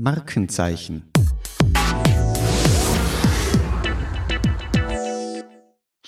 Markenzeichen. 0.00 1.10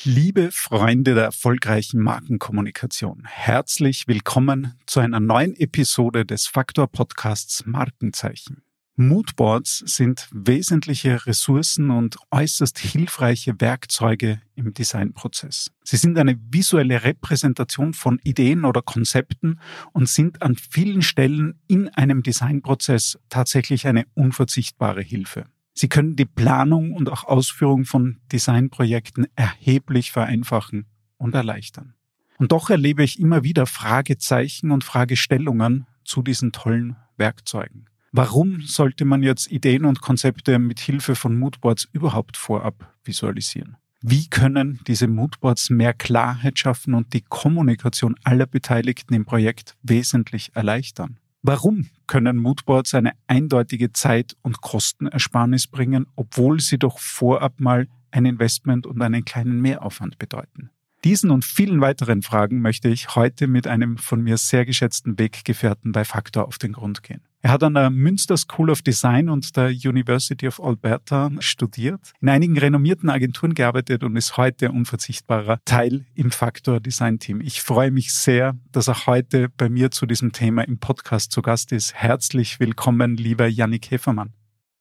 Liebe 0.02 0.50
Freunde 0.50 1.14
der 1.14 1.24
erfolgreichen 1.24 2.00
Markenkommunikation, 2.00 3.24
herzlich 3.26 4.08
willkommen 4.08 4.80
zu 4.86 5.00
einer 5.00 5.20
neuen 5.20 5.54
Episode 5.56 6.24
des 6.24 6.46
Faktor 6.46 6.90
Podcasts 6.90 7.66
Markenzeichen. 7.66 8.62
Moodboards 8.96 9.82
sind 9.86 10.28
wesentliche 10.32 11.24
Ressourcen 11.26 11.90
und 11.90 12.18
äußerst 12.30 12.78
hilfreiche 12.78 13.58
Werkzeuge 13.58 14.42
im 14.54 14.74
Designprozess. 14.74 15.70
Sie 15.82 15.96
sind 15.96 16.18
eine 16.18 16.38
visuelle 16.50 17.02
Repräsentation 17.02 17.94
von 17.94 18.20
Ideen 18.22 18.66
oder 18.66 18.82
Konzepten 18.82 19.60
und 19.92 20.10
sind 20.10 20.42
an 20.42 20.56
vielen 20.56 21.00
Stellen 21.00 21.58
in 21.68 21.88
einem 21.88 22.22
Designprozess 22.22 23.18
tatsächlich 23.30 23.86
eine 23.86 24.04
unverzichtbare 24.14 25.02
Hilfe. 25.02 25.46
Sie 25.72 25.88
können 25.88 26.16
die 26.16 26.26
Planung 26.26 26.92
und 26.92 27.08
auch 27.08 27.24
Ausführung 27.24 27.86
von 27.86 28.18
Designprojekten 28.30 29.26
erheblich 29.36 30.12
vereinfachen 30.12 30.84
und 31.16 31.34
erleichtern. 31.34 31.94
Und 32.36 32.52
doch 32.52 32.68
erlebe 32.68 33.04
ich 33.04 33.18
immer 33.18 33.42
wieder 33.42 33.64
Fragezeichen 33.64 34.70
und 34.70 34.84
Fragestellungen 34.84 35.86
zu 36.04 36.20
diesen 36.20 36.52
tollen 36.52 36.96
Werkzeugen. 37.16 37.86
Warum 38.14 38.60
sollte 38.60 39.06
man 39.06 39.22
jetzt 39.22 39.50
Ideen 39.50 39.86
und 39.86 40.02
Konzepte 40.02 40.58
mit 40.58 40.80
Hilfe 40.80 41.14
von 41.14 41.38
Moodboards 41.38 41.88
überhaupt 41.92 42.36
vorab 42.36 42.94
visualisieren? 43.04 43.78
Wie 44.02 44.28
können 44.28 44.80
diese 44.86 45.08
Moodboards 45.08 45.70
mehr 45.70 45.94
Klarheit 45.94 46.58
schaffen 46.58 46.92
und 46.92 47.14
die 47.14 47.22
Kommunikation 47.22 48.16
aller 48.22 48.44
Beteiligten 48.44 49.14
im 49.14 49.24
Projekt 49.24 49.76
wesentlich 49.82 50.50
erleichtern? 50.54 51.20
Warum 51.40 51.88
können 52.06 52.36
Moodboards 52.36 52.92
eine 52.94 53.12
eindeutige 53.28 53.94
Zeit- 53.94 54.36
und 54.42 54.60
Kostenersparnis 54.60 55.66
bringen, 55.66 56.06
obwohl 56.14 56.60
sie 56.60 56.78
doch 56.78 56.98
vorab 56.98 57.60
mal 57.60 57.88
ein 58.10 58.26
Investment 58.26 58.86
und 58.86 59.00
einen 59.00 59.24
kleinen 59.24 59.62
Mehraufwand 59.62 60.18
bedeuten? 60.18 60.68
Diesen 61.02 61.30
und 61.30 61.46
vielen 61.46 61.80
weiteren 61.80 62.20
Fragen 62.20 62.60
möchte 62.60 62.90
ich 62.90 63.16
heute 63.16 63.46
mit 63.46 63.66
einem 63.66 63.96
von 63.96 64.22
mir 64.22 64.36
sehr 64.36 64.66
geschätzten 64.66 65.18
Weggefährten 65.18 65.92
bei 65.92 66.04
Factor 66.04 66.46
auf 66.46 66.58
den 66.58 66.74
Grund 66.74 67.02
gehen. 67.02 67.22
Er 67.44 67.50
hat 67.50 67.64
an 67.64 67.74
der 67.74 67.90
Münster 67.90 68.36
School 68.36 68.70
of 68.70 68.82
Design 68.82 69.28
und 69.28 69.56
der 69.56 69.70
University 69.70 70.46
of 70.46 70.62
Alberta 70.62 71.28
studiert, 71.40 72.12
in 72.20 72.28
einigen 72.28 72.56
renommierten 72.56 73.10
Agenturen 73.10 73.54
gearbeitet 73.54 74.04
und 74.04 74.14
ist 74.14 74.36
heute 74.36 74.70
unverzichtbarer 74.70 75.58
Teil 75.64 76.04
im 76.14 76.30
Faktor 76.30 76.78
Design 76.78 77.18
Team. 77.18 77.40
Ich 77.40 77.60
freue 77.60 77.90
mich 77.90 78.14
sehr, 78.14 78.56
dass 78.70 78.86
er 78.86 79.06
heute 79.06 79.48
bei 79.48 79.68
mir 79.68 79.90
zu 79.90 80.06
diesem 80.06 80.30
Thema 80.30 80.62
im 80.62 80.78
Podcast 80.78 81.32
zu 81.32 81.42
Gast 81.42 81.72
ist. 81.72 81.94
Herzlich 81.94 82.60
willkommen, 82.60 83.16
lieber 83.16 83.48
Yannick 83.48 83.90
Hefermann. 83.90 84.34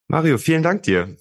Mario, 0.08 0.38
vielen 0.38 0.62
Dank 0.62 0.84
dir. 0.84 1.18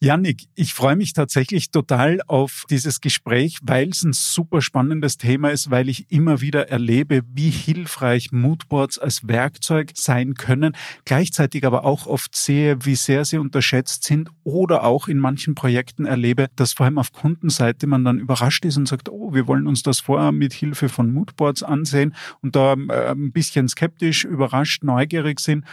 Janik, 0.00 0.48
ich 0.54 0.74
freue 0.74 0.96
mich 0.96 1.14
tatsächlich 1.14 1.70
total 1.70 2.20
auf 2.26 2.64
dieses 2.68 3.00
Gespräch, 3.00 3.58
weil 3.62 3.88
es 3.88 4.02
ein 4.02 4.12
super 4.12 4.60
spannendes 4.60 5.16
Thema 5.16 5.48
ist, 5.48 5.70
weil 5.70 5.88
ich 5.88 6.10
immer 6.10 6.42
wieder 6.42 6.68
erlebe, 6.68 7.22
wie 7.32 7.48
hilfreich 7.48 8.30
Moodboards 8.30 8.98
als 8.98 9.26
Werkzeug 9.28 9.92
sein 9.94 10.34
können, 10.34 10.76
gleichzeitig 11.06 11.64
aber 11.64 11.86
auch 11.86 12.06
oft 12.06 12.36
sehe, 12.36 12.84
wie 12.84 12.96
sehr 12.96 13.24
sie 13.24 13.38
unterschätzt 13.38 14.04
sind 14.04 14.28
oder 14.42 14.84
auch 14.84 15.08
in 15.08 15.18
manchen 15.18 15.54
Projekten 15.54 16.04
erlebe, 16.04 16.48
dass 16.54 16.74
vor 16.74 16.84
allem 16.84 16.98
auf 16.98 17.12
Kundenseite 17.12 17.86
man 17.86 18.04
dann 18.04 18.18
überrascht 18.18 18.66
ist 18.66 18.76
und 18.76 18.86
sagt, 18.86 19.08
oh, 19.08 19.32
wir 19.32 19.46
wollen 19.46 19.66
uns 19.66 19.82
das 19.82 20.00
vorher 20.00 20.32
mit 20.32 20.52
Hilfe 20.52 20.90
von 20.90 21.14
Moodboards 21.14 21.62
ansehen 21.62 22.14
und 22.42 22.56
da 22.56 22.74
äh, 22.74 23.12
ein 23.12 23.32
bisschen 23.32 23.68
skeptisch, 23.68 24.24
überrascht, 24.24 24.84
neugierig 24.84 25.40
sind. 25.40 25.64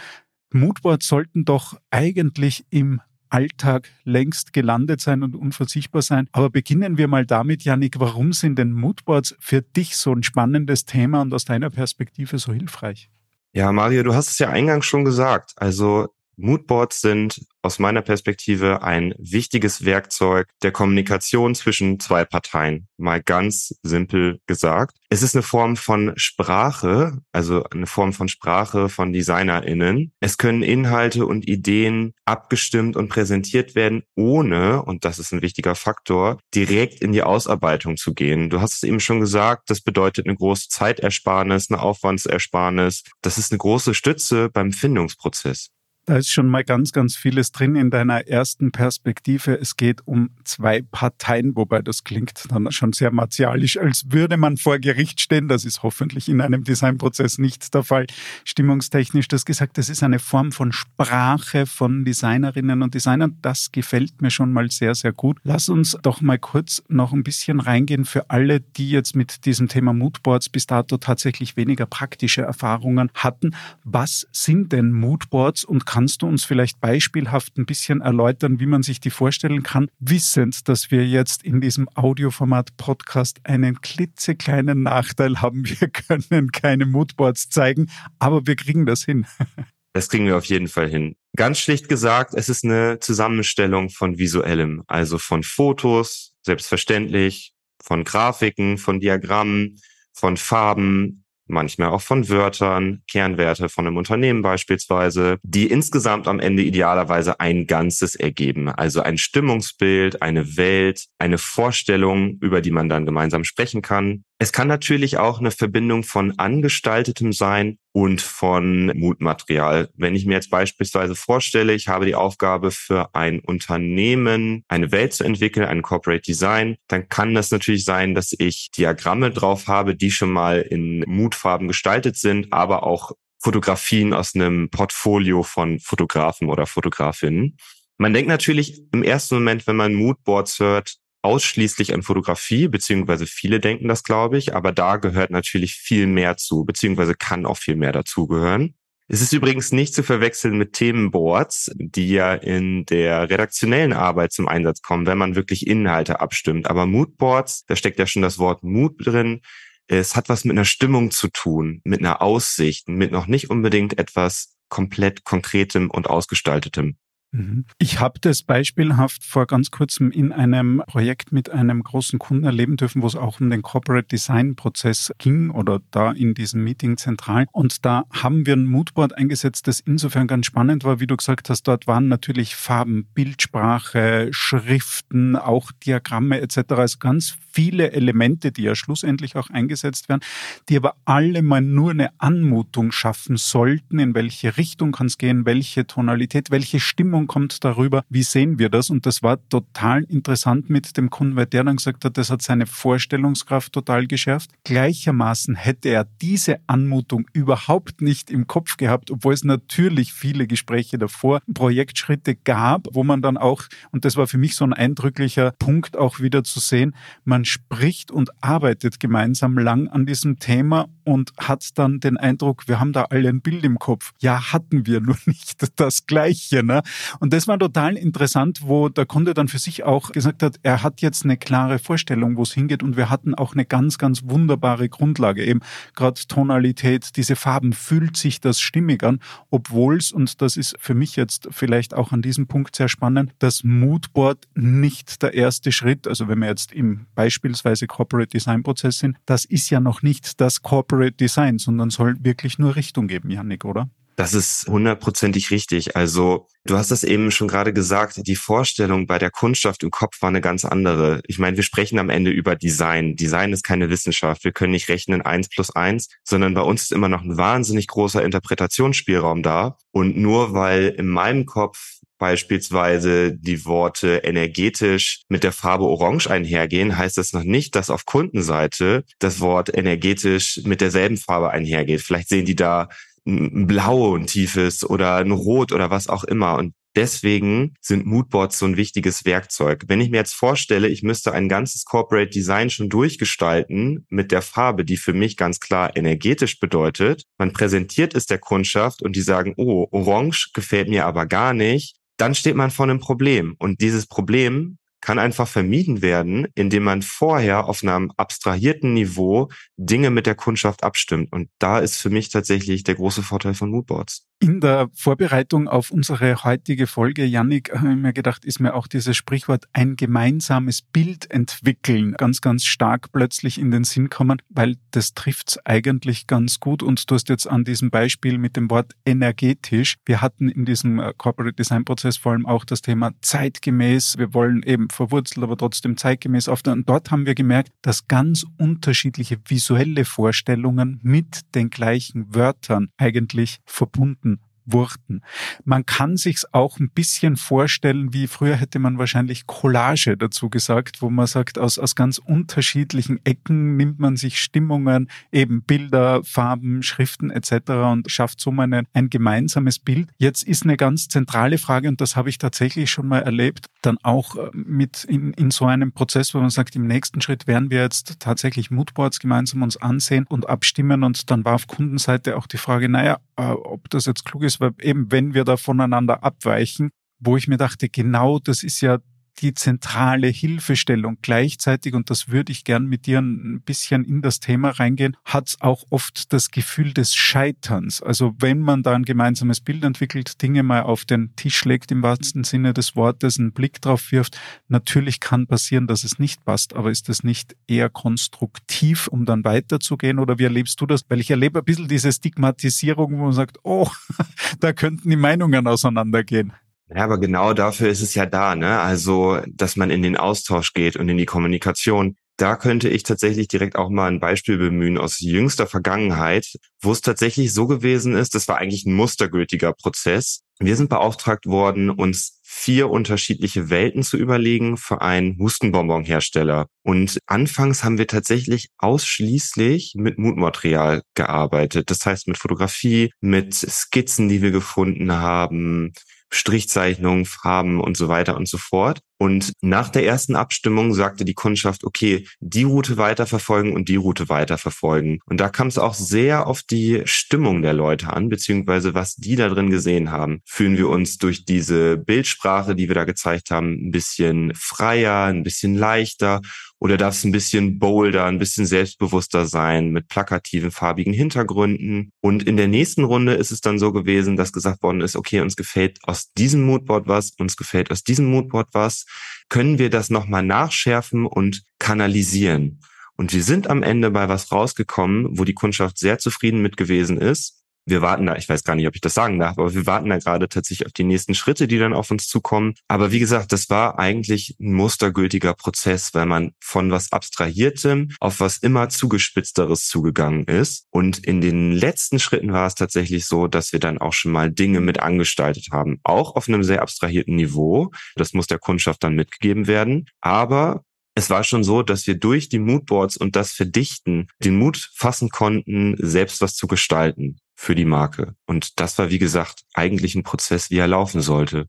Moodboards 0.54 1.06
sollten 1.06 1.44
doch 1.44 1.76
eigentlich 1.90 2.64
im 2.70 3.02
Alltag 3.32 3.88
längst 4.04 4.52
gelandet 4.52 5.00
sein 5.00 5.22
und 5.22 5.34
unverzichtbar 5.34 6.02
sein. 6.02 6.28
Aber 6.32 6.50
beginnen 6.50 6.98
wir 6.98 7.08
mal 7.08 7.24
damit, 7.24 7.64
Janik, 7.64 7.98
warum 7.98 8.32
sind 8.32 8.58
denn 8.58 8.72
Moodboards 8.72 9.34
für 9.40 9.62
dich 9.62 9.96
so 9.96 10.12
ein 10.12 10.22
spannendes 10.22 10.84
Thema 10.84 11.22
und 11.22 11.32
aus 11.32 11.44
deiner 11.44 11.70
Perspektive 11.70 12.38
so 12.38 12.52
hilfreich? 12.52 13.08
Ja, 13.52 13.72
Mario, 13.72 14.02
du 14.02 14.14
hast 14.14 14.30
es 14.30 14.38
ja 14.38 14.50
eingangs 14.50 14.84
schon 14.84 15.04
gesagt. 15.04 15.52
Also 15.56 16.08
Moodboards 16.42 17.00
sind 17.00 17.40
aus 17.62 17.78
meiner 17.78 18.02
Perspektive 18.02 18.82
ein 18.82 19.14
wichtiges 19.16 19.84
Werkzeug 19.84 20.48
der 20.62 20.72
Kommunikation 20.72 21.54
zwischen 21.54 22.00
zwei 22.00 22.24
Parteien. 22.24 22.88
Mal 22.96 23.22
ganz 23.22 23.74
simpel 23.84 24.40
gesagt. 24.46 24.96
Es 25.10 25.22
ist 25.22 25.36
eine 25.36 25.44
Form 25.44 25.76
von 25.76 26.12
Sprache, 26.16 27.18
also 27.30 27.62
eine 27.64 27.86
Form 27.86 28.12
von 28.12 28.28
Sprache 28.28 28.88
von 28.88 29.12
DesignerInnen. 29.12 30.12
Es 30.20 30.38
können 30.38 30.62
Inhalte 30.62 31.26
und 31.26 31.46
Ideen 31.48 32.12
abgestimmt 32.24 32.96
und 32.96 33.08
präsentiert 33.08 33.76
werden, 33.76 34.02
ohne, 34.16 34.82
und 34.82 35.04
das 35.04 35.20
ist 35.20 35.32
ein 35.32 35.42
wichtiger 35.42 35.76
Faktor, 35.76 36.38
direkt 36.54 37.00
in 37.00 37.12
die 37.12 37.22
Ausarbeitung 37.22 37.96
zu 37.96 38.14
gehen. 38.14 38.50
Du 38.50 38.60
hast 38.60 38.74
es 38.74 38.82
eben 38.82 39.00
schon 39.00 39.20
gesagt, 39.20 39.70
das 39.70 39.80
bedeutet 39.80 40.26
eine 40.26 40.36
große 40.36 40.68
Zeitersparnis, 40.68 41.70
eine 41.70 41.80
Aufwandsersparnis. 41.80 43.04
Das 43.20 43.38
ist 43.38 43.52
eine 43.52 43.58
große 43.58 43.94
Stütze 43.94 44.50
beim 44.50 44.72
Findungsprozess. 44.72 45.68
Da 46.04 46.16
ist 46.16 46.30
schon 46.30 46.48
mal 46.48 46.64
ganz, 46.64 46.90
ganz 46.90 47.14
vieles 47.14 47.52
drin 47.52 47.76
in 47.76 47.88
deiner 47.88 48.26
ersten 48.26 48.72
Perspektive. 48.72 49.54
Es 49.60 49.76
geht 49.76 50.04
um 50.04 50.30
zwei 50.42 50.82
Parteien, 50.82 51.54
wobei 51.54 51.80
das 51.80 52.02
klingt 52.02 52.42
dann 52.48 52.72
schon 52.72 52.92
sehr 52.92 53.12
martialisch, 53.12 53.78
als 53.78 54.06
würde 54.08 54.36
man 54.36 54.56
vor 54.56 54.80
Gericht 54.80 55.20
stehen. 55.20 55.46
Das 55.46 55.64
ist 55.64 55.84
hoffentlich 55.84 56.28
in 56.28 56.40
einem 56.40 56.64
Designprozess 56.64 57.38
nicht 57.38 57.72
der 57.72 57.84
Fall. 57.84 58.06
Stimmungstechnisch 58.44 59.28
das 59.28 59.44
gesagt, 59.44 59.78
das 59.78 59.88
ist 59.88 60.02
eine 60.02 60.18
Form 60.18 60.50
von 60.50 60.72
Sprache 60.72 61.66
von 61.66 62.04
Designerinnen 62.04 62.82
und 62.82 62.94
Designern. 62.94 63.38
Das 63.40 63.70
gefällt 63.70 64.22
mir 64.22 64.32
schon 64.32 64.52
mal 64.52 64.72
sehr, 64.72 64.96
sehr 64.96 65.12
gut. 65.12 65.38
Lass 65.44 65.68
uns 65.68 65.96
doch 66.02 66.20
mal 66.20 66.38
kurz 66.38 66.82
noch 66.88 67.12
ein 67.12 67.22
bisschen 67.22 67.60
reingehen 67.60 68.06
für 68.06 68.28
alle, 68.28 68.58
die 68.58 68.90
jetzt 68.90 69.14
mit 69.14 69.44
diesem 69.46 69.68
Thema 69.68 69.92
Moodboards 69.92 70.48
bis 70.48 70.66
dato 70.66 70.96
tatsächlich 70.96 71.56
weniger 71.56 71.86
praktische 71.86 72.42
Erfahrungen 72.42 73.08
hatten. 73.14 73.54
Was 73.84 74.26
sind 74.32 74.72
denn 74.72 74.90
Moodboards 74.90 75.62
und 75.62 75.91
Kannst 75.92 76.22
du 76.22 76.26
uns 76.26 76.42
vielleicht 76.44 76.80
beispielhaft 76.80 77.58
ein 77.58 77.66
bisschen 77.66 78.00
erläutern, 78.00 78.58
wie 78.60 78.64
man 78.64 78.82
sich 78.82 78.98
die 78.98 79.10
vorstellen 79.10 79.62
kann, 79.62 79.90
wissend, 79.98 80.66
dass 80.66 80.90
wir 80.90 81.06
jetzt 81.06 81.42
in 81.42 81.60
diesem 81.60 81.86
Audioformat 81.94 82.78
Podcast 82.78 83.40
einen 83.44 83.78
klitzekleinen 83.82 84.82
Nachteil 84.82 85.42
haben. 85.42 85.64
Wir 85.68 85.90
können 85.90 86.50
keine 86.50 86.86
Moodboards 86.86 87.50
zeigen, 87.50 87.90
aber 88.18 88.46
wir 88.46 88.56
kriegen 88.56 88.86
das 88.86 89.04
hin. 89.04 89.26
Das 89.92 90.08
kriegen 90.08 90.24
wir 90.24 90.38
auf 90.38 90.46
jeden 90.46 90.68
Fall 90.68 90.88
hin. 90.88 91.16
Ganz 91.36 91.58
schlicht 91.58 91.90
gesagt, 91.90 92.32
es 92.32 92.48
ist 92.48 92.64
eine 92.64 92.98
Zusammenstellung 92.98 93.90
von 93.90 94.16
visuellem, 94.16 94.84
also 94.86 95.18
von 95.18 95.42
Fotos, 95.42 96.32
selbstverständlich, 96.40 97.52
von 97.84 98.02
Grafiken, 98.02 98.78
von 98.78 99.00
Diagrammen, 99.00 99.78
von 100.14 100.38
Farben, 100.38 101.21
manchmal 101.46 101.88
auch 101.88 102.00
von 102.00 102.28
Wörtern, 102.28 103.02
Kernwerte 103.10 103.68
von 103.68 103.86
einem 103.86 103.96
Unternehmen 103.96 104.42
beispielsweise, 104.42 105.38
die 105.42 105.66
insgesamt 105.66 106.28
am 106.28 106.40
Ende 106.40 106.62
idealerweise 106.62 107.40
ein 107.40 107.66
Ganzes 107.66 108.14
ergeben. 108.14 108.68
Also 108.68 109.02
ein 109.02 109.18
Stimmungsbild, 109.18 110.22
eine 110.22 110.56
Welt, 110.56 111.06
eine 111.18 111.38
Vorstellung, 111.38 112.38
über 112.40 112.60
die 112.60 112.70
man 112.70 112.88
dann 112.88 113.06
gemeinsam 113.06 113.44
sprechen 113.44 113.82
kann. 113.82 114.24
Es 114.38 114.52
kann 114.52 114.68
natürlich 114.68 115.18
auch 115.18 115.38
eine 115.38 115.50
Verbindung 115.50 116.02
von 116.02 116.38
Angestaltetem 116.38 117.32
sein 117.32 117.78
und 117.92 118.22
von 118.22 118.86
Mutmaterial. 118.98 119.90
Wenn 119.94 120.16
ich 120.16 120.26
mir 120.26 120.34
jetzt 120.34 120.50
beispielsweise 120.50 121.14
vorstelle, 121.14 121.74
ich 121.74 121.88
habe 121.88 122.06
die 122.06 122.14
Aufgabe 122.14 122.70
für 122.70 123.14
ein 123.14 123.40
Unternehmen 123.40 124.64
eine 124.68 124.92
Welt 124.92 125.12
zu 125.12 125.24
entwickeln, 125.24 125.66
ein 125.66 125.82
Corporate 125.82 126.22
Design, 126.22 126.76
dann 126.88 127.08
kann 127.08 127.34
das 127.34 127.50
natürlich 127.50 127.84
sein, 127.84 128.14
dass 128.14 128.34
ich 128.38 128.70
Diagramme 128.70 129.30
drauf 129.30 129.68
habe, 129.68 129.94
die 129.94 130.10
schon 130.10 130.30
mal 130.30 130.60
in 130.60 131.04
Mutfarben 131.06 131.68
gestaltet 131.68 132.16
sind, 132.16 132.52
aber 132.52 132.84
auch 132.84 133.12
Fotografien 133.38 134.14
aus 134.14 134.34
einem 134.34 134.70
Portfolio 134.70 135.42
von 135.42 135.78
Fotografen 135.80 136.48
oder 136.48 136.66
Fotografinnen. 136.66 137.56
Man 137.98 138.14
denkt 138.14 138.28
natürlich 138.28 138.80
im 138.92 139.02
ersten 139.02 139.36
Moment, 139.36 139.66
wenn 139.66 139.76
man 139.76 139.94
Moodboards 139.94 140.60
hört, 140.60 140.96
ausschließlich 141.22 141.94
an 141.94 142.02
Fotografie, 142.02 142.68
beziehungsweise 142.68 143.26
viele 143.26 143.60
denken 143.60 143.88
das, 143.88 144.02
glaube 144.02 144.38
ich, 144.38 144.54
aber 144.54 144.72
da 144.72 144.96
gehört 144.96 145.30
natürlich 145.30 145.74
viel 145.74 146.06
mehr 146.06 146.36
zu, 146.36 146.64
beziehungsweise 146.64 147.14
kann 147.14 147.46
auch 147.46 147.56
viel 147.56 147.76
mehr 147.76 147.92
dazugehören. 147.92 148.74
Es 149.08 149.20
ist 149.20 149.32
übrigens 149.32 149.72
nicht 149.72 149.94
zu 149.94 150.02
verwechseln 150.02 150.56
mit 150.56 150.72
Themenboards, 150.72 151.70
die 151.74 152.08
ja 152.08 152.34
in 152.34 152.86
der 152.86 153.28
redaktionellen 153.28 153.92
Arbeit 153.92 154.32
zum 154.32 154.48
Einsatz 154.48 154.80
kommen, 154.80 155.06
wenn 155.06 155.18
man 155.18 155.34
wirklich 155.34 155.66
Inhalte 155.66 156.20
abstimmt. 156.20 156.68
Aber 156.68 156.86
Moodboards, 156.86 157.64
da 157.66 157.76
steckt 157.76 157.98
ja 157.98 158.06
schon 158.06 158.22
das 158.22 158.38
Wort 158.38 158.62
Mood 158.62 158.94
drin. 158.98 159.42
Es 159.86 160.16
hat 160.16 160.28
was 160.28 160.44
mit 160.44 160.52
einer 160.56 160.64
Stimmung 160.64 161.10
zu 161.10 161.28
tun, 161.28 161.82
mit 161.84 162.00
einer 162.00 162.22
Aussicht, 162.22 162.88
mit 162.88 163.12
noch 163.12 163.26
nicht 163.26 163.50
unbedingt 163.50 163.98
etwas 163.98 164.54
komplett 164.70 165.24
Konkretem 165.24 165.90
und 165.90 166.08
Ausgestaltetem. 166.08 166.96
Mhm. 167.32 167.64
Ich 167.78 167.98
habe 167.98 168.20
das 168.20 168.42
beispielhaft 168.42 169.24
vor 169.24 169.46
ganz 169.46 169.70
kurzem 169.70 170.10
in 170.10 170.32
einem 170.32 170.82
Projekt 170.86 171.32
mit 171.32 171.50
einem 171.50 171.82
großen 171.82 172.18
Kunden 172.18 172.44
erleben 172.44 172.76
dürfen, 172.76 173.02
wo 173.02 173.06
es 173.06 173.16
auch 173.16 173.40
um 173.40 173.50
den 173.50 173.62
Corporate 173.62 174.06
Design 174.06 174.54
Prozess 174.54 175.12
ging 175.18 175.50
oder 175.50 175.80
da 175.90 176.12
in 176.12 176.34
diesem 176.34 176.62
Meeting 176.62 176.98
zentral. 176.98 177.46
Und 177.52 177.84
da 177.84 178.04
haben 178.10 178.46
wir 178.46 178.54
ein 178.54 178.66
Moodboard 178.66 179.16
eingesetzt, 179.16 179.66
das 179.66 179.80
insofern 179.80 180.26
ganz 180.26 180.46
spannend 180.46 180.84
war, 180.84 181.00
wie 181.00 181.06
du 181.06 181.16
gesagt 181.16 181.48
hast, 181.48 181.62
dort 181.64 181.86
waren 181.86 182.08
natürlich 182.08 182.54
Farben, 182.54 183.06
Bildsprache, 183.14 184.28
Schriften, 184.30 185.36
auch 185.36 185.72
Diagramme 185.72 186.40
etc. 186.40 186.58
Also 186.72 186.98
ganz 186.98 187.36
viele 187.52 187.92
Elemente, 187.92 188.52
die 188.52 188.62
ja 188.62 188.74
schlussendlich 188.74 189.36
auch 189.36 189.50
eingesetzt 189.50 190.08
werden, 190.08 190.20
die 190.68 190.76
aber 190.76 190.94
alle 191.04 191.42
mal 191.42 191.60
nur 191.60 191.90
eine 191.90 192.10
Anmutung 192.18 192.92
schaffen 192.92 193.36
sollten, 193.36 193.98
in 193.98 194.14
welche 194.14 194.56
Richtung 194.56 194.92
kann 194.92 195.06
es 195.06 195.18
gehen, 195.18 195.46
welche 195.46 195.86
Tonalität, 195.86 196.50
welche 196.50 196.80
Stimmung 196.80 197.26
kommt 197.26 197.64
darüber, 197.64 198.04
wie 198.08 198.22
sehen 198.22 198.58
wir 198.58 198.68
das? 198.68 198.90
Und 198.90 199.06
das 199.06 199.22
war 199.22 199.38
total 199.48 200.04
interessant 200.04 200.70
mit 200.70 200.96
dem 200.96 201.10
Kunden, 201.10 201.36
weil 201.36 201.46
der 201.46 201.64
dann 201.64 201.76
gesagt 201.76 202.04
hat, 202.04 202.16
das 202.16 202.30
hat 202.30 202.42
seine 202.42 202.66
Vorstellungskraft 202.66 203.72
total 203.72 204.06
geschärft. 204.06 204.50
Gleichermaßen 204.64 205.54
hätte 205.54 205.90
er 205.90 206.06
diese 206.20 206.56
Anmutung 206.66 207.26
überhaupt 207.32 208.00
nicht 208.00 208.30
im 208.30 208.46
Kopf 208.46 208.76
gehabt, 208.76 209.10
obwohl 209.10 209.34
es 209.34 209.44
natürlich 209.44 210.12
viele 210.12 210.46
Gespräche 210.46 210.98
davor, 210.98 211.40
Projektschritte 211.52 212.34
gab, 212.34 212.88
wo 212.92 213.04
man 213.04 213.22
dann 213.22 213.36
auch, 213.36 213.62
und 213.90 214.04
das 214.04 214.16
war 214.16 214.26
für 214.26 214.38
mich 214.38 214.54
so 214.54 214.64
ein 214.64 214.72
eindrücklicher 214.72 215.52
Punkt 215.58 215.96
auch 215.96 216.20
wieder 216.20 216.44
zu 216.44 216.60
sehen, 216.60 216.94
man 217.24 217.41
spricht 217.44 218.10
und 218.10 218.30
arbeitet 218.42 219.00
gemeinsam 219.00 219.58
lang 219.58 219.88
an 219.88 220.06
diesem 220.06 220.38
Thema 220.38 220.88
und 221.04 221.32
hat 221.38 221.70
dann 221.78 222.00
den 222.00 222.16
Eindruck, 222.16 222.68
wir 222.68 222.80
haben 222.80 222.92
da 222.92 223.04
alle 223.04 223.28
ein 223.28 223.40
Bild 223.40 223.64
im 223.64 223.78
Kopf. 223.78 224.12
Ja, 224.20 224.52
hatten 224.52 224.86
wir 224.86 225.00
nur 225.02 225.16
nicht 225.26 225.66
das 225.76 226.06
Gleiche. 226.06 226.62
Ne? 226.62 226.82
Und 227.20 227.32
das 227.32 227.48
war 227.48 227.58
total 227.58 227.96
interessant, 227.96 228.60
wo 228.62 228.88
der 228.88 229.06
Kunde 229.06 229.34
dann 229.34 229.48
für 229.48 229.58
sich 229.58 229.84
auch 229.84 230.12
gesagt 230.12 230.42
hat, 230.42 230.56
er 230.62 230.82
hat 230.82 231.00
jetzt 231.00 231.24
eine 231.24 231.36
klare 231.36 231.78
Vorstellung, 231.78 232.36
wo 232.36 232.42
es 232.42 232.52
hingeht 232.52 232.82
und 232.82 232.96
wir 232.96 233.10
hatten 233.10 233.34
auch 233.34 233.54
eine 233.54 233.64
ganz, 233.64 233.98
ganz 233.98 234.22
wunderbare 234.24 234.88
Grundlage. 234.88 235.44
Eben 235.44 235.60
gerade 235.94 236.20
Tonalität, 236.28 237.16
diese 237.16 237.36
Farben, 237.36 237.72
fühlt 237.72 238.16
sich 238.16 238.40
das 238.40 238.60
stimmig 238.60 239.02
an, 239.02 239.20
obwohl 239.50 239.96
es, 239.96 240.12
und 240.12 240.40
das 240.40 240.56
ist 240.56 240.76
für 240.78 240.94
mich 240.94 241.16
jetzt 241.16 241.48
vielleicht 241.50 241.94
auch 241.94 242.12
an 242.12 242.22
diesem 242.22 242.46
Punkt 242.46 242.76
sehr 242.76 242.88
spannend, 242.88 243.32
das 243.38 243.64
Moodboard 243.64 244.48
nicht 244.54 245.22
der 245.22 245.34
erste 245.34 245.72
Schritt, 245.72 246.06
also 246.06 246.28
wenn 246.28 246.38
wir 246.38 246.48
jetzt 246.48 246.72
im 246.72 247.06
beispielsweise 247.32 247.86
Corporate 247.86 248.28
Design 248.28 248.62
Prozess 248.62 248.98
sind, 248.98 249.16
das 249.24 249.44
ist 249.44 249.70
ja 249.70 249.80
noch 249.80 250.02
nicht 250.02 250.40
das 250.40 250.60
Corporate 250.60 251.12
Design, 251.12 251.58
sondern 251.58 251.90
soll 251.90 252.16
wirklich 252.20 252.58
nur 252.58 252.76
Richtung 252.76 253.08
geben, 253.08 253.30
Janik, 253.30 253.64
oder? 253.64 253.88
Das 254.16 254.34
ist 254.34 254.66
hundertprozentig 254.68 255.50
richtig. 255.50 255.96
Also 255.96 256.46
du 256.66 256.76
hast 256.76 256.90
das 256.90 257.02
eben 257.02 257.30
schon 257.30 257.48
gerade 257.48 257.72
gesagt, 257.72 258.20
die 258.26 258.36
Vorstellung 258.36 259.06
bei 259.06 259.18
der 259.18 259.30
Kundschaft 259.30 259.82
im 259.82 259.90
Kopf 259.90 260.20
war 260.20 260.28
eine 260.28 260.42
ganz 260.42 260.66
andere. 260.66 261.22
Ich 261.26 261.38
meine, 261.38 261.56
wir 261.56 261.64
sprechen 261.64 261.98
am 261.98 262.10
Ende 262.10 262.30
über 262.30 262.54
Design. 262.54 263.16
Design 263.16 263.54
ist 263.54 263.64
keine 263.64 263.88
Wissenschaft. 263.88 264.44
Wir 264.44 264.52
können 264.52 264.72
nicht 264.72 264.90
rechnen 264.90 265.22
eins 265.22 265.48
plus 265.48 265.74
eins, 265.74 266.08
sondern 266.24 266.52
bei 266.52 266.60
uns 266.60 266.82
ist 266.82 266.92
immer 266.92 267.08
noch 267.08 267.22
ein 267.22 267.38
wahnsinnig 267.38 267.86
großer 267.86 268.22
Interpretationsspielraum 268.22 269.42
da. 269.42 269.78
Und 269.92 270.18
nur 270.18 270.52
weil 270.52 270.88
in 270.88 271.08
meinem 271.08 271.46
Kopf 271.46 272.01
beispielsweise 272.22 273.36
die 273.36 273.64
Worte 273.64 274.18
energetisch 274.18 275.22
mit 275.28 275.42
der 275.42 275.50
Farbe 275.50 275.86
Orange 275.86 276.30
einhergehen, 276.30 276.96
heißt 276.96 277.18
das 277.18 277.32
noch 277.32 277.42
nicht, 277.42 277.74
dass 277.74 277.90
auf 277.90 278.06
Kundenseite 278.06 279.02
das 279.18 279.40
Wort 279.40 279.76
energetisch 279.76 280.60
mit 280.62 280.80
derselben 280.80 281.16
Farbe 281.16 281.50
einhergeht. 281.50 282.00
Vielleicht 282.00 282.28
sehen 282.28 282.44
die 282.44 282.54
da 282.54 282.88
ein 283.26 283.66
Blau, 283.66 284.14
ein 284.14 284.28
tiefes 284.28 284.88
oder 284.88 285.16
ein 285.16 285.32
Rot 285.32 285.72
oder 285.72 285.90
was 285.90 286.06
auch 286.06 286.22
immer. 286.22 286.58
Und 286.58 286.74
deswegen 286.94 287.74
sind 287.80 288.06
Moodboards 288.06 288.56
so 288.56 288.66
ein 288.66 288.76
wichtiges 288.76 289.24
Werkzeug. 289.24 289.86
Wenn 289.88 290.00
ich 290.00 290.10
mir 290.10 290.18
jetzt 290.18 290.34
vorstelle, 290.34 290.86
ich 290.86 291.02
müsste 291.02 291.32
ein 291.32 291.48
ganzes 291.48 291.84
Corporate 291.84 292.30
Design 292.30 292.70
schon 292.70 292.88
durchgestalten 292.88 294.06
mit 294.10 294.30
der 294.30 294.42
Farbe, 294.42 294.84
die 294.84 294.96
für 294.96 295.12
mich 295.12 295.36
ganz 295.36 295.58
klar 295.58 295.96
energetisch 295.96 296.60
bedeutet, 296.60 297.24
man 297.36 297.52
präsentiert 297.52 298.14
es 298.14 298.26
der 298.26 298.38
Kundschaft 298.38 299.02
und 299.02 299.16
die 299.16 299.22
sagen, 299.22 299.54
oh, 299.56 299.88
Orange 299.90 300.50
gefällt 300.54 300.88
mir 300.88 301.04
aber 301.04 301.26
gar 301.26 301.52
nicht, 301.52 301.96
dann 302.16 302.34
steht 302.34 302.56
man 302.56 302.70
vor 302.70 302.84
einem 302.84 303.00
Problem. 303.00 303.54
Und 303.58 303.80
dieses 303.80 304.06
Problem 304.06 304.78
kann 305.00 305.18
einfach 305.18 305.48
vermieden 305.48 306.00
werden, 306.00 306.46
indem 306.54 306.84
man 306.84 307.02
vorher 307.02 307.66
auf 307.66 307.82
einem 307.82 308.12
abstrahierten 308.16 308.94
Niveau 308.94 309.48
Dinge 309.76 310.10
mit 310.10 310.26
der 310.26 310.36
Kundschaft 310.36 310.84
abstimmt. 310.84 311.32
Und 311.32 311.50
da 311.58 311.80
ist 311.80 311.96
für 311.96 312.10
mich 312.10 312.30
tatsächlich 312.30 312.84
der 312.84 312.94
große 312.94 313.22
Vorteil 313.22 313.54
von 313.54 313.70
Moodboards. 313.70 314.28
In 314.42 314.60
der 314.60 314.90
Vorbereitung 314.92 315.68
auf 315.68 315.92
unsere 315.92 316.42
heutige 316.42 316.88
Folge, 316.88 317.24
Yannick, 317.24 317.72
habe 317.72 317.92
ich 317.92 317.96
mir 317.96 318.12
gedacht, 318.12 318.44
ist 318.44 318.58
mir 318.58 318.74
auch 318.74 318.88
dieses 318.88 319.16
Sprichwort 319.16 319.68
ein 319.72 319.94
gemeinsames 319.94 320.82
Bild 320.82 321.30
entwickeln 321.30 322.14
ganz, 322.14 322.40
ganz 322.40 322.64
stark 322.64 323.12
plötzlich 323.12 323.60
in 323.60 323.70
den 323.70 323.84
Sinn 323.84 324.10
kommen, 324.10 324.42
weil 324.48 324.78
das 324.90 325.14
trifft's 325.14 325.64
eigentlich 325.64 326.26
ganz 326.26 326.58
gut. 326.58 326.82
Und 326.82 327.08
du 327.08 327.14
hast 327.14 327.28
jetzt 327.28 327.46
an 327.46 327.62
diesem 327.62 327.90
Beispiel 327.90 328.36
mit 328.36 328.56
dem 328.56 328.68
Wort 328.68 328.96
energetisch, 329.06 329.94
wir 330.06 330.20
hatten 330.20 330.48
in 330.48 330.64
diesem 330.64 330.98
äh, 330.98 331.12
Corporate 331.16 331.54
Design 331.54 331.84
Prozess 331.84 332.16
vor 332.16 332.32
allem 332.32 332.44
auch 332.44 332.64
das 332.64 332.82
Thema 332.82 333.12
zeitgemäß. 333.20 334.18
Wir 334.18 334.34
wollen 334.34 334.64
eben 334.64 334.90
verwurzelt, 334.90 335.44
aber 335.44 335.56
trotzdem 335.56 335.96
zeitgemäß 335.96 336.48
auf. 336.48 336.62
Und 336.66 336.88
dort 336.88 337.12
haben 337.12 337.26
wir 337.26 337.36
gemerkt, 337.36 337.70
dass 337.80 338.08
ganz 338.08 338.44
unterschiedliche 338.58 339.38
visuelle 339.46 340.04
Vorstellungen 340.04 340.98
mit 341.04 341.54
den 341.54 341.70
gleichen 341.70 342.34
Wörtern 342.34 342.88
eigentlich 342.96 343.60
verbunden 343.66 344.31
wurden. 344.64 345.22
Man 345.64 345.86
kann 345.86 346.16
sich's 346.16 346.46
auch 346.52 346.78
ein 346.78 346.90
bisschen 346.90 347.36
vorstellen, 347.36 348.12
wie 348.12 348.26
früher 348.26 348.56
hätte 348.56 348.78
man 348.78 348.98
wahrscheinlich 348.98 349.46
Collage 349.46 350.16
dazu 350.16 350.50
gesagt, 350.50 351.02
wo 351.02 351.10
man 351.10 351.26
sagt, 351.26 351.58
aus, 351.58 351.78
aus 351.78 351.94
ganz 351.94 352.18
unterschiedlichen 352.18 353.20
Ecken 353.24 353.76
nimmt 353.76 353.98
man 353.98 354.16
sich 354.16 354.40
Stimmungen, 354.40 355.08
eben 355.30 355.62
Bilder, 355.62 356.22
Farben, 356.24 356.82
Schriften 356.82 357.30
etc. 357.30 357.70
und 357.90 358.10
schafft 358.10 358.40
so 358.40 358.50
mal 358.50 358.72
ein, 358.72 358.86
ein 358.92 359.10
gemeinsames 359.10 359.78
Bild. 359.78 360.08
Jetzt 360.18 360.42
ist 360.42 360.64
eine 360.64 360.76
ganz 360.76 361.08
zentrale 361.08 361.58
Frage 361.58 361.88
und 361.88 362.00
das 362.00 362.16
habe 362.16 362.28
ich 362.28 362.38
tatsächlich 362.38 362.90
schon 362.90 363.08
mal 363.08 363.22
erlebt, 363.22 363.66
dann 363.82 363.98
auch 364.02 364.36
äh, 364.36 364.50
mit 364.52 365.04
in, 365.04 365.32
in 365.34 365.50
so 365.50 365.66
einem 365.66 365.92
Prozess, 365.92 366.34
wo 366.34 366.38
man 366.38 366.50
sagt, 366.50 366.76
im 366.76 366.86
nächsten 366.86 367.20
Schritt 367.20 367.46
werden 367.46 367.70
wir 367.70 367.80
jetzt 367.80 368.20
tatsächlich 368.20 368.70
Moodboards 368.70 369.20
gemeinsam 369.20 369.62
uns 369.62 369.76
ansehen 369.76 370.26
und 370.28 370.48
abstimmen 370.48 371.02
und 371.02 371.30
dann 371.30 371.44
war 371.44 371.54
auf 371.54 371.66
Kundenseite 371.66 372.36
auch 372.36 372.46
die 372.46 372.58
Frage, 372.58 372.88
naja, 372.88 373.18
ob 373.36 373.88
das 373.90 374.06
jetzt 374.06 374.24
klug 374.24 374.42
ist, 374.42 374.60
weil 374.60 374.72
eben 374.80 375.10
wenn 375.10 375.34
wir 375.34 375.44
da 375.44 375.56
voneinander 375.56 376.22
abweichen, 376.22 376.90
wo 377.18 377.36
ich 377.36 377.48
mir 377.48 377.56
dachte, 377.56 377.88
genau 377.88 378.38
das 378.38 378.62
ist 378.62 378.80
ja 378.80 378.98
die 379.40 379.54
zentrale 379.54 380.28
Hilfestellung. 380.28 381.18
Gleichzeitig, 381.22 381.94
und 381.94 382.10
das 382.10 382.28
würde 382.28 382.52
ich 382.52 382.64
gern 382.64 382.86
mit 382.86 383.06
dir 383.06 383.20
ein 383.20 383.62
bisschen 383.62 384.04
in 384.04 384.22
das 384.22 384.40
Thema 384.40 384.70
reingehen, 384.70 385.16
hat 385.24 385.56
auch 385.60 385.84
oft 385.90 386.32
das 386.32 386.50
Gefühl 386.50 386.92
des 386.92 387.14
Scheiterns. 387.14 388.02
Also 388.02 388.34
wenn 388.38 388.60
man 388.60 388.82
da 388.82 388.94
ein 388.94 389.04
gemeinsames 389.04 389.60
Bild 389.60 389.84
entwickelt, 389.84 390.40
Dinge 390.42 390.62
mal 390.62 390.82
auf 390.82 391.04
den 391.04 391.34
Tisch 391.36 391.64
legt 391.64 391.90
im 391.90 392.02
wahrsten 392.02 392.44
Sinne 392.44 392.72
des 392.72 392.96
Wortes, 392.96 393.38
einen 393.38 393.52
Blick 393.52 393.80
drauf 393.80 394.12
wirft, 394.12 394.38
natürlich 394.68 395.20
kann 395.20 395.46
passieren, 395.46 395.86
dass 395.86 396.04
es 396.04 396.18
nicht 396.18 396.44
passt, 396.44 396.74
aber 396.74 396.90
ist 396.90 397.08
das 397.08 397.24
nicht 397.24 397.56
eher 397.66 397.88
konstruktiv, 397.88 399.08
um 399.08 399.24
dann 399.24 399.44
weiterzugehen? 399.44 400.18
Oder 400.18 400.38
wie 400.38 400.44
erlebst 400.44 400.80
du 400.80 400.86
das? 400.86 401.02
Weil 401.08 401.20
ich 401.20 401.30
erlebe 401.30 401.60
ein 401.60 401.64
bisschen 401.64 401.88
diese 401.88 402.12
Stigmatisierung, 402.12 403.18
wo 403.18 403.24
man 403.24 403.32
sagt, 403.32 403.58
oh, 403.62 403.88
da 404.60 404.72
könnten 404.72 405.10
die 405.10 405.16
Meinungen 405.16 405.66
auseinandergehen. 405.66 406.52
Ja, 406.88 407.04
aber 407.04 407.18
genau 407.18 407.54
dafür 407.54 407.88
ist 407.88 408.02
es 408.02 408.14
ja 408.14 408.26
da, 408.26 408.54
ne? 408.54 408.80
Also, 408.80 409.40
dass 409.48 409.76
man 409.76 409.90
in 409.90 410.02
den 410.02 410.16
Austausch 410.16 410.72
geht 410.74 410.96
und 410.96 411.08
in 411.08 411.16
die 411.16 411.24
Kommunikation. 411.26 412.16
Da 412.36 412.56
könnte 412.56 412.88
ich 412.88 413.02
tatsächlich 413.02 413.48
direkt 413.48 413.76
auch 413.76 413.88
mal 413.88 414.08
ein 414.10 414.20
Beispiel 414.20 414.58
bemühen 414.58 414.98
aus 414.98 415.20
jüngster 415.20 415.66
Vergangenheit, 415.66 416.46
wo 416.80 416.90
es 416.92 417.00
tatsächlich 417.00 417.52
so 417.52 417.66
gewesen 417.66 418.14
ist, 418.14 418.34
das 418.34 418.48
war 418.48 418.58
eigentlich 418.58 418.84
ein 418.84 418.94
mustergültiger 418.94 419.72
Prozess. 419.74 420.42
Wir 420.58 420.76
sind 420.76 420.88
beauftragt 420.88 421.46
worden, 421.46 421.90
uns 421.90 422.40
vier 422.42 422.90
unterschiedliche 422.90 423.70
Welten 423.70 424.02
zu 424.02 424.16
überlegen 424.16 424.76
für 424.76 425.02
einen 425.02 425.38
Hustenbonbonhersteller. 425.38 426.66
Und 426.82 427.18
anfangs 427.26 427.84
haben 427.84 427.98
wir 427.98 428.06
tatsächlich 428.06 428.68
ausschließlich 428.78 429.94
mit 429.96 430.18
Mutmaterial 430.18 431.02
gearbeitet. 431.14 431.90
Das 431.90 432.04
heißt 432.04 432.28
mit 432.28 432.38
Fotografie, 432.38 433.12
mit 433.20 433.54
Skizzen, 433.54 434.28
die 434.28 434.42
wir 434.42 434.50
gefunden 434.50 435.12
haben, 435.12 435.92
Strichzeichnungen, 436.32 437.26
Farben 437.26 437.80
und 437.80 437.96
so 437.96 438.08
weiter 438.08 438.36
und 438.36 438.48
so 438.48 438.58
fort. 438.58 439.00
Und 439.18 439.52
nach 439.60 439.88
der 439.88 440.04
ersten 440.04 440.34
Abstimmung 440.34 440.94
sagte 440.94 441.24
die 441.24 441.34
Kundschaft, 441.34 441.84
okay, 441.84 442.26
die 442.40 442.64
Route 442.64 442.96
weiterverfolgen 442.96 443.72
und 443.72 443.88
die 443.88 443.94
Route 443.94 444.28
weiterverfolgen. 444.28 445.20
Und 445.26 445.38
da 445.38 445.48
kam 445.48 445.68
es 445.68 445.78
auch 445.78 445.94
sehr 445.94 446.48
auf 446.48 446.62
die 446.62 447.02
Stimmung 447.04 447.62
der 447.62 447.72
Leute 447.72 448.12
an, 448.12 448.28
beziehungsweise 448.28 448.94
was 448.94 449.14
die 449.14 449.36
da 449.36 449.48
drin 449.48 449.70
gesehen 449.70 450.10
haben. 450.10 450.40
Fühlen 450.44 450.76
wir 450.76 450.88
uns 450.88 451.18
durch 451.18 451.44
diese 451.44 451.98
Bildsprache, 451.98 452.74
die 452.74 452.88
wir 452.88 452.96
da 452.96 453.04
gezeigt 453.04 453.52
haben, 453.52 453.74
ein 453.74 453.90
bisschen 453.92 454.52
freier, 454.56 455.26
ein 455.26 455.44
bisschen 455.44 455.76
leichter 455.76 456.40
oder 456.82 456.96
darf 456.96 457.14
es 457.14 457.22
ein 457.22 457.30
bisschen 457.30 457.78
bolder, 457.78 458.24
ein 458.24 458.40
bisschen 458.40 458.66
selbstbewusster 458.66 459.46
sein 459.46 459.90
mit 459.90 460.08
plakativen, 460.08 460.72
farbigen 460.72 461.12
Hintergründen. 461.12 462.10
Und 462.20 462.42
in 462.42 462.56
der 462.56 462.66
nächsten 462.66 463.04
Runde 463.04 463.34
ist 463.34 463.52
es 463.52 463.60
dann 463.60 463.78
so 463.78 463.92
gewesen, 463.92 464.36
dass 464.36 464.52
gesagt 464.52 464.82
worden 464.82 465.00
ist, 465.00 465.14
okay, 465.14 465.38
uns 465.42 465.54
gefällt 465.54 466.00
aus 466.02 466.32
diesem 466.32 466.66
Moodboard 466.66 467.06
was, 467.06 467.34
uns 467.38 467.56
gefällt 467.56 467.92
aus 467.92 468.02
diesem 468.02 468.26
Moodboard 468.26 468.70
was. 468.72 469.06
Können 469.48 469.78
wir 469.78 469.90
das 469.90 470.10
nochmal 470.10 470.42
nachschärfen 470.42 471.24
und 471.24 471.62
kanalisieren? 471.78 472.80
Und 473.16 473.32
wir 473.32 473.44
sind 473.44 473.70
am 473.70 473.84
Ende 473.84 474.10
bei 474.10 474.28
was 474.28 474.50
rausgekommen, 474.50 475.38
wo 475.38 475.44
die 475.44 475.54
Kundschaft 475.54 475.98
sehr 475.98 476.18
zufrieden 476.18 476.62
mit 476.62 476.76
gewesen 476.76 477.16
ist 477.16 477.61
wir 477.84 478.00
warten 478.02 478.26
da, 478.26 478.36
ich 478.36 478.48
weiß 478.48 478.64
gar 478.64 478.76
nicht, 478.76 478.86
ob 478.86 478.94
ich 478.94 479.00
das 479.00 479.14
sagen 479.14 479.38
darf, 479.38 479.58
aber 479.58 479.74
wir 479.74 479.86
warten 479.86 480.08
da 480.08 480.18
gerade 480.18 480.48
tatsächlich 480.48 480.86
auf 480.86 480.92
die 480.92 481.04
nächsten 481.04 481.34
Schritte, 481.34 481.66
die 481.66 481.78
dann 481.78 481.94
auf 481.94 482.10
uns 482.10 482.28
zukommen. 482.28 482.74
Aber 482.88 483.10
wie 483.10 483.18
gesagt, 483.18 483.52
das 483.52 483.70
war 483.70 483.98
eigentlich 483.98 484.56
ein 484.60 484.72
mustergültiger 484.72 485.54
Prozess, 485.54 486.14
weil 486.14 486.26
man 486.26 486.52
von 486.60 486.90
was 486.90 487.10
Abstrahiertem 487.12 488.10
auf 488.20 488.40
was 488.40 488.58
immer 488.58 488.88
zugespitzteres 488.88 489.88
zugegangen 489.88 490.44
ist. 490.44 490.86
Und 490.90 491.18
in 491.18 491.40
den 491.40 491.72
letzten 491.72 492.18
Schritten 492.18 492.52
war 492.52 492.66
es 492.66 492.74
tatsächlich 492.74 493.26
so, 493.26 493.48
dass 493.48 493.72
wir 493.72 493.80
dann 493.80 493.98
auch 493.98 494.12
schon 494.12 494.32
mal 494.32 494.50
Dinge 494.50 494.80
mit 494.80 495.00
angestaltet 495.00 495.68
haben, 495.72 495.98
auch 496.04 496.36
auf 496.36 496.48
einem 496.48 496.62
sehr 496.62 496.82
abstrahierten 496.82 497.34
Niveau. 497.34 497.90
Das 498.14 498.32
muss 498.32 498.46
der 498.46 498.58
Kundschaft 498.58 499.02
dann 499.02 499.14
mitgegeben 499.14 499.66
werden. 499.66 500.06
Aber 500.20 500.84
es 501.14 501.28
war 501.28 501.44
schon 501.44 501.62
so, 501.62 501.82
dass 501.82 502.06
wir 502.06 502.14
durch 502.14 502.48
die 502.48 502.58
Moodboards 502.58 503.16
und 503.16 503.36
das 503.36 503.52
Verdichten 503.52 504.28
den 504.42 504.56
Mut 504.56 504.90
fassen 504.94 505.28
konnten, 505.28 505.96
selbst 505.98 506.40
was 506.40 506.54
zu 506.54 506.66
gestalten 506.66 507.36
für 507.62 507.76
die 507.76 507.84
Marke. 507.84 508.34
Und 508.44 508.80
das 508.80 508.98
war, 508.98 509.10
wie 509.10 509.20
gesagt, 509.20 509.62
eigentlich 509.72 510.16
ein 510.16 510.24
Prozess, 510.24 510.68
wie 510.70 510.78
er 510.78 510.88
laufen 510.88 511.20
sollte. 511.20 511.68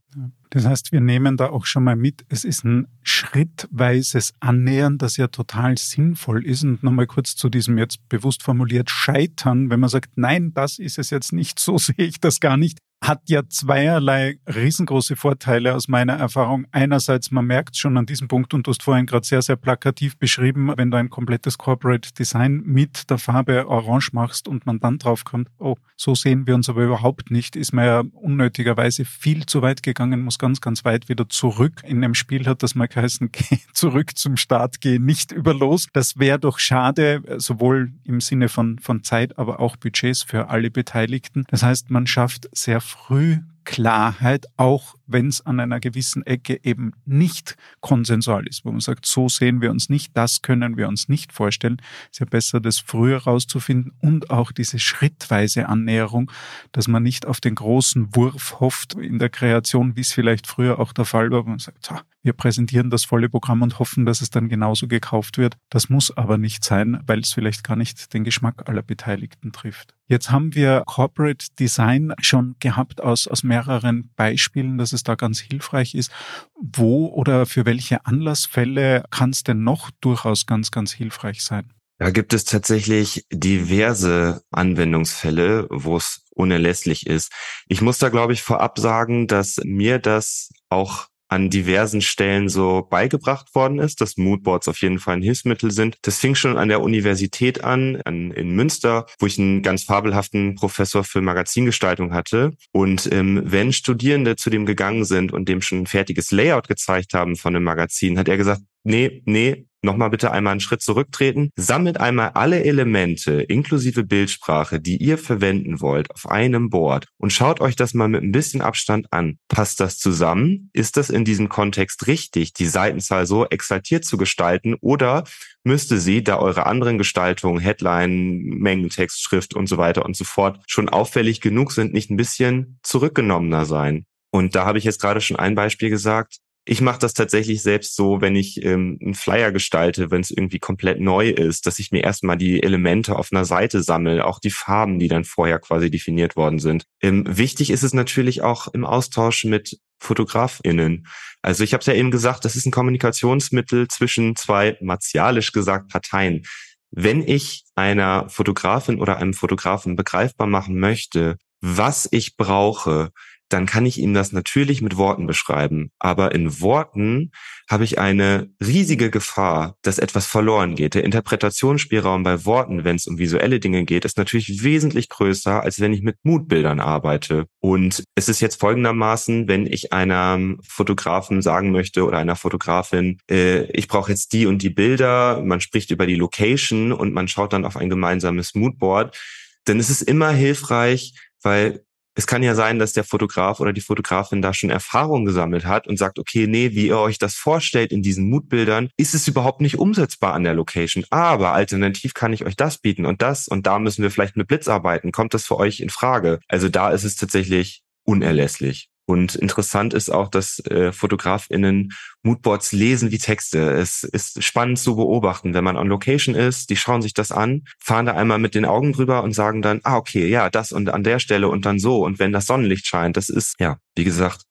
Das 0.54 0.66
heißt, 0.66 0.92
wir 0.92 1.00
nehmen 1.00 1.36
da 1.36 1.50
auch 1.50 1.66
schon 1.66 1.82
mal 1.82 1.96
mit, 1.96 2.24
es 2.28 2.44
ist 2.44 2.64
ein 2.64 2.86
schrittweises 3.02 4.34
Annähern, 4.38 4.98
das 4.98 5.16
ja 5.16 5.26
total 5.26 5.76
sinnvoll 5.76 6.46
ist. 6.46 6.62
Und 6.62 6.84
nochmal 6.84 7.08
kurz 7.08 7.34
zu 7.34 7.48
diesem 7.48 7.76
jetzt 7.76 8.08
bewusst 8.08 8.44
formuliert 8.44 8.88
Scheitern, 8.88 9.68
wenn 9.68 9.80
man 9.80 9.90
sagt, 9.90 10.12
nein, 10.14 10.54
das 10.54 10.78
ist 10.78 10.96
es 11.00 11.10
jetzt 11.10 11.32
nicht, 11.32 11.58
so 11.58 11.76
sehe 11.76 11.96
ich 11.96 12.20
das 12.20 12.38
gar 12.38 12.56
nicht 12.56 12.78
hat 13.06 13.28
ja 13.28 13.46
zweierlei 13.46 14.38
riesengroße 14.46 15.16
Vorteile 15.16 15.74
aus 15.74 15.88
meiner 15.88 16.14
Erfahrung. 16.14 16.66
Einerseits, 16.72 17.30
man 17.30 17.46
merkt 17.46 17.76
schon 17.76 17.96
an 17.96 18.06
diesem 18.06 18.28
Punkt, 18.28 18.54
und 18.54 18.66
du 18.66 18.70
hast 18.70 18.82
vorhin 18.82 19.06
gerade 19.06 19.26
sehr, 19.26 19.42
sehr 19.42 19.56
plakativ 19.56 20.16
beschrieben, 20.16 20.72
wenn 20.76 20.90
du 20.90 20.96
ein 20.96 21.10
komplettes 21.10 21.58
Corporate 21.58 22.12
Design 22.14 22.62
mit 22.64 23.10
der 23.10 23.18
Farbe 23.18 23.68
Orange 23.68 24.10
machst 24.12 24.48
und 24.48 24.64
man 24.64 24.80
dann 24.80 24.98
draufkommt, 24.98 25.48
oh, 25.58 25.76
so 25.96 26.14
sehen 26.14 26.46
wir 26.46 26.54
uns 26.54 26.68
aber 26.68 26.84
überhaupt 26.84 27.30
nicht, 27.30 27.56
ist 27.56 27.72
man 27.72 27.84
ja 27.84 28.02
unnötigerweise 28.12 29.04
viel 29.04 29.44
zu 29.46 29.60
weit 29.60 29.82
gegangen, 29.82 30.22
muss 30.22 30.38
ganz, 30.44 30.60
ganz 30.60 30.84
weit 30.84 31.08
wieder 31.08 31.26
zurück. 31.26 31.80
In 31.86 32.04
einem 32.04 32.12
Spiel 32.12 32.44
hat 32.44 32.62
das 32.62 32.74
mal 32.74 32.86
geheißen, 32.86 33.30
geh 33.32 33.60
zurück 33.72 34.18
zum 34.18 34.36
Start, 34.36 34.82
geh 34.82 34.98
nicht 34.98 35.32
über 35.32 35.54
los. 35.54 35.86
Das 35.94 36.18
wäre 36.18 36.38
doch 36.38 36.58
schade, 36.58 37.22
sowohl 37.38 37.92
im 38.04 38.20
Sinne 38.20 38.50
von, 38.50 38.78
von 38.78 39.02
Zeit, 39.02 39.38
aber 39.38 39.58
auch 39.58 39.76
Budgets 39.76 40.22
für 40.22 40.50
alle 40.50 40.70
Beteiligten. 40.70 41.44
Das 41.48 41.62
heißt, 41.62 41.90
man 41.90 42.06
schafft 42.06 42.50
sehr 42.52 42.82
früh 42.82 43.38
Klarheit, 43.64 44.44
auch 44.58 44.96
wenn 45.06 45.28
es 45.28 45.44
an 45.44 45.60
einer 45.60 45.80
gewissen 45.80 46.24
Ecke 46.26 46.60
eben 46.62 46.92
nicht 47.04 47.56
konsensual 47.80 48.46
ist, 48.46 48.64
wo 48.64 48.70
man 48.70 48.80
sagt, 48.80 49.06
so 49.06 49.28
sehen 49.28 49.60
wir 49.60 49.70
uns 49.70 49.88
nicht, 49.88 50.16
das 50.16 50.42
können 50.42 50.76
wir 50.76 50.88
uns 50.88 51.08
nicht 51.08 51.32
vorstellen. 51.32 51.80
ist 52.10 52.20
ja 52.20 52.26
besser, 52.26 52.60
das 52.60 52.78
früher 52.78 53.18
rauszufinden 53.18 53.92
und 54.00 54.30
auch 54.30 54.52
diese 54.52 54.78
schrittweise 54.78 55.68
Annäherung, 55.68 56.30
dass 56.72 56.88
man 56.88 57.02
nicht 57.02 57.26
auf 57.26 57.40
den 57.40 57.54
großen 57.54 58.14
Wurf 58.14 58.60
hofft 58.60 58.94
in 58.94 59.18
der 59.18 59.30
Kreation, 59.30 59.96
wie 59.96 60.00
es 60.00 60.12
vielleicht 60.12 60.46
früher 60.46 60.78
auch 60.78 60.92
der 60.92 61.04
Fall 61.04 61.30
war, 61.30 61.44
wo 61.44 61.50
man 61.50 61.58
sagt, 61.58 61.86
so, 61.86 61.96
wir 62.24 62.32
präsentieren 62.32 62.88
das 62.88 63.04
volle 63.04 63.28
Programm 63.28 63.60
und 63.60 63.78
hoffen, 63.78 64.06
dass 64.06 64.22
es 64.22 64.30
dann 64.30 64.48
genauso 64.48 64.88
gekauft 64.88 65.36
wird. 65.36 65.58
Das 65.68 65.90
muss 65.90 66.16
aber 66.16 66.38
nicht 66.38 66.64
sein, 66.64 67.02
weil 67.06 67.20
es 67.20 67.34
vielleicht 67.34 67.62
gar 67.62 67.76
nicht 67.76 68.14
den 68.14 68.24
Geschmack 68.24 68.66
aller 68.66 68.82
Beteiligten 68.82 69.52
trifft. 69.52 69.94
Jetzt 70.06 70.30
haben 70.30 70.54
wir 70.54 70.82
Corporate 70.86 71.46
Design 71.58 72.14
schon 72.20 72.56
gehabt 72.60 73.02
aus, 73.02 73.28
aus 73.28 73.42
mehreren 73.42 74.10
Beispielen, 74.16 74.78
dass 74.78 74.93
es 74.94 75.02
da 75.02 75.14
ganz 75.14 75.40
hilfreich 75.40 75.94
ist. 75.94 76.10
Wo 76.54 77.08
oder 77.08 77.44
für 77.46 77.66
welche 77.66 78.06
Anlassfälle 78.06 79.04
kann 79.10 79.30
es 79.30 79.42
denn 79.42 79.62
noch 79.62 79.90
durchaus 80.00 80.46
ganz, 80.46 80.70
ganz 80.70 80.92
hilfreich 80.92 81.42
sein? 81.42 81.72
Da 81.98 82.10
gibt 82.10 82.32
es 82.32 82.44
tatsächlich 82.44 83.24
diverse 83.32 84.42
Anwendungsfälle, 84.50 85.68
wo 85.70 85.96
es 85.96 86.26
unerlässlich 86.30 87.06
ist. 87.06 87.30
Ich 87.68 87.82
muss 87.82 87.98
da, 87.98 88.08
glaube 88.08 88.32
ich, 88.32 88.42
vorab 88.42 88.78
sagen, 88.78 89.28
dass 89.28 89.60
mir 89.64 89.98
das 89.98 90.50
auch 90.68 91.06
an 91.28 91.50
diversen 91.50 92.00
Stellen 92.00 92.48
so 92.48 92.86
beigebracht 92.88 93.54
worden 93.54 93.78
ist, 93.78 94.00
dass 94.00 94.16
Moodboards 94.16 94.68
auf 94.68 94.80
jeden 94.82 94.98
Fall 94.98 95.16
ein 95.16 95.22
Hilfsmittel 95.22 95.70
sind. 95.70 95.96
Das 96.02 96.18
fing 96.18 96.34
schon 96.34 96.56
an 96.56 96.68
der 96.68 96.82
Universität 96.82 97.64
an, 97.64 98.00
an 98.04 98.30
in 98.30 98.54
Münster, 98.54 99.06
wo 99.18 99.26
ich 99.26 99.38
einen 99.38 99.62
ganz 99.62 99.84
fabelhaften 99.84 100.54
Professor 100.54 101.04
für 101.04 101.20
Magazingestaltung 101.20 102.12
hatte. 102.12 102.52
Und 102.72 103.10
ähm, 103.12 103.42
wenn 103.44 103.72
Studierende 103.72 104.36
zu 104.36 104.50
dem 104.50 104.66
gegangen 104.66 105.04
sind 105.04 105.32
und 105.32 105.48
dem 105.48 105.62
schon 105.62 105.82
ein 105.82 105.86
fertiges 105.86 106.30
Layout 106.30 106.68
gezeigt 106.68 107.14
haben 107.14 107.36
von 107.36 107.54
einem 107.54 107.64
Magazin, 107.64 108.18
hat 108.18 108.28
er 108.28 108.36
gesagt, 108.36 108.62
nee, 108.84 109.22
nee, 109.24 109.66
nochmal 109.84 110.10
bitte 110.10 110.32
einmal 110.32 110.52
einen 110.52 110.60
Schritt 110.60 110.82
zurücktreten. 110.82 111.50
Sammelt 111.56 112.00
einmal 112.00 112.30
alle 112.30 112.64
Elemente 112.64 113.42
inklusive 113.42 114.04
Bildsprache, 114.04 114.80
die 114.80 114.96
ihr 114.96 115.18
verwenden 115.18 115.80
wollt, 115.80 116.10
auf 116.10 116.28
einem 116.28 116.70
Board 116.70 117.06
und 117.18 117.32
schaut 117.32 117.60
euch 117.60 117.76
das 117.76 117.94
mal 117.94 118.08
mit 118.08 118.22
ein 118.22 118.32
bisschen 118.32 118.62
Abstand 118.62 119.12
an. 119.12 119.38
Passt 119.48 119.80
das 119.80 119.98
zusammen? 119.98 120.70
Ist 120.72 120.96
das 120.96 121.10
in 121.10 121.24
diesem 121.24 121.48
Kontext 121.48 122.06
richtig, 122.06 122.52
die 122.52 122.66
Seitenzahl 122.66 123.26
so 123.26 123.46
exaltiert 123.46 124.04
zu 124.04 124.16
gestalten 124.16 124.74
oder 124.80 125.24
müsste 125.62 125.98
sie, 125.98 126.22
da 126.22 126.38
eure 126.38 126.66
anderen 126.66 126.98
Gestaltungen, 126.98 127.60
Headline, 127.60 128.40
Mengentext, 128.42 129.22
Schrift 129.22 129.54
und 129.54 129.66
so 129.66 129.78
weiter 129.78 130.04
und 130.04 130.16
so 130.16 130.24
fort 130.24 130.60
schon 130.66 130.88
auffällig 130.88 131.40
genug 131.40 131.72
sind, 131.72 131.92
nicht 131.92 132.10
ein 132.10 132.16
bisschen 132.16 132.78
zurückgenommener 132.82 133.64
sein? 133.64 134.06
Und 134.30 134.56
da 134.56 134.66
habe 134.66 134.78
ich 134.78 134.84
jetzt 134.84 135.00
gerade 135.00 135.20
schon 135.20 135.36
ein 135.36 135.54
Beispiel 135.54 135.90
gesagt. 135.90 136.38
Ich 136.66 136.80
mache 136.80 136.98
das 136.98 137.12
tatsächlich 137.12 137.62
selbst 137.62 137.94
so, 137.94 138.22
wenn 138.22 138.36
ich 138.36 138.64
ähm, 138.64 138.98
einen 139.02 139.14
Flyer 139.14 139.52
gestalte, 139.52 140.10
wenn 140.10 140.22
es 140.22 140.30
irgendwie 140.30 140.58
komplett 140.58 140.98
neu 140.98 141.28
ist, 141.28 141.66
dass 141.66 141.78
ich 141.78 141.90
mir 141.90 142.02
erstmal 142.02 142.38
die 142.38 142.62
Elemente 142.62 143.16
auf 143.16 143.28
einer 143.32 143.44
Seite 143.44 143.82
sammle, 143.82 144.24
auch 144.24 144.38
die 144.38 144.50
Farben, 144.50 144.98
die 144.98 145.08
dann 145.08 145.24
vorher 145.24 145.58
quasi 145.58 145.90
definiert 145.90 146.36
worden 146.36 146.58
sind. 146.58 146.84
Ähm, 147.02 147.24
wichtig 147.28 147.70
ist 147.70 147.82
es 147.82 147.92
natürlich 147.92 148.40
auch 148.40 148.68
im 148.68 148.86
Austausch 148.86 149.44
mit 149.44 149.78
FotografInnen. 150.00 151.06
Also 151.42 151.64
ich 151.64 151.74
habe 151.74 151.80
es 151.80 151.86
ja 151.86 151.94
eben 151.94 152.10
gesagt, 152.10 152.46
das 152.46 152.56
ist 152.56 152.64
ein 152.66 152.72
Kommunikationsmittel 152.72 153.88
zwischen 153.88 154.34
zwei 154.34 154.78
martialisch 154.80 155.52
gesagt 155.52 155.90
Parteien. 155.90 156.44
Wenn 156.90 157.26
ich 157.26 157.64
einer 157.74 158.28
Fotografin 158.30 159.00
oder 159.00 159.18
einem 159.18 159.34
Fotografen 159.34 159.96
begreifbar 159.96 160.46
machen 160.46 160.78
möchte, 160.78 161.36
was 161.60 162.08
ich 162.10 162.36
brauche, 162.36 163.10
dann 163.48 163.66
kann 163.66 163.86
ich 163.86 163.98
ihm 163.98 164.14
das 164.14 164.32
natürlich 164.32 164.82
mit 164.82 164.96
Worten 164.96 165.26
beschreiben. 165.26 165.90
Aber 165.98 166.34
in 166.34 166.60
Worten 166.60 167.30
habe 167.68 167.84
ich 167.84 167.98
eine 167.98 168.50
riesige 168.64 169.10
Gefahr, 169.10 169.76
dass 169.82 169.98
etwas 169.98 170.26
verloren 170.26 170.74
geht. 170.74 170.94
Der 170.94 171.04
Interpretationsspielraum 171.04 172.22
bei 172.22 172.44
Worten, 172.44 172.84
wenn 172.84 172.96
es 172.96 173.06
um 173.06 173.18
visuelle 173.18 173.60
Dinge 173.60 173.84
geht, 173.84 174.04
ist 174.04 174.18
natürlich 174.18 174.62
wesentlich 174.62 175.08
größer, 175.08 175.62
als 175.62 175.80
wenn 175.80 175.92
ich 175.92 176.02
mit 176.02 176.16
Mutbildern 176.22 176.80
arbeite. 176.80 177.46
Und 177.60 178.04
es 178.14 178.28
ist 178.28 178.40
jetzt 178.40 178.60
folgendermaßen, 178.60 179.48
wenn 179.48 179.66
ich 179.66 179.92
einem 179.92 180.60
Fotografen 180.66 181.42
sagen 181.42 181.70
möchte 181.70 182.04
oder 182.04 182.18
einer 182.18 182.36
Fotografin, 182.36 183.18
äh, 183.30 183.64
ich 183.72 183.88
brauche 183.88 184.10
jetzt 184.10 184.32
die 184.32 184.46
und 184.46 184.62
die 184.62 184.70
Bilder, 184.70 185.42
man 185.42 185.60
spricht 185.60 185.90
über 185.90 186.06
die 186.06 186.16
Location 186.16 186.92
und 186.92 187.12
man 187.12 187.28
schaut 187.28 187.52
dann 187.52 187.64
auf 187.64 187.76
ein 187.76 187.90
gemeinsames 187.90 188.54
Moodboard, 188.54 189.16
dann 189.64 189.80
ist 189.80 189.90
es 189.90 190.02
immer 190.02 190.30
hilfreich, 190.30 191.14
weil 191.42 191.84
es 192.14 192.26
kann 192.26 192.42
ja 192.42 192.54
sein, 192.54 192.78
dass 192.78 192.92
der 192.92 193.04
Fotograf 193.04 193.60
oder 193.60 193.72
die 193.72 193.80
Fotografin 193.80 194.42
da 194.42 194.54
schon 194.54 194.70
Erfahrung 194.70 195.24
gesammelt 195.24 195.66
hat 195.66 195.86
und 195.86 195.98
sagt, 195.98 196.18
okay, 196.18 196.46
nee, 196.46 196.70
wie 196.72 196.88
ihr 196.88 196.98
euch 196.98 197.18
das 197.18 197.34
vorstellt 197.34 197.92
in 197.92 198.02
diesen 198.02 198.28
Mutbildern, 198.28 198.88
ist 198.96 199.14
es 199.14 199.26
überhaupt 199.26 199.60
nicht 199.60 199.78
umsetzbar 199.78 200.34
an 200.34 200.44
der 200.44 200.54
Location. 200.54 201.04
Aber 201.10 201.52
alternativ 201.52 202.14
kann 202.14 202.32
ich 202.32 202.44
euch 202.46 202.56
das 202.56 202.78
bieten 202.78 203.06
und 203.06 203.22
das 203.22 203.48
und 203.48 203.66
da 203.66 203.78
müssen 203.78 204.02
wir 204.02 204.10
vielleicht 204.10 204.36
mit 204.36 204.48
Blitz 204.48 204.68
arbeiten. 204.68 205.12
Kommt 205.12 205.34
das 205.34 205.44
für 205.44 205.56
euch 205.56 205.80
in 205.80 205.90
Frage? 205.90 206.40
Also 206.48 206.68
da 206.68 206.90
ist 206.90 207.04
es 207.04 207.16
tatsächlich 207.16 207.82
unerlässlich. 208.04 208.88
Und 209.06 209.34
interessant 209.34 209.92
ist 209.92 210.10
auch, 210.10 210.28
dass 210.28 210.60
äh, 210.60 210.90
FotografInnen 210.92 211.92
Moodboards 212.22 212.72
lesen 212.72 213.10
wie 213.10 213.18
Texte. 213.18 213.72
Es 213.72 214.02
ist 214.02 214.42
spannend 214.42 214.78
zu 214.78 214.96
beobachten, 214.96 215.52
wenn 215.52 215.64
man 215.64 215.76
on 215.76 215.88
Location 215.88 216.34
ist, 216.34 216.70
die 216.70 216.76
schauen 216.76 217.02
sich 217.02 217.12
das 217.12 217.30
an, 217.30 217.64
fahren 217.78 218.06
da 218.06 218.14
einmal 218.14 218.38
mit 218.38 218.54
den 218.54 218.64
Augen 218.64 218.92
drüber 218.92 219.22
und 219.22 219.32
sagen 219.32 219.60
dann, 219.60 219.80
ah, 219.84 219.96
okay, 219.96 220.26
ja, 220.26 220.48
das 220.48 220.72
und 220.72 220.88
an 220.88 221.04
der 221.04 221.18
Stelle 221.18 221.48
und 221.48 221.66
dann 221.66 221.78
so. 221.78 222.02
Und 222.02 222.18
wenn 222.18 222.32
das 222.32 222.46
Sonnenlicht 222.46 222.86
scheint, 222.86 223.16
das 223.16 223.28
ist, 223.28 223.54
ja, 223.58 223.76
wie 223.94 224.04
gesagt, 224.04 224.44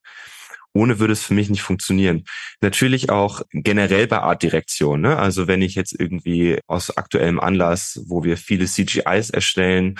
ohne 0.73 0.99
würde 0.99 1.13
es 1.13 1.23
für 1.23 1.33
mich 1.33 1.49
nicht 1.49 1.61
funktionieren. 1.61 2.23
Natürlich 2.61 3.09
auch 3.09 3.41
generell 3.51 4.07
bei 4.07 4.19
Artdirektion. 4.19 5.01
Ne? 5.01 5.17
Also 5.17 5.47
wenn 5.47 5.61
ich 5.61 5.75
jetzt 5.75 5.95
irgendwie 5.97 6.59
aus 6.67 6.95
aktuellem 6.97 7.39
Anlass, 7.39 8.01
wo 8.07 8.23
wir 8.23 8.37
viele 8.37 8.65
CGIs 8.65 9.29
erstellen, 9.29 9.99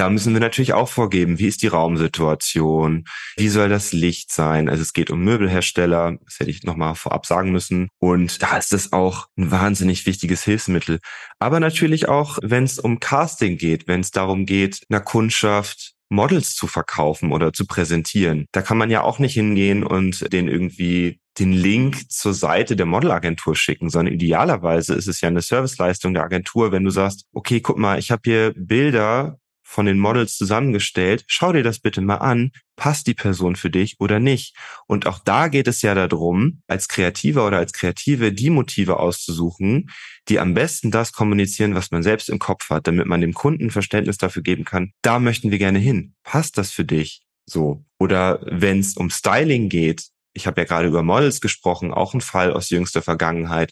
da 0.00 0.08
müssen 0.08 0.32
wir 0.32 0.40
natürlich 0.40 0.72
auch 0.72 0.88
vorgeben, 0.88 1.38
wie 1.38 1.46
ist 1.46 1.60
die 1.60 1.66
Raumsituation, 1.66 3.04
wie 3.36 3.48
soll 3.48 3.68
das 3.68 3.92
Licht 3.92 4.32
sein. 4.32 4.70
Also 4.70 4.80
es 4.80 4.94
geht 4.94 5.10
um 5.10 5.22
Möbelhersteller, 5.22 6.16
das 6.24 6.40
hätte 6.40 6.50
ich 6.50 6.62
nochmal 6.62 6.94
vorab 6.94 7.26
sagen 7.26 7.52
müssen. 7.52 7.88
Und 7.98 8.42
da 8.42 8.56
ist 8.56 8.72
es 8.72 8.94
auch 8.94 9.26
ein 9.36 9.50
wahnsinnig 9.50 10.06
wichtiges 10.06 10.42
Hilfsmittel. 10.42 11.00
Aber 11.38 11.60
natürlich 11.60 12.08
auch, 12.08 12.38
wenn 12.40 12.64
es 12.64 12.78
um 12.78 12.98
Casting 12.98 13.58
geht, 13.58 13.88
wenn 13.88 14.00
es 14.00 14.10
darum 14.10 14.46
geht, 14.46 14.80
einer 14.88 15.00
Kundschaft 15.00 15.92
Models 16.08 16.54
zu 16.54 16.66
verkaufen 16.66 17.30
oder 17.30 17.52
zu 17.52 17.66
präsentieren. 17.66 18.46
Da 18.52 18.62
kann 18.62 18.78
man 18.78 18.90
ja 18.90 19.02
auch 19.02 19.18
nicht 19.18 19.34
hingehen 19.34 19.84
und 19.84 20.32
den 20.32 20.48
irgendwie 20.48 21.20
den 21.38 21.52
Link 21.52 22.10
zur 22.10 22.32
Seite 22.32 22.74
der 22.74 22.86
Modelagentur 22.86 23.54
schicken, 23.54 23.90
sondern 23.90 24.14
idealerweise 24.14 24.94
ist 24.94 25.08
es 25.08 25.20
ja 25.20 25.28
eine 25.28 25.42
Serviceleistung 25.42 26.14
der 26.14 26.24
Agentur, 26.24 26.72
wenn 26.72 26.84
du 26.84 26.90
sagst, 26.90 27.26
okay, 27.34 27.60
guck 27.60 27.76
mal, 27.76 27.98
ich 27.98 28.10
habe 28.10 28.22
hier 28.24 28.54
Bilder 28.56 29.38
von 29.70 29.86
den 29.86 30.00
Models 30.00 30.36
zusammengestellt. 30.36 31.22
Schau 31.28 31.52
dir 31.52 31.62
das 31.62 31.78
bitte 31.78 32.00
mal 32.00 32.16
an. 32.16 32.50
Passt 32.74 33.06
die 33.06 33.14
Person 33.14 33.54
für 33.54 33.70
dich 33.70 34.00
oder 34.00 34.18
nicht? 34.18 34.56
Und 34.88 35.06
auch 35.06 35.20
da 35.20 35.46
geht 35.46 35.68
es 35.68 35.80
ja 35.80 35.94
darum, 35.94 36.62
als 36.66 36.88
Kreativer 36.88 37.46
oder 37.46 37.58
als 37.58 37.72
Kreative 37.72 38.32
die 38.32 38.50
Motive 38.50 38.98
auszusuchen, 38.98 39.90
die 40.28 40.40
am 40.40 40.54
besten 40.54 40.90
das 40.90 41.12
kommunizieren, 41.12 41.76
was 41.76 41.92
man 41.92 42.02
selbst 42.02 42.28
im 42.30 42.40
Kopf 42.40 42.68
hat, 42.68 42.88
damit 42.88 43.06
man 43.06 43.20
dem 43.20 43.32
Kunden 43.32 43.70
Verständnis 43.70 44.18
dafür 44.18 44.42
geben 44.42 44.64
kann. 44.64 44.90
Da 45.02 45.20
möchten 45.20 45.52
wir 45.52 45.58
gerne 45.58 45.78
hin. 45.78 46.14
Passt 46.24 46.58
das 46.58 46.72
für 46.72 46.84
dich? 46.84 47.22
So. 47.46 47.84
Oder 48.00 48.40
wenn 48.42 48.80
es 48.80 48.96
um 48.96 49.08
Styling 49.08 49.68
geht, 49.68 50.08
ich 50.32 50.48
habe 50.48 50.60
ja 50.60 50.64
gerade 50.64 50.88
über 50.88 51.04
Models 51.04 51.40
gesprochen, 51.40 51.94
auch 51.94 52.12
ein 52.12 52.20
Fall 52.20 52.52
aus 52.52 52.70
jüngster 52.70 53.02
Vergangenheit. 53.02 53.70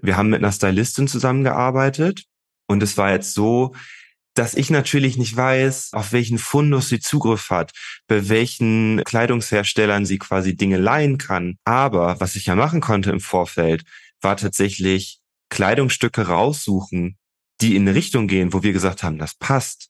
Wir 0.00 0.16
haben 0.16 0.30
mit 0.30 0.44
einer 0.44 0.52
Stylistin 0.52 1.08
zusammengearbeitet 1.08 2.22
und 2.68 2.84
es 2.84 2.96
war 2.96 3.10
jetzt 3.10 3.34
so, 3.34 3.74
dass 4.34 4.54
ich 4.54 4.70
natürlich 4.70 5.16
nicht 5.16 5.36
weiß, 5.36 5.92
auf 5.92 6.12
welchen 6.12 6.38
Fundus 6.38 6.88
sie 6.88 7.00
Zugriff 7.00 7.50
hat, 7.50 7.72
bei 8.06 8.28
welchen 8.28 9.02
Kleidungsherstellern 9.04 10.06
sie 10.06 10.18
quasi 10.18 10.56
Dinge 10.56 10.76
leihen 10.76 11.18
kann. 11.18 11.56
Aber 11.64 12.20
was 12.20 12.36
ich 12.36 12.46
ja 12.46 12.54
machen 12.54 12.80
konnte 12.80 13.10
im 13.10 13.20
Vorfeld, 13.20 13.84
war 14.20 14.36
tatsächlich 14.36 15.20
Kleidungsstücke 15.50 16.28
raussuchen, 16.28 17.18
die 17.60 17.76
in 17.76 17.82
eine 17.82 17.94
Richtung 17.94 18.28
gehen, 18.28 18.52
wo 18.52 18.62
wir 18.62 18.72
gesagt 18.72 19.02
haben, 19.02 19.18
das 19.18 19.34
passt. 19.34 19.88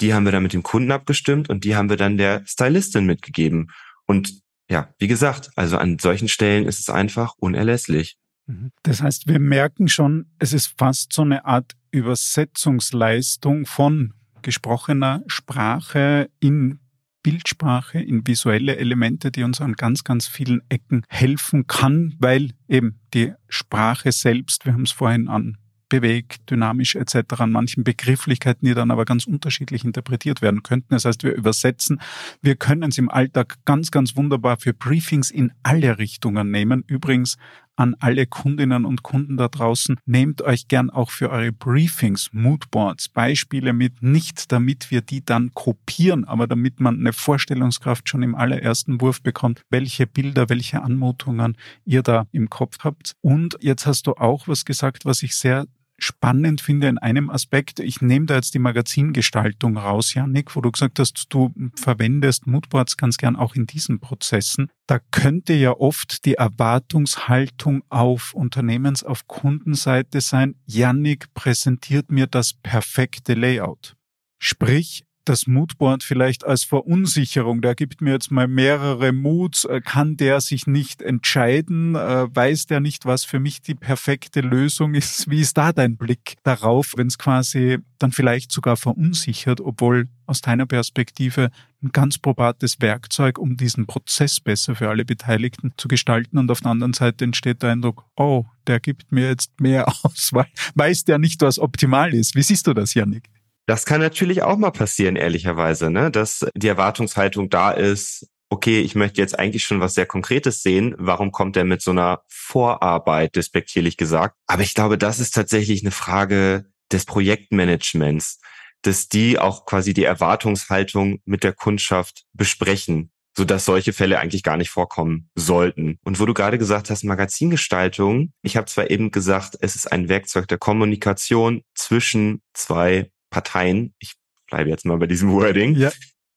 Die 0.00 0.14
haben 0.14 0.24
wir 0.24 0.32
dann 0.32 0.42
mit 0.42 0.52
dem 0.52 0.62
Kunden 0.62 0.92
abgestimmt 0.92 1.48
und 1.48 1.64
die 1.64 1.74
haben 1.74 1.88
wir 1.88 1.96
dann 1.96 2.18
der 2.18 2.46
Stylistin 2.46 3.06
mitgegeben. 3.06 3.72
Und 4.06 4.42
ja, 4.70 4.94
wie 4.98 5.08
gesagt, 5.08 5.50
also 5.56 5.78
an 5.78 5.98
solchen 5.98 6.28
Stellen 6.28 6.66
ist 6.66 6.78
es 6.78 6.90
einfach 6.90 7.34
unerlässlich. 7.38 8.16
Mhm. 8.48 8.72
Das 8.82 9.02
heißt, 9.02 9.28
wir 9.28 9.38
merken 9.38 9.88
schon, 9.88 10.26
es 10.38 10.52
ist 10.52 10.74
fast 10.76 11.12
so 11.12 11.22
eine 11.22 11.44
Art 11.44 11.76
Übersetzungsleistung 11.90 13.66
von 13.66 14.14
gesprochener 14.42 15.22
Sprache 15.26 16.30
in 16.40 16.80
Bildsprache, 17.22 18.00
in 18.00 18.26
visuelle 18.26 18.76
Elemente, 18.76 19.30
die 19.30 19.42
uns 19.42 19.60
an 19.60 19.74
ganz, 19.74 20.04
ganz 20.04 20.26
vielen 20.26 20.62
Ecken 20.68 21.02
helfen 21.08 21.66
kann, 21.66 22.14
weil 22.18 22.52
eben 22.68 23.00
die 23.12 23.32
Sprache 23.48 24.12
selbst, 24.12 24.64
wir 24.64 24.72
haben 24.72 24.84
es 24.84 24.92
vorhin 24.92 25.28
an 25.28 25.58
bewegt, 25.88 26.50
dynamisch 26.50 26.96
etc. 26.96 27.16
an 27.38 27.50
manchen 27.50 27.84
Begrifflichkeiten, 27.84 28.66
die 28.66 28.74
dann 28.74 28.90
aber 28.90 29.04
ganz 29.04 29.26
unterschiedlich 29.26 29.84
interpretiert 29.84 30.42
werden 30.42 30.62
könnten. 30.62 30.88
Das 30.90 31.04
heißt, 31.04 31.22
wir 31.24 31.34
übersetzen. 31.34 32.00
Wir 32.42 32.56
können 32.56 32.90
es 32.90 32.98
im 32.98 33.10
Alltag 33.10 33.56
ganz, 33.64 33.90
ganz 33.90 34.16
wunderbar 34.16 34.58
für 34.58 34.74
Briefings 34.74 35.30
in 35.30 35.52
alle 35.62 35.98
Richtungen 35.98 36.50
nehmen. 36.50 36.84
Übrigens 36.86 37.36
an 37.78 37.94
alle 38.00 38.26
Kundinnen 38.26 38.84
und 38.84 39.02
Kunden 39.02 39.36
da 39.36 39.48
draußen, 39.48 39.96
nehmt 40.04 40.42
euch 40.42 40.68
gern 40.68 40.90
auch 40.90 41.10
für 41.10 41.30
eure 41.30 41.52
Briefings, 41.52 42.30
Moodboards, 42.32 43.08
Beispiele 43.08 43.72
mit, 43.72 44.02
nicht 44.02 44.50
damit 44.50 44.90
wir 44.90 45.00
die 45.00 45.24
dann 45.24 45.54
kopieren, 45.54 46.24
aber 46.24 46.46
damit 46.46 46.80
man 46.80 46.98
eine 46.98 47.12
Vorstellungskraft 47.12 48.08
schon 48.08 48.22
im 48.22 48.34
allerersten 48.34 49.00
Wurf 49.00 49.22
bekommt, 49.22 49.62
welche 49.70 50.06
Bilder, 50.06 50.48
welche 50.48 50.82
Anmutungen 50.82 51.56
ihr 51.84 52.02
da 52.02 52.26
im 52.32 52.50
Kopf 52.50 52.78
habt. 52.80 53.12
Und 53.20 53.56
jetzt 53.60 53.86
hast 53.86 54.06
du 54.06 54.14
auch 54.14 54.48
was 54.48 54.64
gesagt, 54.64 55.04
was 55.04 55.22
ich 55.22 55.36
sehr 55.36 55.66
spannend 55.98 56.60
finde 56.60 56.88
in 56.88 56.98
einem 56.98 57.28
Aspekt. 57.28 57.80
Ich 57.80 58.00
nehme 58.00 58.26
da 58.26 58.36
jetzt 58.36 58.54
die 58.54 58.60
Magazingestaltung 58.60 59.76
raus, 59.76 60.14
Janik, 60.14 60.54
wo 60.54 60.60
du 60.60 60.70
gesagt 60.70 60.98
hast, 60.98 61.26
du 61.28 61.52
verwendest 61.74 62.46
Moodboards 62.46 62.96
ganz 62.96 63.16
gern 63.16 63.36
auch 63.36 63.54
in 63.54 63.66
diesen 63.66 64.00
Prozessen. 64.00 64.70
Da 64.86 65.00
könnte 65.10 65.54
ja 65.54 65.72
oft 65.72 66.24
die 66.24 66.34
Erwartungshaltung 66.34 67.82
auf 67.88 68.32
Unternehmens-, 68.32 69.04
auf 69.04 69.26
Kundenseite 69.26 70.20
sein, 70.20 70.54
Janik 70.66 71.34
präsentiert 71.34 72.10
mir 72.10 72.26
das 72.26 72.54
perfekte 72.54 73.34
Layout. 73.34 73.96
Sprich, 74.38 75.04
das 75.28 75.46
Moodboard 75.46 76.02
vielleicht 76.02 76.44
als 76.44 76.64
Verunsicherung. 76.64 77.60
Der 77.60 77.74
gibt 77.74 78.00
mir 78.00 78.12
jetzt 78.12 78.30
mal 78.30 78.48
mehrere 78.48 79.12
Moods. 79.12 79.64
Äh, 79.64 79.80
kann 79.80 80.16
der 80.16 80.40
sich 80.40 80.66
nicht 80.66 81.02
entscheiden? 81.02 81.94
Äh, 81.94 82.34
weiß 82.34 82.66
der 82.66 82.80
nicht, 82.80 83.06
was 83.06 83.24
für 83.24 83.40
mich 83.40 83.60
die 83.60 83.74
perfekte 83.74 84.40
Lösung 84.40 84.94
ist? 84.94 85.30
Wie 85.30 85.40
ist 85.40 85.56
da 85.56 85.72
dein 85.72 85.96
Blick 85.96 86.36
darauf, 86.42 86.94
wenn 86.96 87.08
es 87.08 87.18
quasi 87.18 87.78
dann 87.98 88.12
vielleicht 88.12 88.52
sogar 88.52 88.76
verunsichert, 88.76 89.60
obwohl 89.60 90.08
aus 90.26 90.40
deiner 90.40 90.66
Perspektive 90.66 91.50
ein 91.82 91.90
ganz 91.92 92.18
probates 92.18 92.80
Werkzeug, 92.80 93.38
um 93.38 93.56
diesen 93.56 93.86
Prozess 93.86 94.40
besser 94.40 94.74
für 94.74 94.88
alle 94.88 95.04
Beteiligten 95.04 95.72
zu 95.76 95.88
gestalten. 95.88 96.38
Und 96.38 96.50
auf 96.50 96.60
der 96.60 96.70
anderen 96.70 96.92
Seite 96.92 97.24
entsteht 97.24 97.62
der 97.62 97.70
Eindruck, 97.70 98.04
oh, 98.16 98.44
der 98.66 98.80
gibt 98.80 99.12
mir 99.12 99.28
jetzt 99.28 99.60
mehr 99.60 99.86
Auswahl. 100.02 100.46
Weiß 100.74 101.04
der 101.04 101.18
nicht, 101.18 101.40
was 101.42 101.58
optimal 101.58 102.14
ist? 102.14 102.34
Wie 102.34 102.42
siehst 102.42 102.66
du 102.66 102.74
das, 102.74 102.94
Janik? 102.94 103.28
Das 103.68 103.84
kann 103.84 104.00
natürlich 104.00 104.42
auch 104.42 104.56
mal 104.56 104.70
passieren, 104.70 105.14
ehrlicherweise, 105.14 105.90
ne? 105.90 106.10
dass 106.10 106.46
die 106.54 106.68
Erwartungshaltung 106.68 107.50
da 107.50 107.70
ist, 107.70 108.26
okay, 108.48 108.80
ich 108.80 108.94
möchte 108.94 109.20
jetzt 109.20 109.38
eigentlich 109.38 109.62
schon 109.62 109.78
was 109.78 109.92
sehr 109.92 110.06
Konkretes 110.06 110.62
sehen. 110.62 110.94
Warum 110.96 111.32
kommt 111.32 111.54
er 111.54 111.64
mit 111.64 111.82
so 111.82 111.90
einer 111.90 112.22
Vorarbeit, 112.28 113.36
despektierlich 113.36 113.98
gesagt? 113.98 114.36
Aber 114.46 114.62
ich 114.62 114.72
glaube, 114.72 114.96
das 114.96 115.20
ist 115.20 115.34
tatsächlich 115.34 115.82
eine 115.82 115.90
Frage 115.90 116.64
des 116.90 117.04
Projektmanagements, 117.04 118.40
dass 118.80 119.08
die 119.08 119.38
auch 119.38 119.66
quasi 119.66 119.92
die 119.92 120.04
Erwartungshaltung 120.04 121.20
mit 121.26 121.44
der 121.44 121.52
Kundschaft 121.52 122.24
besprechen 122.32 123.10
so 123.36 123.44
dass 123.44 123.66
solche 123.66 123.92
Fälle 123.92 124.18
eigentlich 124.18 124.42
gar 124.42 124.56
nicht 124.56 124.70
vorkommen 124.70 125.30
sollten. 125.36 126.00
Und 126.02 126.18
wo 126.18 126.26
du 126.26 126.34
gerade 126.34 126.58
gesagt 126.58 126.90
hast, 126.90 127.04
Magazingestaltung, 127.04 128.32
ich 128.42 128.56
habe 128.56 128.66
zwar 128.66 128.90
eben 128.90 129.12
gesagt, 129.12 129.56
es 129.60 129.76
ist 129.76 129.92
ein 129.92 130.08
Werkzeug 130.08 130.48
der 130.48 130.58
Kommunikation 130.58 131.62
zwischen 131.72 132.42
zwei 132.52 133.12
Parteien, 133.30 133.94
ich 133.98 134.14
bleibe 134.48 134.70
jetzt 134.70 134.86
mal 134.86 134.98
bei 134.98 135.06
diesem 135.06 135.30
Wording, 135.32 135.76
ja. 135.76 135.92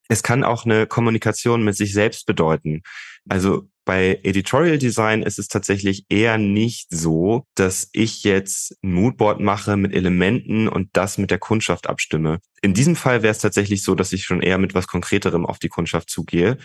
es 0.10 0.24
kann 0.24 0.44
auch 0.44 0.66
eine 0.66 0.88
Kommunikation 0.88 1.64
mit 1.64 1.76
sich 1.76 1.94
selbst 1.94 2.26
bedeuten. 2.26 2.82
Also 3.30 3.70
bei 3.86 4.20
Editorial 4.24 4.78
Design 4.78 5.24
ist 5.24 5.40
es 5.40 5.48
tatsächlich 5.48 6.06
eher 6.10 6.38
nicht 6.38 6.88
so, 6.92 7.46
dass 7.56 7.90
ich 7.94 8.24
jetzt 8.24 8.76
ein 8.84 8.94
Moodboard 8.94 9.40
mache 9.40 9.76
mit 9.76 9.94
Elementen 9.94 10.68
und 10.68 10.90
das 10.94 11.18
mit 11.18 11.32
der 11.32 11.40
Kundschaft 11.40 11.88
abstimme. 11.88 12.40
In 12.62 12.74
diesem 12.74 12.96
Fall 12.96 13.24
wäre 13.24 13.32
es 13.32 13.40
tatsächlich 13.40 13.84
so, 13.84 13.96
dass 13.96 14.14
ich 14.14 14.24
schon 14.24 14.42
eher 14.42 14.60
mit 14.60 14.76
was 14.76 14.88
Konkreterem 14.88 15.46
auf 15.46 15.58
die 15.58 15.70
Kundschaft 15.70 16.10
zugehe. 16.10 16.58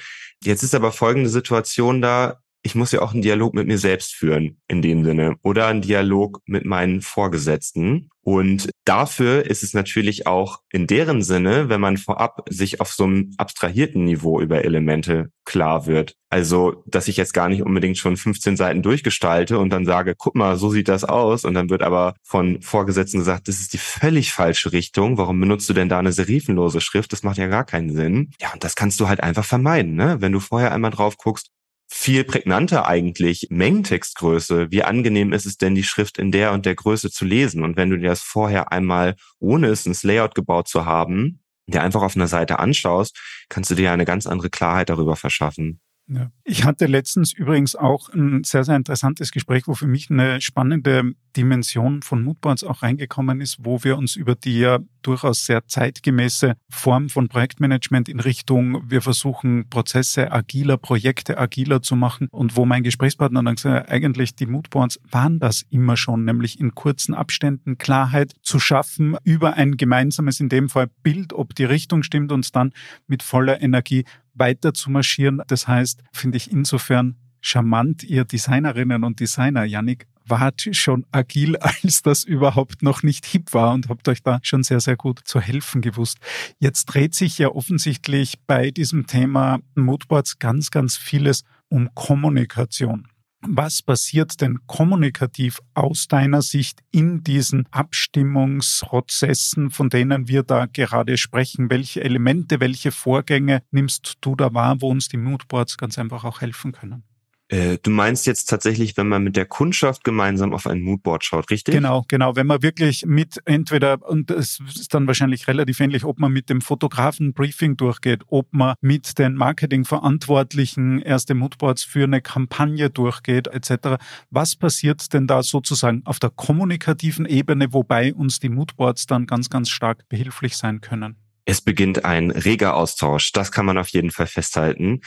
Jetzt 0.45 0.63
ist 0.63 0.75
aber 0.75 0.93
folgende 0.93 1.31
Situation 1.31 2.03
da 2.03 2.41
ich 2.67 2.75
muss 2.75 2.91
ja 2.91 3.01
auch 3.01 3.13
einen 3.13 3.23
Dialog 3.23 3.55
mit 3.55 3.69
mir 3.69 3.79
selbst 3.79 4.17
führen 4.17 4.61
in 4.67 4.83
dem 4.83 5.05
Sinne 5.05 5.37
oder 5.43 5.69
einen 5.69 5.83
Dialog 5.83 6.41
mit 6.47 6.67
meinen 6.67 7.01
Vorgesetzten. 7.01 8.11
Und 8.23 8.71
dafür 8.85 9.47
ist 9.47 9.63
es 9.63 9.73
natürlich 9.73 10.27
auch 10.27 10.59
in 10.73 10.89
deren 10.89 11.23
Sinne, 11.23 11.69
wenn 11.69 11.81
man 11.81 11.97
vorab 11.97 12.45
sich 12.51 12.81
auf 12.81 12.93
so 12.93 13.05
einem 13.05 13.33
abstrahierten 13.39 14.05
Niveau 14.05 14.41
über 14.41 14.65
Elemente 14.65 15.31
klar 15.45 15.87
wird. 15.87 16.15
Also, 16.29 16.83
dass 16.87 17.07
ich 17.07 17.17
jetzt 17.17 17.35
gar 17.35 17.49
nicht 17.49 17.63
unbedingt 17.63 17.99
schon 17.99 18.17
15 18.17 18.57
Seiten 18.57 18.83
durchgestalte 18.83 19.61
und 19.61 19.71
dann 19.71 19.85
sage, 19.85 20.17
guck 20.19 20.35
mal, 20.35 20.57
so 20.57 20.71
sieht 20.71 20.89
das 20.89 21.05
aus. 21.05 21.45
Und 21.45 21.55
dann 21.55 21.71
wird 21.71 21.83
aber 21.83 22.15
von 22.25 22.61
Vorgesetzten 22.63 23.21
gesagt, 23.21 23.47
das 23.47 23.61
ist 23.61 23.75
die 23.75 23.79
völlig 23.79 24.33
falsche 24.33 24.73
Richtung. 24.73 25.19
Warum 25.19 25.39
benutzt 25.39 25.69
du 25.69 25.73
denn 25.73 25.89
da 25.89 26.01
eine 26.01 26.11
serifenlose 26.11 26.81
Schrift? 26.81 27.13
Das 27.13 27.23
macht 27.23 27.39
ja 27.39 27.47
gar 27.47 27.65
keinen 27.65 27.95
Sinn. 27.95 28.33
Ja, 28.41 28.53
und 28.53 28.65
das 28.65 28.75
kannst 28.75 28.99
du 28.99 29.07
halt 29.07 29.23
einfach 29.23 29.45
vermeiden, 29.45 29.95
ne? 29.95 30.17
Wenn 30.19 30.33
du 30.33 30.41
vorher 30.41 30.73
einmal 30.73 30.91
drauf 30.91 31.17
guckst, 31.17 31.53
viel 31.89 32.25
prägnanter 32.25 32.87
eigentlich 32.87 33.47
Mengentextgröße. 33.51 34.71
Wie 34.71 34.83
angenehm 34.83 35.33
ist 35.33 35.47
es 35.47 35.57
denn, 35.57 35.75
die 35.75 35.85
Schrift 35.85 36.19
in 36.19 36.33
der 36.33 36.53
und 36.53 36.67
der 36.67 36.75
Größe 36.75 37.11
zu 37.11 37.25
lesen? 37.25 37.63
Und 37.63 37.77
wenn 37.77 37.91
du 37.91 37.99
dir 37.99 38.09
das 38.09 38.23
vorher 38.23 38.73
einmal, 38.73 39.17
ohne 39.39 39.69
es 39.69 39.87
ins 39.87 40.03
Layout 40.03 40.35
gebaut 40.35 40.69
zu 40.69 40.85
haben, 40.85 41.41
dir 41.67 41.83
einfach 41.83 42.03
auf 42.03 42.17
einer 42.17 42.29
Seite 42.29 42.59
anschaust, 42.59 43.19
kannst 43.49 43.71
du 43.71 43.75
dir 43.75 43.93
eine 43.93 44.05
ganz 44.05 44.27
andere 44.27 44.51
Klarheit 44.51 44.89
darüber 44.89 45.17
verschaffen. 45.17 45.81
Ja. 46.09 46.31
Ich 46.45 46.65
hatte 46.65 46.87
letztens 46.87 47.33
übrigens 47.33 47.75
auch 47.75 48.09
ein 48.11 48.45
sehr, 48.45 48.63
sehr 48.63 48.77
interessantes 48.77 49.33
Gespräch, 49.33 49.67
wo 49.67 49.75
für 49.75 49.89
mich 49.89 50.09
eine 50.09 50.41
spannende 50.41 51.15
Dimension 51.37 52.03
von 52.03 52.23
Moodboards 52.23 52.63
auch 52.63 52.83
reingekommen 52.83 53.41
ist, 53.41 53.59
wo 53.65 53.83
wir 53.83 53.99
uns 53.99 54.15
über 54.15 54.37
die 54.37 54.61
ja 54.61 54.79
durchaus 55.03 55.47
sehr 55.47 55.67
zeitgemäße 55.67 56.55
Form 56.71 57.09
von 57.09 57.29
Projektmanagement 57.29 58.09
in 58.09 58.21
Richtung, 58.21 58.83
wir 58.89 59.03
versuchen 59.03 59.69
Prozesse 59.69 60.33
agiler, 60.33 60.77
Projekte 60.77 61.39
agiler 61.39 61.83
zu 61.83 61.97
machen 61.97 62.29
und 62.31 62.57
wo 62.57 62.65
mein 62.65 62.83
Gesprächspartner 62.83 63.43
dann 63.43 63.57
gesagt 63.57 63.89
hat, 63.89 63.91
eigentlich 63.91 64.35
die 64.35 64.47
Moodboards 64.47 65.01
waren 65.11 65.39
das 65.41 65.65
immer 65.71 65.97
schon, 65.97 66.25
nämlich 66.25 66.61
in 66.61 66.75
kurzen 66.75 67.15
Abständen 67.15 67.79
Klarheit 67.79 68.33
zu 68.43 68.59
schaffen 68.59 69.17
über 69.25 69.55
ein 69.55 69.77
gemeinsames, 69.77 70.41
in 70.41 70.49
dem 70.49 70.69
Fall 70.69 70.89
Bild, 71.03 71.33
ob 71.33 71.55
die 71.55 71.65
Richtung 71.65 72.03
stimmt 72.03 72.33
und 72.33 72.55
dann 72.55 72.73
mit 73.07 73.23
voller 73.23 73.61
Energie 73.61 74.05
weiter 74.37 74.75
zu 74.75 74.91
marschieren. 74.91 75.43
Das 75.47 75.67
heißt, 75.69 76.03
finde 76.13 76.37
ich 76.37 76.51
insofern 76.51 77.17
charmant, 77.41 78.03
ihr 78.03 78.25
Designerinnen 78.25 79.05
und 79.05 79.21
Designer, 79.21 79.65
Yannick, 79.65 80.07
wart 80.27 80.67
schon 80.73 81.07
agil, 81.13 81.57
als 81.61 82.03
das 82.03 82.25
überhaupt 82.25 82.83
noch 82.83 83.03
nicht 83.03 83.27
hip 83.27 83.53
war 83.53 83.73
und 83.73 83.89
habt 83.89 84.09
euch 84.09 84.23
da 84.23 84.41
schon 84.43 84.63
sehr, 84.63 84.81
sehr 84.81 84.97
gut 84.97 85.21
zu 85.25 85.41
helfen 85.41 85.81
gewusst. 85.81 86.19
Jetzt 86.59 86.87
dreht 86.87 87.15
sich 87.15 87.39
ja 87.39 87.49
offensichtlich 87.49 88.35
bei 88.47 88.71
diesem 88.71 89.07
Thema 89.07 89.61
Moodboards 89.75 90.39
ganz, 90.39 90.71
ganz 90.71 90.97
vieles 90.97 91.45
um 91.69 91.89
Kommunikation. 91.95 93.09
Was 93.43 93.83
passiert 93.83 94.41
denn 94.41 94.61
kommunikativ 94.67 95.61
aus 95.75 96.09
deiner 96.09 96.43
Sicht 96.43 96.81
in 96.91 97.23
diesen 97.23 97.69
Abstimmungsprozessen, 97.71 99.71
von 99.71 99.91
denen 99.91 100.27
wir 100.27 100.43
da 100.43 100.67
gerade 100.67 101.17
sprechen? 101.17 101.71
Welche 101.71 102.03
Elemente, 102.03 102.59
welche 102.61 102.93
Vorgänge 102.93 103.63
nimmst 103.71 104.15
du 104.21 104.35
da 104.35 104.53
wahr, 104.55 104.81
wo 104.81 104.91
uns 104.91 105.09
die 105.09 105.19
Moodboards 105.19 105.77
ganz 105.77 105.99
einfach 105.99 106.25
auch 106.25 106.41
helfen 106.41 106.73
können? 106.73 107.05
Äh, 107.49 107.79
du 107.81 107.91
meinst 107.91 108.27
jetzt 108.27 108.47
tatsächlich, 108.47 108.97
wenn 108.97 109.07
man 109.07 109.23
mit 109.23 109.37
der 109.37 109.47
Kundschaft 109.47 110.03
gemeinsam 110.03 110.53
auf 110.53 110.67
ein 110.67 110.81
Moodboard 110.81 111.25
schaut, 111.25 111.49
richtig? 111.51 111.75
Genau, 111.75 112.05
genau. 112.09 112.35
Wenn 112.35 112.49
man 112.49 112.63
wirklich 112.63 113.07
mit 113.07 113.41
entweder, 113.45 114.05
und 114.09 114.33
es 114.33 114.59
ist 114.75 114.93
dann 114.93 115.07
wahrscheinlich 115.07 115.47
relativ 115.47 115.79
ähnlich, 115.79 116.05
ob 116.05 116.19
man 116.19 116.33
mit 116.33 116.51
dem 116.51 116.61
Fotografen 116.61 117.35
Briefing 117.35 117.77
durchgeht, 117.77 118.25
ob 118.27 118.53
man 118.53 118.75
mit 118.81 119.19
den 119.19 119.35
Marketingverantwortlichen 119.35 121.01
erste 121.01 121.35
Moodboards 121.35 121.85
für 121.85 122.05
eine 122.05 122.21
Kampagne 122.21 122.91
durchgeht, 122.91 123.47
etc. 123.47 124.03
Was 124.31 124.57
passiert 124.57 125.13
denn 125.13 125.29
da 125.29 125.45
sozusagen 125.45 126.03
auf 126.05 126.19
der 126.19 126.31
kommunikativen 126.31 127.27
Ebene, 127.27 127.73
wobei 127.73 128.13
uns 128.13 128.41
die 128.41 128.49
Moodboards 128.49 129.07
dann 129.07 129.27
ganz, 129.27 129.51
ganz 129.51 129.71
stark 129.71 130.09
behilflich 130.09 130.57
sein 130.57 130.81
können? 130.81 131.17
Es 131.45 131.61
beginnt 131.61 132.05
ein 132.05 132.33
reger 132.33 132.75
Austausch. 132.75 133.31
Das 133.31 133.53
kann 133.53 133.67
man 133.67 133.79
auf 133.79 133.89
jeden 133.89 134.11
Fall 134.11 134.27
festhalten. 134.27 135.03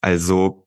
Also 0.00 0.66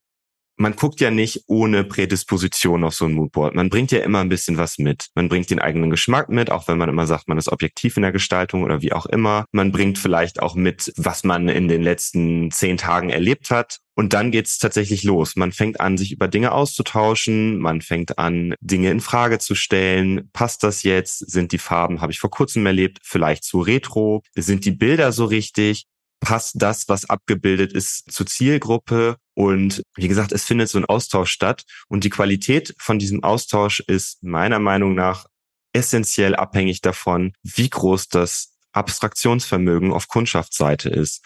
man 0.57 0.75
guckt 0.75 1.01
ja 1.01 1.11
nicht 1.11 1.43
ohne 1.47 1.83
Prädisposition 1.83 2.83
auf 2.83 2.95
so 2.95 3.05
ein 3.05 3.13
Moodboard. 3.13 3.55
Man 3.55 3.69
bringt 3.69 3.91
ja 3.91 3.99
immer 3.99 4.19
ein 4.19 4.29
bisschen 4.29 4.57
was 4.57 4.77
mit. 4.77 5.07
Man 5.15 5.29
bringt 5.29 5.49
den 5.49 5.59
eigenen 5.59 5.89
Geschmack 5.89 6.29
mit, 6.29 6.51
auch 6.51 6.67
wenn 6.67 6.77
man 6.77 6.89
immer 6.89 7.07
sagt, 7.07 7.27
man 7.27 7.37
ist 7.37 7.51
objektiv 7.51 7.97
in 7.97 8.03
der 8.03 8.11
Gestaltung 8.11 8.63
oder 8.63 8.81
wie 8.81 8.93
auch 8.93 9.05
immer. 9.05 9.45
Man 9.51 9.71
bringt 9.71 9.97
vielleicht 9.97 10.41
auch 10.41 10.55
mit, 10.55 10.93
was 10.97 11.23
man 11.23 11.49
in 11.49 11.67
den 11.67 11.83
letzten 11.83 12.51
zehn 12.51 12.77
Tagen 12.77 13.09
erlebt 13.09 13.51
hat. 13.51 13.79
Und 13.97 14.13
dann 14.13 14.31
geht's 14.31 14.57
tatsächlich 14.57 15.03
los. 15.03 15.35
Man 15.35 15.51
fängt 15.51 15.79
an, 15.79 15.97
sich 15.97 16.11
über 16.11 16.27
Dinge 16.27 16.51
auszutauschen. 16.51 17.57
Man 17.57 17.81
fängt 17.81 18.17
an, 18.17 18.53
Dinge 18.59 18.91
in 18.91 18.99
Frage 18.99 19.39
zu 19.39 19.55
stellen. 19.55 20.29
Passt 20.33 20.63
das 20.63 20.83
jetzt? 20.83 21.19
Sind 21.19 21.51
die 21.51 21.57
Farben, 21.57 22.01
habe 22.01 22.11
ich 22.11 22.19
vor 22.19 22.29
kurzem 22.29 22.65
erlebt, 22.65 22.99
vielleicht 23.03 23.43
zu 23.43 23.61
retro? 23.61 24.21
Sind 24.35 24.65
die 24.65 24.71
Bilder 24.71 25.11
so 25.11 25.25
richtig? 25.25 25.85
passt 26.25 26.55
das, 26.57 26.89
was 26.89 27.07
abgebildet 27.07 27.71
ist, 27.73 28.11
zur 28.11 28.25
Zielgruppe. 28.25 29.17
Und 29.35 29.83
wie 29.95 30.07
gesagt, 30.07 30.31
es 30.31 30.45
findet 30.45 30.69
so 30.69 30.79
ein 30.79 30.85
Austausch 30.85 31.31
statt. 31.31 31.63
Und 31.87 32.03
die 32.03 32.09
Qualität 32.09 32.73
von 32.79 32.97
diesem 32.97 33.23
Austausch 33.23 33.81
ist 33.81 34.23
meiner 34.23 34.59
Meinung 34.59 34.95
nach 34.95 35.25
essentiell 35.73 36.35
abhängig 36.35 36.81
davon, 36.81 37.33
wie 37.43 37.69
groß 37.69 38.07
das 38.07 38.55
Abstraktionsvermögen 38.71 39.91
auf 39.91 40.07
Kundschaftsseite 40.07 40.89
ist. 40.89 41.23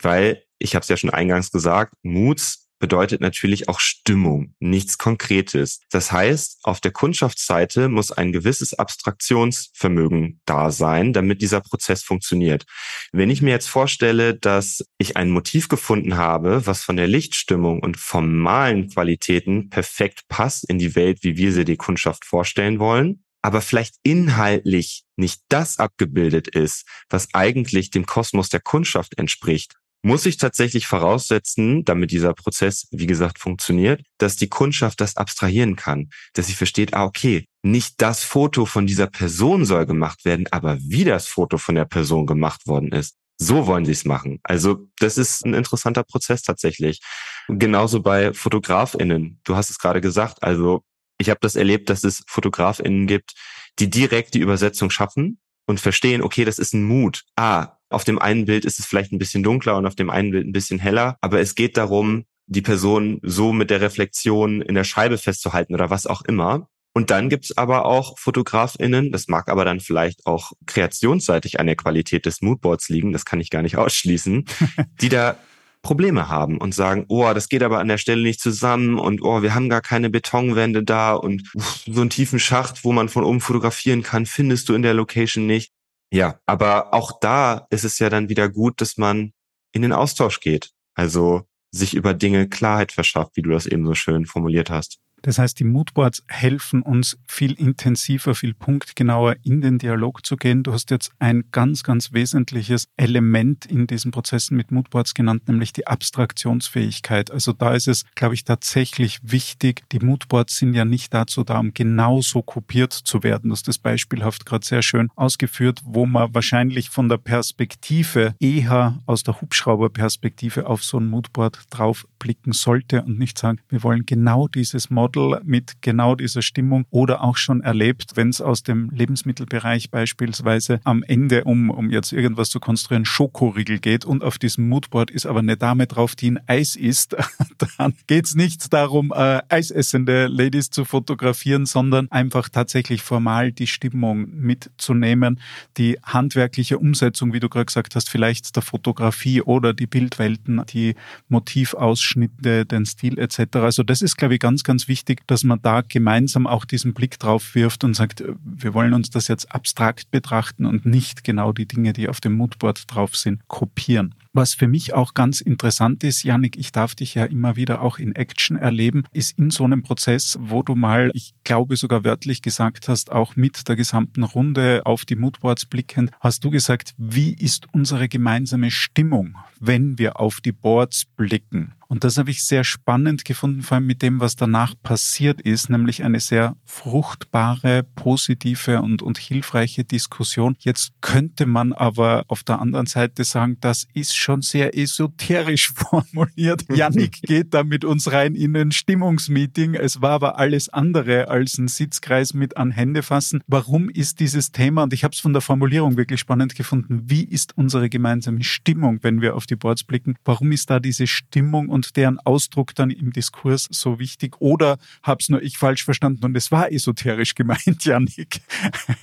Weil, 0.00 0.42
ich 0.58 0.74
habe 0.74 0.82
es 0.82 0.88
ja 0.88 0.96
schon 0.96 1.10
eingangs 1.10 1.52
gesagt, 1.52 1.94
Moods 2.02 2.69
bedeutet 2.80 3.20
natürlich 3.20 3.68
auch 3.68 3.78
Stimmung, 3.78 4.54
nichts 4.58 4.98
Konkretes. 4.98 5.80
Das 5.90 6.10
heißt, 6.10 6.58
auf 6.64 6.80
der 6.80 6.90
Kundschaftsseite 6.90 7.88
muss 7.88 8.10
ein 8.10 8.32
gewisses 8.32 8.74
Abstraktionsvermögen 8.74 10.40
da 10.46 10.72
sein, 10.72 11.12
damit 11.12 11.42
dieser 11.42 11.60
Prozess 11.60 12.02
funktioniert. 12.02 12.64
Wenn 13.12 13.30
ich 13.30 13.42
mir 13.42 13.50
jetzt 13.50 13.68
vorstelle, 13.68 14.34
dass 14.34 14.84
ich 14.98 15.16
ein 15.16 15.30
Motiv 15.30 15.68
gefunden 15.68 16.16
habe, 16.16 16.66
was 16.66 16.82
von 16.82 16.96
der 16.96 17.06
Lichtstimmung 17.06 17.80
und 17.80 17.96
formalen 17.98 18.88
Qualitäten 18.88 19.70
perfekt 19.70 20.22
passt 20.28 20.68
in 20.68 20.78
die 20.78 20.96
Welt, 20.96 21.22
wie 21.22 21.36
wir 21.36 21.52
sie 21.52 21.64
die 21.64 21.76
Kundschaft 21.76 22.24
vorstellen 22.24 22.80
wollen, 22.80 23.22
aber 23.42 23.60
vielleicht 23.60 23.96
inhaltlich 24.02 25.04
nicht 25.16 25.42
das 25.48 25.78
abgebildet 25.78 26.48
ist, 26.48 26.86
was 27.08 27.28
eigentlich 27.32 27.90
dem 27.90 28.06
Kosmos 28.06 28.48
der 28.48 28.60
Kundschaft 28.60 29.18
entspricht, 29.18 29.76
muss 30.02 30.26
ich 30.26 30.38
tatsächlich 30.38 30.86
voraussetzen, 30.86 31.84
damit 31.84 32.10
dieser 32.10 32.32
Prozess, 32.32 32.88
wie 32.90 33.06
gesagt, 33.06 33.38
funktioniert, 33.38 34.02
dass 34.18 34.36
die 34.36 34.48
Kundschaft 34.48 35.00
das 35.00 35.16
abstrahieren 35.16 35.76
kann, 35.76 36.08
dass 36.32 36.46
sie 36.46 36.54
versteht, 36.54 36.94
ah, 36.94 37.04
okay, 37.04 37.46
nicht 37.62 38.00
das 38.00 38.24
Foto 38.24 38.64
von 38.64 38.86
dieser 38.86 39.06
Person 39.06 39.64
soll 39.64 39.86
gemacht 39.86 40.24
werden, 40.24 40.46
aber 40.50 40.78
wie 40.80 41.04
das 41.04 41.26
Foto 41.26 41.58
von 41.58 41.74
der 41.74 41.84
Person 41.84 42.26
gemacht 42.26 42.66
worden 42.66 42.92
ist. 42.92 43.16
So 43.36 43.66
wollen 43.66 43.86
sie 43.86 43.92
es 43.92 44.04
machen. 44.04 44.38
Also 44.42 44.86
das 44.98 45.16
ist 45.16 45.46
ein 45.46 45.54
interessanter 45.54 46.04
Prozess 46.04 46.42
tatsächlich. 46.42 47.00
Genauso 47.48 48.02
bei 48.02 48.34
Fotografinnen. 48.34 49.40
Du 49.44 49.56
hast 49.56 49.70
es 49.70 49.78
gerade 49.78 50.02
gesagt. 50.02 50.42
Also 50.42 50.82
ich 51.18 51.30
habe 51.30 51.40
das 51.40 51.56
erlebt, 51.56 51.88
dass 51.88 52.04
es 52.04 52.22
Fotografinnen 52.26 53.06
gibt, 53.06 53.32
die 53.78 53.88
direkt 53.88 54.34
die 54.34 54.40
Übersetzung 54.40 54.90
schaffen 54.90 55.38
und 55.66 55.80
verstehen, 55.80 56.22
okay, 56.22 56.44
das 56.44 56.58
ist 56.58 56.74
ein 56.74 56.84
Mut. 56.84 57.22
Ah, 57.36 57.78
auf 57.90 58.04
dem 58.04 58.18
einen 58.18 58.46
Bild 58.46 58.64
ist 58.64 58.78
es 58.78 58.86
vielleicht 58.86 59.12
ein 59.12 59.18
bisschen 59.18 59.42
dunkler 59.42 59.76
und 59.76 59.86
auf 59.86 59.94
dem 59.94 60.10
einen 60.10 60.30
Bild 60.30 60.46
ein 60.46 60.52
bisschen 60.52 60.78
heller, 60.78 61.16
aber 61.20 61.40
es 61.40 61.54
geht 61.54 61.76
darum, 61.76 62.24
die 62.46 62.62
Person 62.62 63.20
so 63.22 63.52
mit 63.52 63.70
der 63.70 63.80
Reflexion 63.80 64.62
in 64.62 64.74
der 64.74 64.84
Scheibe 64.84 65.18
festzuhalten 65.18 65.74
oder 65.74 65.90
was 65.90 66.06
auch 66.06 66.22
immer. 66.22 66.68
Und 66.92 67.10
dann 67.10 67.28
gibt's 67.28 67.56
aber 67.56 67.84
auch 67.84 68.18
FotografInnen, 68.18 69.12
das 69.12 69.28
mag 69.28 69.48
aber 69.48 69.64
dann 69.64 69.78
vielleicht 69.78 70.26
auch 70.26 70.50
kreationsseitig 70.66 71.60
an 71.60 71.66
der 71.66 71.76
Qualität 71.76 72.26
des 72.26 72.40
Moodboards 72.40 72.88
liegen, 72.88 73.12
das 73.12 73.24
kann 73.24 73.40
ich 73.40 73.50
gar 73.50 73.62
nicht 73.62 73.76
ausschließen, 73.76 74.44
die 75.00 75.08
da 75.08 75.36
Probleme 75.82 76.28
haben 76.28 76.58
und 76.58 76.74
sagen, 76.74 77.06
oh, 77.08 77.32
das 77.32 77.48
geht 77.48 77.62
aber 77.62 77.78
an 77.78 77.88
der 77.88 77.96
Stelle 77.96 78.22
nicht 78.22 78.40
zusammen 78.40 78.98
und 78.98 79.22
oh, 79.22 79.42
wir 79.42 79.54
haben 79.54 79.68
gar 79.68 79.80
keine 79.80 80.10
Betonwände 80.10 80.82
da 80.82 81.14
und 81.14 81.50
so 81.86 82.00
einen 82.00 82.10
tiefen 82.10 82.38
Schacht, 82.38 82.84
wo 82.84 82.92
man 82.92 83.08
von 83.08 83.24
oben 83.24 83.40
fotografieren 83.40 84.02
kann, 84.02 84.26
findest 84.26 84.68
du 84.68 84.74
in 84.74 84.82
der 84.82 84.94
Location 84.94 85.46
nicht. 85.46 85.72
Ja, 86.12 86.40
aber 86.46 86.92
auch 86.92 87.20
da 87.20 87.66
ist 87.70 87.84
es 87.84 87.98
ja 87.98 88.10
dann 88.10 88.28
wieder 88.28 88.48
gut, 88.48 88.80
dass 88.80 88.96
man 88.96 89.32
in 89.72 89.82
den 89.82 89.92
Austausch 89.92 90.40
geht. 90.40 90.70
Also 90.94 91.42
sich 91.72 91.94
über 91.94 92.14
Dinge 92.14 92.48
Klarheit 92.48 92.92
verschafft, 92.92 93.36
wie 93.36 93.42
du 93.42 93.50
das 93.50 93.66
eben 93.66 93.86
so 93.86 93.94
schön 93.94 94.26
formuliert 94.26 94.70
hast. 94.70 94.98
Das 95.22 95.38
heißt, 95.38 95.58
die 95.58 95.64
Moodboards 95.64 96.24
helfen 96.28 96.82
uns 96.82 97.18
viel 97.26 97.52
intensiver, 97.52 98.34
viel 98.34 98.54
punktgenauer 98.54 99.36
in 99.42 99.60
den 99.60 99.78
Dialog 99.78 100.24
zu 100.24 100.36
gehen. 100.36 100.62
Du 100.62 100.72
hast 100.72 100.90
jetzt 100.90 101.12
ein 101.18 101.44
ganz, 101.52 101.82
ganz 101.82 102.12
wesentliches 102.12 102.88
Element 102.96 103.66
in 103.66 103.86
diesen 103.86 104.10
Prozessen 104.10 104.56
mit 104.56 104.70
Moodboards 104.70 105.14
genannt, 105.14 105.48
nämlich 105.48 105.72
die 105.72 105.86
Abstraktionsfähigkeit. 105.86 107.30
Also 107.30 107.52
da 107.52 107.74
ist 107.74 107.88
es, 107.88 108.04
glaube 108.14 108.34
ich, 108.34 108.44
tatsächlich 108.44 109.20
wichtig. 109.22 109.82
Die 109.92 110.00
Moodboards 110.00 110.56
sind 110.56 110.74
ja 110.74 110.84
nicht 110.84 111.12
dazu 111.12 111.44
da, 111.44 111.58
um 111.58 111.74
genauso 111.74 112.42
kopiert 112.42 112.92
zu 112.92 113.22
werden. 113.22 113.50
Du 113.50 113.52
hast 113.52 113.68
das 113.68 113.78
beispielhaft 113.78 114.46
gerade 114.46 114.66
sehr 114.66 114.82
schön 114.82 115.10
ausgeführt, 115.16 115.80
wo 115.84 116.06
man 116.06 116.34
wahrscheinlich 116.34 116.90
von 116.90 117.08
der 117.08 117.18
Perspektive 117.18 118.34
eher 118.40 118.98
aus 119.06 119.22
der 119.22 119.40
Hubschrauberperspektive 119.40 120.66
auf 120.66 120.82
so 120.82 120.98
ein 120.98 121.08
Moodboard 121.08 121.58
drauf 121.70 122.06
blicken 122.18 122.52
sollte 122.52 123.02
und 123.02 123.18
nicht 123.18 123.38
sagen, 123.38 123.58
wir 123.68 123.82
wollen 123.82 124.06
genau 124.06 124.48
dieses 124.48 124.90
Model 124.90 125.09
Model 125.10 125.40
mit 125.44 125.82
genau 125.82 126.14
dieser 126.14 126.42
Stimmung 126.42 126.86
oder 126.90 127.22
auch 127.22 127.36
schon 127.36 127.62
erlebt, 127.62 128.12
wenn 128.14 128.28
es 128.28 128.40
aus 128.40 128.62
dem 128.62 128.90
Lebensmittelbereich 128.90 129.90
beispielsweise 129.90 130.80
am 130.84 131.02
Ende, 131.02 131.44
um, 131.44 131.70
um 131.70 131.90
jetzt 131.90 132.12
irgendwas 132.12 132.50
zu 132.50 132.60
konstruieren, 132.60 133.04
Schokoriegel 133.04 133.78
geht 133.78 134.04
und 134.04 134.22
auf 134.22 134.38
diesem 134.38 134.68
Moodboard 134.68 135.10
ist 135.10 135.26
aber 135.26 135.40
eine 135.40 135.56
Dame 135.56 135.86
drauf, 135.86 136.14
die 136.14 136.30
ein 136.30 136.40
Eis 136.46 136.76
isst, 136.76 137.16
dann 137.78 137.94
geht 138.06 138.26
es 138.26 138.34
nicht 138.34 138.72
darum, 138.72 139.12
äh, 139.14 139.40
eisessende 139.48 140.28
Ladies 140.28 140.70
zu 140.70 140.84
fotografieren, 140.84 141.66
sondern 141.66 142.10
einfach 142.10 142.48
tatsächlich 142.48 143.02
formal 143.02 143.52
die 143.52 143.66
Stimmung 143.66 144.28
mitzunehmen, 144.30 145.40
die 145.76 145.98
handwerkliche 146.04 146.78
Umsetzung, 146.78 147.32
wie 147.32 147.40
du 147.40 147.48
gerade 147.48 147.66
gesagt 147.66 147.96
hast, 147.96 148.08
vielleicht 148.08 148.54
der 148.54 148.62
Fotografie 148.62 149.42
oder 149.42 149.72
die 149.74 149.86
Bildwelten, 149.86 150.62
die 150.68 150.94
Motivausschnitte, 151.28 152.64
den 152.66 152.86
Stil 152.86 153.18
etc. 153.18 153.56
Also 153.56 153.82
das 153.82 154.02
ist, 154.02 154.16
glaube 154.16 154.34
ich, 154.34 154.40
ganz, 154.40 154.62
ganz 154.62 154.86
wichtig 154.86 154.99
wichtig, 155.00 155.26
dass 155.26 155.44
man 155.44 155.62
da 155.62 155.80
gemeinsam 155.80 156.46
auch 156.46 156.66
diesen 156.66 156.92
Blick 156.92 157.18
drauf 157.18 157.54
wirft 157.54 157.84
und 157.84 157.94
sagt, 157.94 158.22
wir 158.44 158.74
wollen 158.74 158.92
uns 158.92 159.08
das 159.08 159.28
jetzt 159.28 159.50
abstrakt 159.54 160.10
betrachten 160.10 160.66
und 160.66 160.84
nicht 160.84 161.24
genau 161.24 161.52
die 161.52 161.66
Dinge, 161.66 161.94
die 161.94 162.08
auf 162.08 162.20
dem 162.20 162.34
Moodboard 162.34 162.84
drauf 162.86 163.16
sind, 163.16 163.48
kopieren. 163.48 164.14
Was 164.34 164.52
für 164.52 164.68
mich 164.68 164.92
auch 164.92 165.14
ganz 165.14 165.40
interessant 165.40 166.04
ist, 166.04 166.22
Janik, 166.22 166.56
ich 166.58 166.70
darf 166.70 166.94
dich 166.94 167.14
ja 167.14 167.24
immer 167.24 167.56
wieder 167.56 167.80
auch 167.80 167.98
in 167.98 168.14
Action 168.14 168.58
erleben, 168.58 169.04
ist 169.12 169.38
in 169.38 169.50
so 169.50 169.64
einem 169.64 169.82
Prozess, 169.82 170.38
wo 170.38 170.62
du 170.62 170.74
mal, 170.74 171.10
ich 171.14 171.32
glaube 171.44 171.76
sogar 171.76 172.04
wörtlich 172.04 172.42
gesagt 172.42 172.88
hast, 172.88 173.10
auch 173.10 173.36
mit 173.36 173.68
der 173.68 173.76
gesamten 173.76 174.22
Runde 174.22 174.82
auf 174.84 175.06
die 175.06 175.16
Moodboards 175.16 175.64
blickend, 175.64 176.10
hast 176.20 176.44
du 176.44 176.50
gesagt, 176.50 176.94
wie 176.98 177.32
ist 177.32 177.68
unsere 177.72 178.08
gemeinsame 178.08 178.70
Stimmung, 178.70 179.36
wenn 179.58 179.98
wir 179.98 180.20
auf 180.20 180.42
die 180.42 180.52
Boards 180.52 181.06
blicken? 181.16 181.72
Und 181.90 182.04
das 182.04 182.18
habe 182.18 182.30
ich 182.30 182.44
sehr 182.44 182.62
spannend 182.62 183.24
gefunden, 183.24 183.62
vor 183.62 183.74
allem 183.74 183.86
mit 183.86 184.00
dem, 184.00 184.20
was 184.20 184.36
danach 184.36 184.74
passiert 184.80 185.40
ist, 185.40 185.70
nämlich 185.70 186.04
eine 186.04 186.20
sehr 186.20 186.54
fruchtbare, 186.64 187.82
positive 187.96 188.80
und, 188.80 189.02
und 189.02 189.18
hilfreiche 189.18 189.82
Diskussion. 189.82 190.54
Jetzt 190.60 190.92
könnte 191.00 191.46
man 191.46 191.72
aber 191.72 192.22
auf 192.28 192.44
der 192.44 192.60
anderen 192.60 192.86
Seite 192.86 193.24
sagen, 193.24 193.56
das 193.60 193.88
ist 193.92 194.16
schon 194.16 194.40
sehr 194.40 194.78
esoterisch 194.78 195.72
formuliert. 195.74 196.64
Yannick 196.72 197.22
geht 197.22 197.54
da 197.54 197.64
mit 197.64 197.84
uns 197.84 198.12
rein 198.12 198.36
in 198.36 198.56
ein 198.56 198.70
Stimmungsmeeting. 198.70 199.74
Es 199.74 200.00
war 200.00 200.12
aber 200.12 200.38
alles 200.38 200.68
andere 200.68 201.26
als 201.26 201.58
ein 201.58 201.66
Sitzkreis 201.66 202.34
mit 202.34 202.56
an 202.56 202.70
Hände 202.70 203.02
fassen. 203.02 203.42
Warum 203.48 203.90
ist 203.90 204.20
dieses 204.20 204.52
Thema, 204.52 204.84
und 204.84 204.92
ich 204.92 205.02
habe 205.02 205.12
es 205.12 205.18
von 205.18 205.32
der 205.32 205.42
Formulierung 205.42 205.96
wirklich 205.96 206.20
spannend 206.20 206.54
gefunden, 206.54 207.02
wie 207.06 207.24
ist 207.24 207.58
unsere 207.58 207.88
gemeinsame 207.88 208.44
Stimmung, 208.44 209.00
wenn 209.02 209.20
wir 209.20 209.34
auf 209.34 209.46
die 209.46 209.56
Boards 209.56 209.82
blicken? 209.82 210.14
Warum 210.24 210.52
ist 210.52 210.70
da 210.70 210.78
diese 210.78 211.08
Stimmung 211.08 211.68
und 211.68 211.79
und 211.80 211.96
deren 211.96 212.18
Ausdruck 212.18 212.74
dann 212.74 212.90
im 212.90 213.12
Diskurs 213.12 213.66
so 213.70 213.98
wichtig? 213.98 214.40
Oder 214.40 214.78
hab's 215.02 215.30
nur 215.30 215.42
ich 215.42 215.56
falsch 215.56 215.84
verstanden 215.84 216.24
und 216.24 216.36
es 216.36 216.52
war 216.52 216.70
esoterisch 216.70 217.34
gemeint, 217.34 217.60
Janik? 217.84 218.40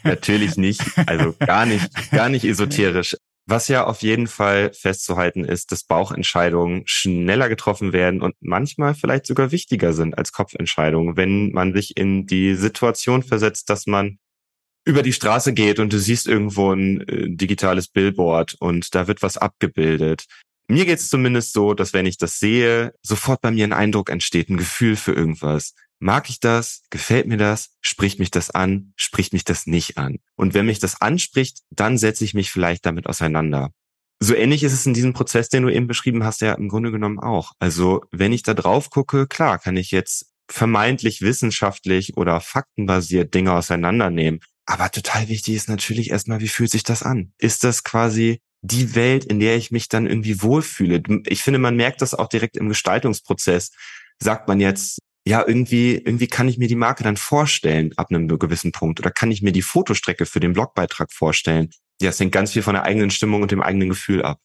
Natürlich 0.03 0.57
nicht. 0.57 0.81
Also 1.07 1.35
gar 1.39 1.65
nicht, 1.65 1.89
gar 2.11 2.29
nicht 2.29 2.45
esoterisch. 2.45 3.15
Was 3.49 3.67
ja 3.69 3.85
auf 3.85 4.01
jeden 4.01 4.27
Fall 4.27 4.73
festzuhalten 4.73 5.45
ist, 5.45 5.71
dass 5.71 5.85
Bauchentscheidungen 5.85 6.83
schneller 6.85 7.47
getroffen 7.47 7.93
werden 7.93 8.21
und 8.21 8.35
manchmal 8.41 8.93
vielleicht 8.93 9.25
sogar 9.25 9.51
wichtiger 9.51 9.93
sind 9.93 10.17
als 10.17 10.33
Kopfentscheidungen, 10.33 11.15
wenn 11.15 11.51
man 11.51 11.73
sich 11.73 11.95
in 11.95 12.27
die 12.27 12.55
Situation 12.55 13.23
versetzt, 13.23 13.69
dass 13.69 13.87
man 13.87 14.19
über 14.87 15.01
die 15.01 15.13
Straße 15.13 15.53
geht 15.53 15.79
und 15.79 15.91
du 15.91 15.99
siehst 15.99 16.27
irgendwo 16.27 16.71
ein 16.71 17.01
äh, 17.07 17.29
digitales 17.29 17.87
Billboard 17.89 18.55
und 18.59 18.93
da 18.95 19.07
wird 19.07 19.21
was 19.21 19.37
abgebildet. 19.37 20.25
Mir 20.67 20.85
geht 20.85 20.99
es 20.99 21.09
zumindest 21.09 21.53
so, 21.53 21.73
dass 21.73 21.93
wenn 21.93 22.05
ich 22.05 22.17
das 22.17 22.39
sehe, 22.39 22.93
sofort 23.01 23.41
bei 23.41 23.51
mir 23.51 23.65
ein 23.65 23.73
Eindruck 23.73 24.09
entsteht, 24.09 24.49
ein 24.49 24.57
Gefühl 24.57 24.97
für 24.97 25.13
irgendwas. 25.13 25.73
Mag 25.99 26.29
ich 26.29 26.39
das? 26.39 26.83
Gefällt 26.89 27.25
mir 27.27 27.37
das? 27.37 27.69
Spricht 27.81 28.19
mich 28.19 28.31
das 28.31 28.51
an? 28.51 28.93
Spricht 28.95 29.33
mich 29.33 29.45
das 29.45 29.65
nicht 29.65 29.97
an? 29.97 30.17
Und 30.35 30.53
wenn 30.53 30.65
mich 30.65 30.79
das 30.79 31.01
anspricht, 31.01 31.59
dann 31.71 31.97
setze 31.97 32.23
ich 32.23 32.33
mich 32.33 32.51
vielleicht 32.51 32.85
damit 32.85 33.07
auseinander. 33.07 33.71
So 34.19 34.35
ähnlich 34.35 34.63
ist 34.63 34.73
es 34.73 34.85
in 34.85 34.93
diesem 34.93 35.13
Prozess, 35.13 35.47
den 35.47 35.63
du 35.63 35.69
eben 35.69 35.87
beschrieben 35.87 36.23
hast, 36.23 36.41
ja 36.41 36.53
im 36.53 36.69
Grunde 36.69 36.91
genommen 36.91 37.19
auch. 37.19 37.53
Also 37.59 38.01
wenn 38.11 38.33
ich 38.33 38.43
da 38.43 38.53
drauf 38.53 38.89
gucke, 38.89 39.27
klar, 39.27 39.59
kann 39.59 39.77
ich 39.77 39.91
jetzt 39.91 40.31
vermeintlich 40.49 41.21
wissenschaftlich 41.21 42.17
oder 42.17 42.41
faktenbasiert 42.41 43.33
Dinge 43.33 43.53
auseinandernehmen. 43.53 44.39
Aber 44.65 44.91
total 44.91 45.29
wichtig 45.29 45.55
ist 45.55 45.69
natürlich 45.69 46.09
erstmal, 46.09 46.41
wie 46.41 46.47
fühlt 46.47 46.71
sich 46.71 46.83
das 46.83 47.03
an? 47.03 47.31
Ist 47.37 47.63
das 47.63 47.83
quasi 47.83 48.41
die 48.61 48.95
Welt, 48.95 49.25
in 49.25 49.39
der 49.39 49.55
ich 49.55 49.71
mich 49.71 49.89
dann 49.89 50.07
irgendwie 50.07 50.41
wohlfühle. 50.41 51.01
Ich 51.27 51.43
finde, 51.43 51.59
man 51.59 51.75
merkt 51.75 52.01
das 52.01 52.13
auch 52.13 52.27
direkt 52.27 52.57
im 52.57 52.69
Gestaltungsprozess. 52.69 53.71
Sagt 54.19 54.47
man 54.47 54.59
jetzt, 54.59 54.99
ja, 55.27 55.43
irgendwie, 55.45 55.95
irgendwie 55.95 56.27
kann 56.27 56.47
ich 56.47 56.57
mir 56.57 56.67
die 56.67 56.75
Marke 56.75 57.03
dann 57.03 57.17
vorstellen 57.17 57.91
ab 57.97 58.07
einem 58.09 58.27
gewissen 58.27 58.71
Punkt 58.71 58.99
oder 58.99 59.11
kann 59.11 59.31
ich 59.31 59.41
mir 59.41 59.51
die 59.51 59.61
Fotostrecke 59.61 60.25
für 60.25 60.39
den 60.39 60.53
Blogbeitrag 60.53 61.11
vorstellen. 61.11 61.69
Ja, 62.01 62.09
es 62.09 62.19
hängt 62.19 62.31
ganz 62.31 62.53
viel 62.53 62.61
von 62.61 62.75
der 62.75 62.83
eigenen 62.83 63.11
Stimmung 63.11 63.41
und 63.41 63.51
dem 63.51 63.61
eigenen 63.61 63.89
Gefühl 63.89 64.21
ab. 64.21 64.39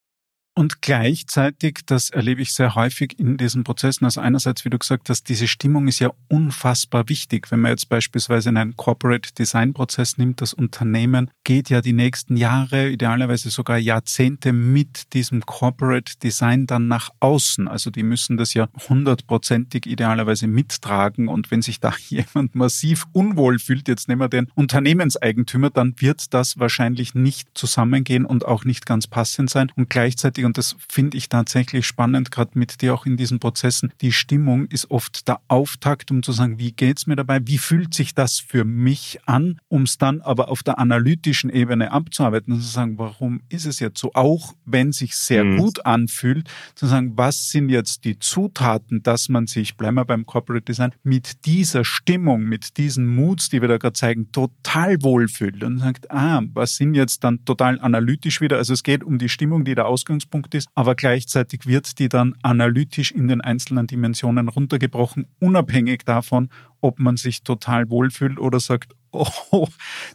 Und 0.55 0.83
gleichzeitig, 0.83 1.81
das 1.87 2.11
erlebe 2.11 2.43
ich 2.43 2.53
sehr 2.53 2.75
häufig 2.75 3.19
in 3.19 3.39
diesen 3.39 3.65
Prozessen, 3.65 4.05
also 4.05 4.21
einerseits, 4.21 4.67
wie 4.67 4.71
du 4.71 4.79
gesagt 4.79 5.09
hast, 5.09 5.31
diese 5.31 5.49
Stimmung 5.49 5.89
ist 5.89 5.99
ja 5.99 6.11
unfassbar 6.29 7.09
wichtig. 7.09 7.51
Wenn 7.51 7.61
man 7.61 7.71
jetzt 7.71 7.89
beispielsweise 7.89 8.51
einen 8.51 8.77
Corporate 8.77 9.33
Design 9.33 9.73
Prozess 9.73 10.19
nimmt, 10.19 10.43
das 10.43 10.53
Unternehmen 10.53 11.31
geht 11.45 11.71
ja 11.71 11.81
die 11.81 11.95
nächsten 11.95 12.37
Jahre, 12.37 12.91
idealerweise 12.91 13.49
sogar 13.49 13.79
Jahrzehnte 13.79 14.53
mit 14.53 15.15
diesem 15.15 15.41
Corporate 15.47 16.19
Design 16.23 16.67
dann 16.67 16.87
nach 16.87 17.09
außen. 17.21 17.67
Also 17.67 17.91
die 17.91 18.03
müssen 18.03 18.37
das 18.37 18.53
ja 18.53 18.69
hundertprozentig 18.91 19.87
idealerweise 19.87 20.49
mittragen. 20.49 21.29
Und 21.29 21.51
wenn 21.51 21.63
sich 21.63 21.81
da 21.81 21.95
jemand 22.09 22.55
massiv 22.55 23.07
unwohl 23.13 23.59
fühlt, 23.59 23.89
jetzt 23.89 24.07
nehmen 24.07 24.21
wir 24.21 24.29
den 24.29 24.49
Unternehmenseigentümer, 24.55 25.71
dann 25.71 25.95
wird 25.97 26.35
das 26.35 26.59
wahrscheinlich 26.59 27.15
nicht 27.15 27.49
zusammengehen 27.55 28.27
und 28.27 28.45
auch 28.45 28.67
nicht 28.67 28.85
ganz 28.85 29.07
passend 29.07 29.49
sein. 29.49 29.73
Und 29.77 29.89
gleichzeitig 29.89 30.42
wichtig 30.43 30.47
und 30.47 30.59
das 30.59 30.77
finde 30.89 31.17
ich 31.17 31.29
tatsächlich 31.29 31.87
spannend, 31.87 32.31
gerade 32.31 32.59
mit 32.59 32.83
dir 32.83 32.95
auch 32.95 33.07
in 33.07 33.17
diesen 33.17 33.39
Prozessen. 33.39 33.93
Die 34.01 34.13
Stimmung 34.13 34.67
ist 34.67 34.91
oft 34.91 35.29
der 35.29 35.41
Auftakt, 35.49 36.11
um 36.11 36.23
zu 36.23 36.33
sagen, 36.33 36.59
wie 36.59 36.73
geht's 36.73 37.07
mir 37.07 37.17
dabei, 37.17 37.41
wie 37.45 37.59
fühlt 37.59 37.95
sich 37.95 38.15
das 38.15 38.39
für 38.39 38.65
mich 38.65 39.19
an, 39.27 39.61
um 39.69 39.83
es 39.83 39.99
dann 39.99 40.21
aber 40.21 40.49
auf 40.49 40.63
der 40.63 40.79
analytischen 40.79 41.51
Ebene 41.51 41.93
abzuarbeiten 41.93 42.53
und 42.53 42.61
zu 42.61 42.69
sagen, 42.69 42.99
warum 42.99 43.41
ist 43.49 43.67
es 43.67 43.81
jetzt 43.81 44.01
so, 44.01 44.11
auch 44.15 44.55
wenn 44.65 44.91
es 44.91 44.99
sich 44.99 45.17
sehr 45.17 45.45
mhm. 45.45 45.59
gut 45.59 45.87
anfühlt, 45.87 46.49
zu 46.75 46.87
sagen, 46.87 47.13
was 47.17 47.51
sind 47.51 47.69
jetzt 47.69 48.05
die 48.05 48.19
Zutaten, 48.19 49.03
dass 49.03 49.29
man 49.29 49.47
sich, 49.47 49.77
bleiben 49.77 49.97
wir 49.97 50.05
beim 50.05 50.27
Corporate 50.27 50.65
Design, 50.65 50.93
mit 51.03 51.47
dieser 51.47 51.85
Stimmung, 51.85 52.45
mit 52.45 52.77
diesen 52.77 53.07
Moods, 53.07 53.49
die 53.49 53.61
wir 53.61 53.69
da 53.69 53.79
gerade 53.79 53.95
zeigen, 53.95 54.31
total 54.33 55.03
wohlfühlt 55.03 55.63
und 55.63 55.79
sagt, 55.79 56.11
ah, 56.11 56.43
was 56.55 56.77
sind 56.77 56.95
jetzt 56.95 57.25
dann 57.25 57.45
total 57.45 57.81
analytisch 57.81 58.41
wieder, 58.41 58.57
also 58.57 58.73
es 58.73 58.83
geht 58.83 59.05
um 59.05 59.19
die 59.19 59.29
Stimmung, 59.29 59.65
die 59.65 59.75
der 59.75 59.87
Ausgangspunkt 59.87 60.32
Ausgangspunkt 60.33 60.55
ist, 60.55 60.69
aber 60.75 60.95
gleichzeitig 60.95 61.67
wird 61.67 61.99
die 61.99 62.09
dann 62.09 62.35
analytisch 62.43 63.13
in 63.13 63.29
den 63.29 63.41
einzelnen 63.41 63.87
Dimensionen 63.87 64.49
runtergebrochen, 64.49 65.27
unabhängig 65.41 66.05
davon, 66.05 66.49
ob 66.81 66.99
man 66.99 67.17
sich 67.17 67.43
total 67.43 67.91
wohlfühlt 67.91 68.39
oder 68.39 68.59
sagt, 68.59 68.95
oh 69.13 69.69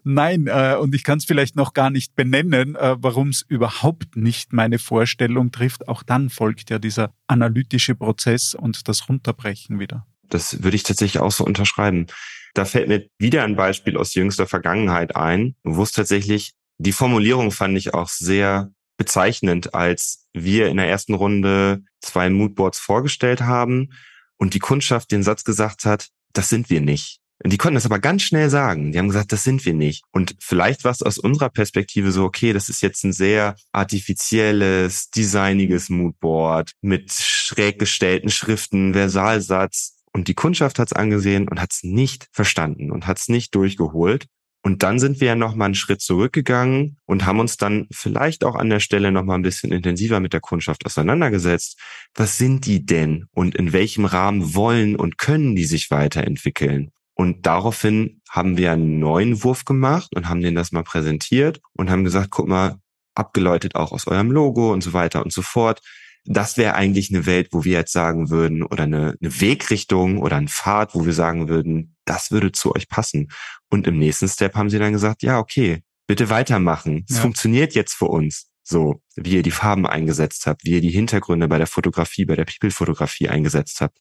nein, 0.04 0.48
äh, 0.48 0.76
und 0.80 0.96
ich 0.96 1.04
kann 1.04 1.20
es 1.20 1.26
vielleicht 1.26 1.56
noch 1.56 1.74
gar 1.74 1.92
nicht 1.92 2.16
benennen, 2.16 2.76
äh, 2.76 2.96
warum 3.00 3.30
es 3.30 3.46
überhaupt 3.48 4.16
nicht 4.16 4.54
meine 4.54 4.80
Vorstellung 4.80 5.52
trifft. 5.52 5.88
Auch 5.88 6.02
dann 6.02 6.30
folgt 6.30 6.72
ja 6.72 6.80
dieser 6.80 7.14
analytische 7.28 7.94
Prozess 7.94 8.56
und 8.56 8.88
das 8.88 9.08
Runterbrechen 9.08 9.80
wieder. 9.80 10.08
Das 10.30 10.64
würde 10.64 10.76
ich 10.76 10.84
tatsächlich 10.84 11.22
auch 11.22 11.32
so 11.32 11.46
unterschreiben. 11.46 12.08
Da 12.56 12.66
fällt 12.66 12.88
mir 12.88 13.08
wieder 13.20 13.44
ein 13.44 13.56
Beispiel 13.56 13.98
aus 13.98 14.16
jüngster 14.16 14.48
Vergangenheit 14.48 15.16
ein, 15.16 15.56
wo 15.64 15.84
es 15.84 15.92
tatsächlich 15.92 16.54
die 16.80 16.92
Formulierung 16.92 17.52
fand 17.52 17.78
ich 17.78 17.94
auch 17.94 18.08
sehr 18.08 18.72
bezeichnend, 18.98 19.74
als 19.74 20.28
wir 20.34 20.68
in 20.68 20.78
der 20.78 20.90
ersten 20.90 21.14
Runde 21.14 21.84
zwei 22.02 22.30
Moodboards 22.30 22.80
vorgestellt 22.80 23.42
haben 23.42 23.90
und 24.38 24.54
die 24.54 24.60
Kundschaft 24.60 25.12
den 25.12 25.24
Satz 25.24 25.44
gesagt 25.44 25.86
hat, 25.86 26.10
das 26.34 26.50
sind 26.50 26.70
wir 26.70 26.82
nicht. 26.82 27.20
Die 27.46 27.58
konnten 27.58 27.76
das 27.76 27.86
aber 27.86 28.00
ganz 28.00 28.24
schnell 28.24 28.50
sagen. 28.50 28.92
Die 28.92 28.98
haben 28.98 29.10
gesagt, 29.10 29.32
das 29.32 29.44
sind 29.44 29.64
wir 29.64 29.74
nicht. 29.74 30.04
Und 30.12 30.36
vielleicht 30.40 30.84
war 30.84 30.92
es 30.92 31.04
aus 31.04 31.20
unserer 31.20 31.50
Perspektive 31.50 32.12
so, 32.12 32.24
okay, 32.24 32.52
das 32.52 32.68
ist 32.68 32.82
jetzt 32.82 33.04
ein 33.04 33.14
sehr 33.14 33.56
artifizielles, 33.72 35.12
designiges 35.12 35.90
Moodboard 35.90 36.72
mit 36.82 37.12
schräg 37.12 37.78
gestellten 37.78 38.30
Schriften, 38.30 38.94
Versalsatz. 38.94 39.98
Und 40.14 40.28
die 40.28 40.34
Kundschaft 40.34 40.80
hat 40.80 40.88
es 40.88 40.94
angesehen 40.94 41.48
und 41.48 41.62
hat 41.62 41.74
es 41.74 41.84
nicht 41.84 42.28
verstanden 42.32 42.92
und 42.92 43.06
hat 43.06 43.20
es 43.20 43.28
nicht 43.28 43.54
durchgeholt. 43.54 44.26
Und 44.68 44.84
dann 44.84 45.00
sind 45.00 45.22
wir 45.22 45.30
ja 45.30 45.36
noch 45.36 45.56
mal 45.56 45.64
einen 45.64 45.76
Schritt 45.76 46.02
zurückgegangen 46.02 46.98
und 47.06 47.26
haben 47.26 47.40
uns 47.40 47.56
dann 47.56 47.88
vielleicht 47.90 48.44
auch 48.44 48.56
an 48.56 48.70
der 48.70 48.82
Stelle 48.82 49.14
noch 49.14 49.24
mal 49.24 49.36
ein 49.36 49.42
bisschen 49.42 49.72
intensiver 49.72 50.20
mit 50.20 50.34
der 50.34 50.42
Kundschaft 50.42 50.86
auseinandergesetzt. 50.86 51.80
Was 52.16 52.38
sind 52.38 52.66
die 52.66 52.86
denn 52.86 53.28
und 53.32 53.56
in 53.56 53.72
welchem 53.72 54.04
Rahmen 54.04 54.56
wollen 54.56 54.98
und 54.98 55.18
können 55.18 55.56
die 55.56 55.64
sich 55.64 55.90
weiterentwickeln? 55.90 56.92
Und 57.14 57.46
daraufhin 57.46 58.20
haben 58.30 58.58
wir 58.58 58.74
einen 58.74 59.00
neuen 59.00 59.42
Wurf 59.42 59.64
gemacht 59.64 60.14
und 60.14 60.28
haben 60.28 60.42
den 60.42 60.56
das 60.56 60.74
mal 60.74 60.84
präsentiert 60.84 61.62
und 61.72 61.90
haben 61.90 62.04
gesagt, 62.04 62.30
guck 62.30 62.50
mal, 62.50 62.76
abgeläutet 63.16 63.76
auch 63.76 63.94
aus 63.94 64.06
eurem 64.06 64.32
Logo 64.32 64.74
und 64.74 64.84
so 64.84 64.92
weiter 64.92 65.24
und 65.24 65.32
so 65.32 65.44
fort. 65.44 65.80
Das 66.26 66.58
wäre 66.58 66.76
eigentlich 66.76 67.10
eine 67.10 67.26
Welt, 67.26 67.48
wo 67.54 67.64
wir 67.64 67.72
jetzt 67.72 67.94
sagen 67.94 68.30
würden, 68.30 68.64
oder 68.64 68.84
eine, 68.84 69.16
eine 69.22 69.40
Wegrichtung 69.40 70.18
oder 70.18 70.36
ein 70.36 70.50
Pfad, 70.50 70.94
wo 70.94 71.06
wir 71.06 71.14
sagen 71.14 71.48
würden, 71.48 71.96
das 72.08 72.32
würde 72.32 72.52
zu 72.52 72.76
euch 72.76 72.88
passen. 72.88 73.30
Und 73.70 73.88
im 73.88 74.00
nächsten 74.00 74.28
Step 74.28 74.56
haben 74.56 74.70
sie 74.70 74.80
dann 74.80 74.94
gesagt, 74.94 75.24
ja, 75.24 75.40
okay, 75.40 75.84
bitte 76.08 76.30
weitermachen. 76.30 77.06
Es 77.10 77.18
ja. 77.18 77.22
funktioniert 77.22 77.76
jetzt 77.76 77.94
für 77.94 78.06
uns. 78.06 78.50
So, 78.64 79.02
wie 79.16 79.36
ihr 79.36 79.44
die 79.44 79.52
Farben 79.52 79.86
eingesetzt 79.86 80.46
habt, 80.46 80.66
wie 80.66 80.72
ihr 80.72 80.82
die 80.82 80.90
Hintergründe 80.90 81.48
bei 81.48 81.58
der 81.58 81.68
Fotografie, 81.68 82.26
bei 82.26 82.36
der 82.36 82.44
People-Fotografie 82.44 83.30
eingesetzt 83.30 83.80
habt. 83.80 83.98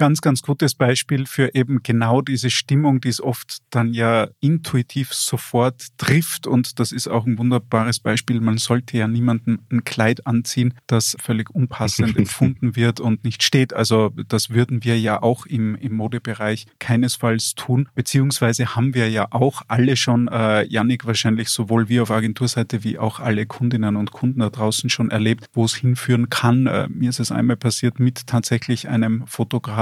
Ganz, 0.00 0.22
ganz 0.22 0.40
gutes 0.40 0.74
Beispiel 0.74 1.26
für 1.26 1.54
eben 1.54 1.82
genau 1.82 2.22
diese 2.22 2.48
Stimmung, 2.48 3.02
die 3.02 3.10
es 3.10 3.20
oft 3.20 3.58
dann 3.68 3.92
ja 3.92 4.28
intuitiv 4.40 5.12
sofort 5.12 5.88
trifft. 5.98 6.46
Und 6.46 6.80
das 6.80 6.90
ist 6.90 7.06
auch 7.06 7.26
ein 7.26 7.36
wunderbares 7.36 8.00
Beispiel. 8.00 8.40
Man 8.40 8.56
sollte 8.56 8.96
ja 8.96 9.06
niemandem 9.06 9.58
ein 9.70 9.84
Kleid 9.84 10.26
anziehen, 10.26 10.72
das 10.86 11.18
völlig 11.20 11.50
unpassend 11.50 12.16
empfunden 12.16 12.76
wird 12.76 12.98
und 12.98 13.24
nicht 13.24 13.42
steht. 13.42 13.74
Also 13.74 14.10
das 14.28 14.48
würden 14.48 14.84
wir 14.84 14.98
ja 14.98 15.22
auch 15.22 15.44
im, 15.44 15.74
im 15.74 15.92
Modebereich 15.92 16.64
keinesfalls 16.78 17.54
tun. 17.54 17.86
Beziehungsweise 17.94 18.74
haben 18.74 18.94
wir 18.94 19.10
ja 19.10 19.28
auch 19.32 19.60
alle 19.68 19.96
schon, 19.96 20.28
äh, 20.28 20.64
Yannick 20.64 21.04
wahrscheinlich 21.04 21.50
sowohl 21.50 21.90
wir 21.90 22.04
auf 22.04 22.10
Agenturseite 22.10 22.84
wie 22.84 22.98
auch 22.98 23.20
alle 23.20 23.44
Kundinnen 23.44 23.96
und 23.96 24.12
Kunden 24.12 24.40
da 24.40 24.48
draußen 24.48 24.88
schon 24.88 25.10
erlebt, 25.10 25.50
wo 25.52 25.66
es 25.66 25.74
hinführen 25.74 26.30
kann. 26.30 26.66
Äh, 26.66 26.88
mir 26.88 27.10
ist 27.10 27.20
es 27.20 27.30
einmal 27.30 27.58
passiert 27.58 28.00
mit 28.00 28.26
tatsächlich 28.26 28.88
einem 28.88 29.26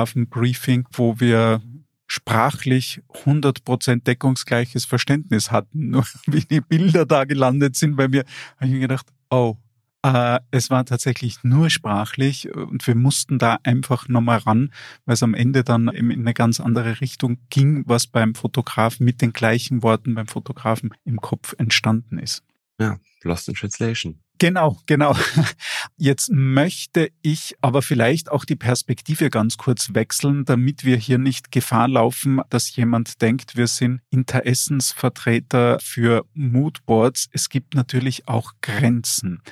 Fotografen-Briefing, 0.08 0.86
wo 0.92 1.20
wir 1.20 1.62
sprachlich 2.06 3.02
100% 3.24 4.04
deckungsgleiches 4.04 4.84
Verständnis 4.84 5.50
hatten. 5.50 5.90
Nur 5.90 6.06
wie 6.26 6.40
die 6.40 6.60
Bilder 6.60 7.04
da 7.06 7.24
gelandet 7.24 7.76
sind 7.76 7.96
bei 7.96 8.08
mir, 8.08 8.24
habe 8.56 8.66
ich 8.66 8.72
mir 8.72 8.80
gedacht, 8.80 9.06
oh, 9.30 9.56
äh, 10.02 10.38
es 10.52 10.70
war 10.70 10.84
tatsächlich 10.84 11.42
nur 11.42 11.70
sprachlich 11.70 12.54
und 12.54 12.86
wir 12.86 12.94
mussten 12.94 13.40
da 13.40 13.58
einfach 13.64 14.08
nochmal 14.08 14.38
ran, 14.38 14.72
weil 15.04 15.14
es 15.14 15.24
am 15.24 15.34
Ende 15.34 15.64
dann 15.64 15.88
in 15.88 16.12
eine 16.12 16.34
ganz 16.34 16.60
andere 16.60 17.00
Richtung 17.00 17.38
ging, 17.50 17.82
was 17.86 18.06
beim 18.06 18.36
Fotografen 18.36 19.04
mit 19.04 19.20
den 19.20 19.32
gleichen 19.32 19.82
Worten 19.82 20.14
beim 20.14 20.28
Fotografen 20.28 20.94
im 21.04 21.20
Kopf 21.20 21.56
entstanden 21.58 22.18
ist. 22.18 22.44
Ja, 22.80 23.00
Lost 23.24 23.48
in 23.48 23.56
Translation. 23.56 24.20
Genau, 24.38 24.78
genau. 24.86 25.16
Jetzt 25.96 26.30
möchte 26.30 27.10
ich 27.22 27.56
aber 27.60 27.82
vielleicht 27.82 28.30
auch 28.30 28.44
die 28.44 28.54
Perspektive 28.54 29.30
ganz 29.30 29.56
kurz 29.56 29.94
wechseln, 29.94 30.44
damit 30.44 30.84
wir 30.84 30.96
hier 30.96 31.18
nicht 31.18 31.50
Gefahr 31.50 31.88
laufen, 31.88 32.40
dass 32.48 32.74
jemand 32.76 33.20
denkt, 33.20 33.56
wir 33.56 33.66
sind 33.66 34.00
Interessensvertreter 34.10 35.78
für 35.80 36.24
Moodboards. 36.34 37.28
Es 37.32 37.48
gibt 37.48 37.74
natürlich 37.74 38.28
auch 38.28 38.52
Grenzen. 38.62 39.42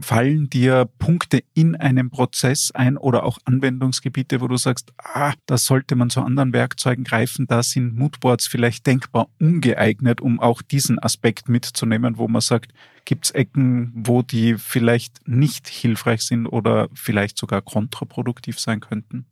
Fallen 0.00 0.48
dir 0.48 0.88
Punkte 0.98 1.42
in 1.54 1.74
einem 1.74 2.10
Prozess 2.10 2.70
ein 2.70 2.96
oder 2.96 3.24
auch 3.24 3.38
Anwendungsgebiete, 3.44 4.40
wo 4.40 4.46
du 4.46 4.56
sagst, 4.56 4.92
ah, 4.98 5.34
da 5.46 5.58
sollte 5.58 5.96
man 5.96 6.10
zu 6.10 6.20
anderen 6.20 6.52
Werkzeugen 6.52 7.02
greifen, 7.02 7.48
da 7.48 7.64
sind 7.64 7.96
Moodboards 7.96 8.46
vielleicht 8.46 8.86
denkbar 8.86 9.30
ungeeignet, 9.40 10.20
um 10.20 10.38
auch 10.38 10.62
diesen 10.62 11.00
Aspekt 11.00 11.48
mitzunehmen, 11.48 12.18
wo 12.18 12.28
man 12.28 12.40
sagt, 12.40 12.72
Gibt 13.04 13.26
es 13.26 13.30
Ecken, 13.32 13.92
wo 13.94 14.11
die 14.20 14.56
vielleicht 14.58 15.26
nicht 15.26 15.66
hilfreich 15.68 16.20
sind 16.20 16.46
oder 16.46 16.90
vielleicht 16.92 17.38
sogar 17.38 17.62
kontraproduktiv 17.62 18.60
sein 18.60 18.80
könnten? 18.80 19.26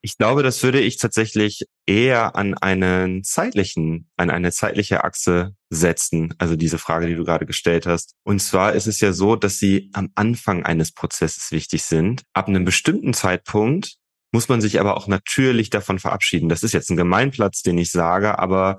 Ich 0.00 0.16
glaube, 0.16 0.42
das 0.42 0.62
würde 0.62 0.80
ich 0.80 0.96
tatsächlich 0.96 1.64
eher 1.86 2.36
an 2.36 2.54
einen 2.54 3.24
zeitlichen, 3.24 4.08
an 4.16 4.30
eine 4.30 4.52
zeitliche 4.52 5.02
Achse 5.02 5.56
setzen. 5.70 6.34
Also 6.38 6.54
diese 6.54 6.78
Frage, 6.78 7.06
die 7.06 7.16
du 7.16 7.24
gerade 7.24 7.46
gestellt 7.46 7.86
hast. 7.86 8.14
Und 8.22 8.40
zwar 8.40 8.74
ist 8.74 8.86
es 8.86 9.00
ja 9.00 9.12
so, 9.12 9.34
dass 9.34 9.58
sie 9.58 9.90
am 9.94 10.10
Anfang 10.14 10.64
eines 10.64 10.92
Prozesses 10.92 11.50
wichtig 11.50 11.82
sind. 11.82 12.22
Ab 12.32 12.48
einem 12.48 12.64
bestimmten 12.64 13.12
Zeitpunkt 13.12 13.96
muss 14.30 14.48
man 14.48 14.60
sich 14.60 14.78
aber 14.78 14.96
auch 14.96 15.08
natürlich 15.08 15.70
davon 15.70 15.98
verabschieden. 15.98 16.48
Das 16.48 16.62
ist 16.62 16.74
jetzt 16.74 16.90
ein 16.90 16.96
Gemeinplatz, 16.96 17.62
den 17.62 17.78
ich 17.78 17.90
sage, 17.90 18.38
aber 18.38 18.78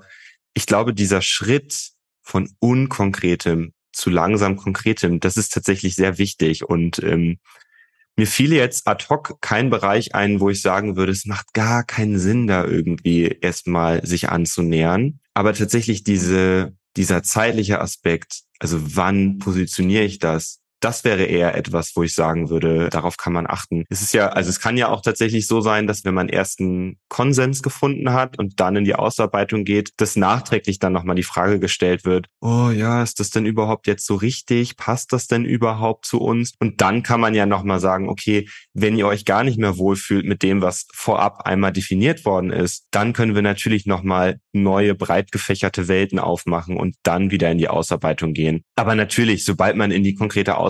ich 0.54 0.66
glaube, 0.66 0.94
dieser 0.94 1.22
Schritt 1.22 1.90
von 2.22 2.48
unkonkretem 2.60 3.72
zu 3.92 4.10
langsam 4.10 4.56
konkretem. 4.56 5.20
Das 5.20 5.36
ist 5.36 5.52
tatsächlich 5.52 5.94
sehr 5.94 6.18
wichtig. 6.18 6.64
Und 6.64 7.02
ähm, 7.02 7.38
mir 8.16 8.26
fiel 8.26 8.52
jetzt 8.52 8.86
ad 8.86 9.06
hoc 9.08 9.40
kein 9.40 9.70
Bereich 9.70 10.14
ein, 10.14 10.40
wo 10.40 10.50
ich 10.50 10.60
sagen 10.62 10.96
würde, 10.96 11.12
es 11.12 11.26
macht 11.26 11.54
gar 11.54 11.84
keinen 11.84 12.18
Sinn, 12.18 12.46
da 12.46 12.64
irgendwie 12.64 13.24
erstmal 13.40 14.04
sich 14.06 14.28
anzunähern. 14.28 15.20
Aber 15.34 15.54
tatsächlich 15.54 16.04
diese, 16.04 16.74
dieser 16.96 17.22
zeitliche 17.22 17.80
Aspekt, 17.80 18.42
also 18.58 18.96
wann 18.96 19.38
positioniere 19.38 20.04
ich 20.04 20.18
das? 20.18 20.59
Das 20.80 21.04
wäre 21.04 21.24
eher 21.24 21.54
etwas, 21.54 21.92
wo 21.94 22.02
ich 22.02 22.14
sagen 22.14 22.48
würde, 22.48 22.88
darauf 22.88 23.18
kann 23.18 23.34
man 23.34 23.46
achten. 23.46 23.84
Es 23.90 24.00
ist 24.00 24.14
ja, 24.14 24.28
also 24.28 24.48
es 24.48 24.60
kann 24.60 24.78
ja 24.78 24.88
auch 24.88 25.02
tatsächlich 25.02 25.46
so 25.46 25.60
sein, 25.60 25.86
dass 25.86 26.04
wenn 26.04 26.14
man 26.14 26.28
erst 26.28 26.60
einen 26.60 26.98
Konsens 27.08 27.62
gefunden 27.62 28.12
hat 28.12 28.38
und 28.38 28.60
dann 28.60 28.76
in 28.76 28.84
die 28.84 28.94
Ausarbeitung 28.94 29.64
geht, 29.64 29.90
dass 29.98 30.16
nachträglich 30.16 30.78
dann 30.78 30.94
nochmal 30.94 31.16
die 31.16 31.22
Frage 31.22 31.60
gestellt 31.60 32.06
wird, 32.06 32.28
oh 32.40 32.70
ja, 32.70 33.02
ist 33.02 33.20
das 33.20 33.28
denn 33.30 33.44
überhaupt 33.44 33.86
jetzt 33.86 34.06
so 34.06 34.14
richtig? 34.14 34.76
Passt 34.76 35.12
das 35.12 35.26
denn 35.26 35.44
überhaupt 35.44 36.06
zu 36.06 36.18
uns? 36.18 36.52
Und 36.58 36.80
dann 36.80 37.02
kann 37.02 37.20
man 37.20 37.34
ja 37.34 37.44
nochmal 37.44 37.80
sagen, 37.80 38.08
okay, 38.08 38.48
wenn 38.72 38.96
ihr 38.96 39.06
euch 39.06 39.26
gar 39.26 39.44
nicht 39.44 39.58
mehr 39.58 39.76
wohlfühlt 39.76 40.24
mit 40.24 40.42
dem, 40.42 40.62
was 40.62 40.86
vorab 40.94 41.42
einmal 41.44 41.72
definiert 41.72 42.24
worden 42.24 42.50
ist, 42.50 42.86
dann 42.90 43.12
können 43.12 43.34
wir 43.34 43.42
natürlich 43.42 43.84
nochmal 43.84 44.40
neue, 44.52 44.94
breit 44.94 45.30
gefächerte 45.30 45.88
Welten 45.88 46.18
aufmachen 46.18 46.78
und 46.78 46.96
dann 47.02 47.30
wieder 47.30 47.50
in 47.50 47.58
die 47.58 47.68
Ausarbeitung 47.68 48.32
gehen. 48.32 48.64
Aber 48.76 48.94
natürlich, 48.94 49.44
sobald 49.44 49.76
man 49.76 49.90
in 49.90 50.02
die 50.02 50.14
konkrete 50.14 50.56
Ausarbeitung 50.56 50.69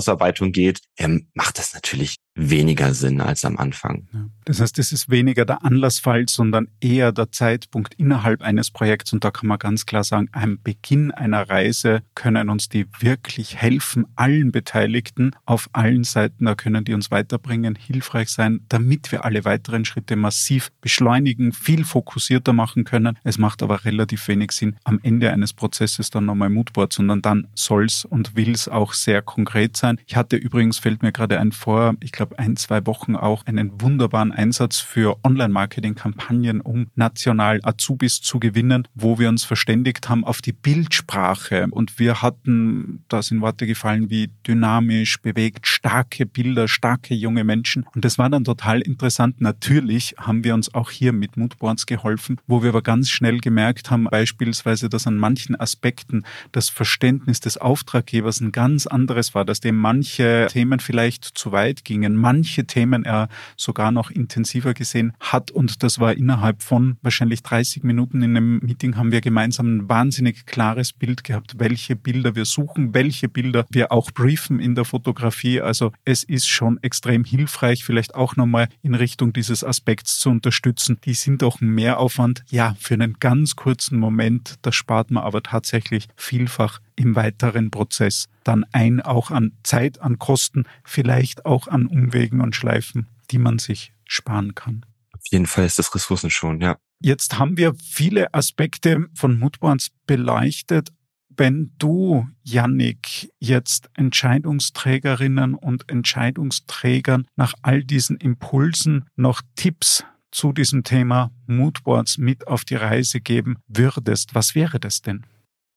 geht, 0.52 0.80
ähm, 0.98 1.28
macht 1.34 1.58
das 1.58 1.74
natürlich 1.74 2.16
weniger 2.48 2.94
Sinn 2.94 3.20
als 3.20 3.44
am 3.44 3.56
Anfang. 3.58 4.06
Das 4.44 4.60
heißt, 4.60 4.78
es 4.78 4.92
ist 4.92 5.10
weniger 5.10 5.44
der 5.44 5.64
Anlassfall, 5.64 6.28
sondern 6.28 6.68
eher 6.80 7.12
der 7.12 7.30
Zeitpunkt 7.30 7.94
innerhalb 7.94 8.42
eines 8.42 8.70
Projekts. 8.70 9.12
Und 9.12 9.24
da 9.24 9.30
kann 9.30 9.48
man 9.48 9.58
ganz 9.58 9.86
klar 9.86 10.04
sagen, 10.04 10.28
am 10.32 10.58
Beginn 10.62 11.10
einer 11.12 11.48
Reise 11.48 12.02
können 12.14 12.48
uns 12.48 12.68
die 12.68 12.86
wirklich 12.98 13.56
helfen, 13.56 14.06
allen 14.16 14.52
Beteiligten 14.52 15.32
auf 15.44 15.68
allen 15.72 16.04
Seiten. 16.04 16.46
Da 16.46 16.54
können 16.54 16.84
die 16.84 16.94
uns 16.94 17.10
weiterbringen, 17.10 17.76
hilfreich 17.76 18.30
sein, 18.30 18.60
damit 18.68 19.12
wir 19.12 19.24
alle 19.24 19.44
weiteren 19.44 19.84
Schritte 19.84 20.16
massiv 20.16 20.70
beschleunigen, 20.80 21.52
viel 21.52 21.84
fokussierter 21.84 22.52
machen 22.52 22.84
können. 22.84 23.18
Es 23.22 23.38
macht 23.38 23.62
aber 23.62 23.84
relativ 23.84 24.26
wenig 24.28 24.52
Sinn, 24.52 24.76
am 24.84 24.98
Ende 25.02 25.30
eines 25.32 25.52
Prozesses 25.52 26.10
dann 26.10 26.24
nochmal 26.24 26.50
Moodboard, 26.50 26.92
sondern 26.92 27.22
dann 27.22 27.48
soll's 27.54 28.04
und 28.04 28.34
will's 28.36 28.68
auch 28.68 28.94
sehr 28.94 29.22
konkret 29.22 29.76
sein. 29.76 30.00
Ich 30.06 30.16
hatte 30.16 30.36
übrigens, 30.36 30.78
fällt 30.78 31.02
mir 31.02 31.12
gerade 31.12 31.38
ein 31.38 31.52
vor, 31.52 31.94
ich 32.00 32.12
glaube, 32.12 32.29
ein, 32.36 32.56
zwei 32.56 32.86
Wochen 32.86 33.16
auch 33.16 33.46
einen 33.46 33.80
wunderbaren 33.80 34.32
Einsatz 34.32 34.78
für 34.78 35.16
Online-Marketing-Kampagnen, 35.24 36.60
um 36.60 36.88
national 36.94 37.60
Azubis 37.62 38.20
zu 38.20 38.40
gewinnen, 38.40 38.86
wo 38.94 39.18
wir 39.18 39.28
uns 39.28 39.44
verständigt 39.44 40.08
haben 40.08 40.24
auf 40.24 40.42
die 40.42 40.52
Bildsprache. 40.52 41.68
Und 41.70 41.98
wir 41.98 42.22
hatten, 42.22 43.04
da 43.08 43.22
sind 43.22 43.40
Worte 43.40 43.66
gefallen 43.66 44.10
wie 44.10 44.30
dynamisch, 44.46 45.20
bewegt, 45.20 45.66
starke 45.66 46.26
Bilder, 46.26 46.68
starke 46.68 47.14
junge 47.14 47.44
Menschen. 47.44 47.86
Und 47.94 48.04
das 48.04 48.18
war 48.18 48.30
dann 48.30 48.44
total 48.44 48.80
interessant. 48.80 49.40
Natürlich 49.40 50.14
haben 50.18 50.44
wir 50.44 50.54
uns 50.54 50.74
auch 50.74 50.90
hier 50.90 51.12
mit 51.12 51.36
Moodboards 51.36 51.86
geholfen, 51.86 52.38
wo 52.46 52.62
wir 52.62 52.70
aber 52.70 52.82
ganz 52.82 53.10
schnell 53.10 53.38
gemerkt 53.38 53.90
haben, 53.90 54.04
beispielsweise, 54.04 54.88
dass 54.88 55.06
an 55.06 55.16
manchen 55.16 55.58
Aspekten 55.58 56.24
das 56.52 56.68
Verständnis 56.68 57.40
des 57.40 57.56
Auftraggebers 57.56 58.40
ein 58.40 58.52
ganz 58.52 58.86
anderes 58.86 59.34
war, 59.34 59.44
dass 59.44 59.60
dem 59.60 59.76
manche 59.76 60.46
Themen 60.50 60.80
vielleicht 60.80 61.24
zu 61.24 61.52
weit 61.52 61.84
gingen, 61.84 62.16
manche 62.20 62.66
Themen 62.66 63.04
er 63.04 63.28
sogar 63.56 63.90
noch 63.92 64.10
intensiver 64.10 64.74
gesehen 64.74 65.12
hat. 65.20 65.50
Und 65.50 65.82
das 65.82 65.98
war 65.98 66.14
innerhalb 66.14 66.62
von 66.62 66.96
wahrscheinlich 67.02 67.42
30 67.42 67.82
Minuten 67.82 68.22
in 68.22 68.36
einem 68.36 68.60
Meeting 68.60 68.96
haben 68.96 69.12
wir 69.12 69.20
gemeinsam 69.20 69.76
ein 69.76 69.88
wahnsinnig 69.88 70.46
klares 70.46 70.92
Bild 70.92 71.24
gehabt, 71.24 71.58
welche 71.58 71.96
Bilder 71.96 72.34
wir 72.36 72.44
suchen, 72.44 72.94
welche 72.94 73.28
Bilder 73.28 73.66
wir 73.70 73.92
auch 73.92 74.10
briefen 74.10 74.60
in 74.60 74.74
der 74.74 74.84
Fotografie. 74.84 75.60
Also 75.60 75.92
es 76.04 76.22
ist 76.24 76.48
schon 76.48 76.82
extrem 76.82 77.24
hilfreich, 77.24 77.84
vielleicht 77.84 78.14
auch 78.14 78.36
nochmal 78.36 78.68
in 78.82 78.94
Richtung 78.94 79.32
dieses 79.32 79.64
Aspekts 79.64 80.18
zu 80.18 80.30
unterstützen. 80.30 80.98
Die 81.04 81.14
sind 81.14 81.42
doch 81.42 81.60
ein 81.60 81.68
Mehraufwand. 81.68 82.44
Ja, 82.50 82.76
für 82.78 82.94
einen 82.94 83.16
ganz 83.18 83.56
kurzen 83.56 83.98
Moment, 83.98 84.56
das 84.62 84.74
spart 84.74 85.10
man 85.10 85.24
aber 85.24 85.42
tatsächlich 85.42 86.08
vielfach 86.16 86.80
im 87.00 87.16
weiteren 87.16 87.70
Prozess 87.70 88.28
dann 88.44 88.64
ein, 88.72 89.00
auch 89.00 89.30
an 89.30 89.52
Zeit, 89.62 90.00
an 90.02 90.18
Kosten, 90.18 90.64
vielleicht 90.84 91.46
auch 91.46 91.66
an 91.66 91.86
Umwegen 91.86 92.42
und 92.42 92.54
Schleifen, 92.54 93.08
die 93.30 93.38
man 93.38 93.58
sich 93.58 93.94
sparen 94.04 94.54
kann. 94.54 94.84
Auf 95.14 95.22
jeden 95.30 95.46
Fall 95.46 95.64
ist 95.64 95.78
das 95.78 95.94
Ressourcen 95.94 96.30
schon, 96.30 96.60
ja. 96.60 96.76
Jetzt 97.00 97.38
haben 97.38 97.56
wir 97.56 97.74
viele 97.74 98.34
Aspekte 98.34 99.06
von 99.14 99.38
Moodboards 99.38 99.90
beleuchtet. 100.06 100.90
Wenn 101.30 101.72
du, 101.78 102.28
Yannick, 102.42 103.32
jetzt 103.38 103.88
Entscheidungsträgerinnen 103.94 105.54
und 105.54 105.90
Entscheidungsträgern 105.90 107.26
nach 107.36 107.54
all 107.62 107.82
diesen 107.82 108.18
Impulsen 108.18 109.06
noch 109.16 109.40
Tipps 109.56 110.04
zu 110.30 110.52
diesem 110.52 110.84
Thema 110.84 111.30
Moodboards 111.46 112.18
mit 112.18 112.46
auf 112.46 112.66
die 112.66 112.74
Reise 112.74 113.22
geben 113.22 113.56
würdest, 113.68 114.34
was 114.34 114.54
wäre 114.54 114.78
das 114.78 115.00
denn? 115.00 115.24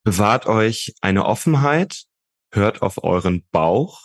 Bewahrt 0.03 0.47
euch 0.47 0.93
eine 1.01 1.25
Offenheit, 1.25 2.03
hört 2.51 2.81
auf 2.81 3.03
euren 3.03 3.45
Bauch 3.51 4.01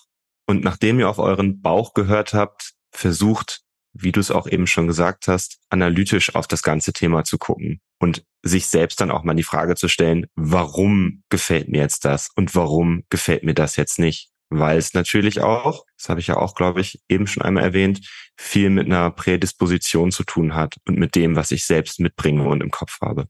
und 0.46 0.64
nachdem 0.64 0.98
ihr 1.00 1.08
auf 1.08 1.18
euren 1.18 1.61
Bauch 1.61 1.94
gehört 1.94 2.34
habt, 2.34 2.72
versucht, 2.92 3.62
wie 3.92 4.12
du 4.12 4.20
es 4.20 4.30
auch 4.30 4.46
eben 4.46 4.66
schon 4.66 4.87
gesagt 4.87 5.28
hast, 5.28 5.58
analytisch 5.70 6.34
auf 6.34 6.46
das 6.46 6.62
ganze 6.62 6.92
Thema 6.92 7.24
zu 7.24 7.37
gucken 7.37 7.80
und 7.98 8.24
sich 8.42 8.68
selbst 8.68 9.00
dann 9.00 9.11
auch 9.11 9.24
mal 9.24 9.34
die 9.34 9.42
Frage 9.42 9.74
zu 9.74 9.88
stellen, 9.88 10.26
warum 10.37 11.24
gefällt 11.30 11.68
mir 11.68 11.80
jetzt 11.80 12.04
das 12.04 12.30
und 12.37 12.54
warum 12.54 13.04
gefällt 13.11 13.42
mir 13.42 13.54
das 13.54 13.76
jetzt 13.76 13.98
nicht? 13.98 14.30
weil 14.50 14.78
es 14.78 14.94
natürlich 14.94 15.40
auch, 15.40 15.84
das 15.96 16.08
habe 16.08 16.20
ich 16.20 16.28
ja 16.28 16.37
auch, 16.37 16.54
glaube 16.54 16.80
ich, 16.80 17.00
eben 17.08 17.26
schon 17.26 17.42
einmal 17.42 17.64
erwähnt, 17.64 18.00
viel 18.37 18.70
mit 18.70 18.87
einer 18.87 19.11
Prädisposition 19.11 20.11
zu 20.11 20.24
tun 20.24 20.54
hat 20.54 20.76
und 20.87 20.98
mit 20.98 21.14
dem, 21.14 21.37
was 21.37 21.50
ich 21.50 21.64
selbst 21.64 22.00
mitbringe 22.00 22.48
und 22.48 22.62
im 22.62 22.70
Kopf 22.70 23.00
habe. 23.00 23.28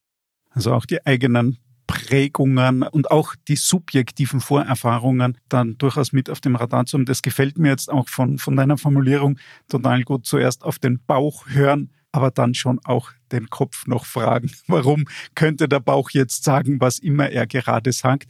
Also 0.50 0.72
auch 0.72 0.86
die 0.86 1.04
eigenen 1.04 1.58
Prägungen 1.98 2.82
und 2.82 3.10
auch 3.10 3.34
die 3.48 3.56
subjektiven 3.56 4.40
Vorerfahrungen 4.40 5.36
dann 5.48 5.76
durchaus 5.78 6.12
mit 6.12 6.30
auf 6.30 6.40
dem 6.40 6.56
Radar 6.56 6.86
zu 6.86 6.96
haben. 6.96 7.04
Das 7.04 7.22
gefällt 7.22 7.58
mir 7.58 7.70
jetzt 7.70 7.90
auch 7.90 8.08
von, 8.08 8.38
von 8.38 8.56
deiner 8.56 8.78
Formulierung 8.78 9.38
total 9.68 10.02
gut. 10.04 10.26
Zuerst 10.26 10.62
auf 10.64 10.78
den 10.78 11.00
Bauch 11.06 11.46
hören, 11.48 11.90
aber 12.12 12.30
dann 12.30 12.54
schon 12.54 12.80
auch 12.84 13.10
den 13.32 13.50
Kopf 13.50 13.86
noch 13.86 14.06
fragen. 14.06 14.50
Warum 14.66 15.04
könnte 15.34 15.68
der 15.68 15.80
Bauch 15.80 16.10
jetzt 16.10 16.44
sagen, 16.44 16.80
was 16.80 16.98
immer 16.98 17.28
er 17.30 17.46
gerade 17.46 17.92
sagt? 17.92 18.28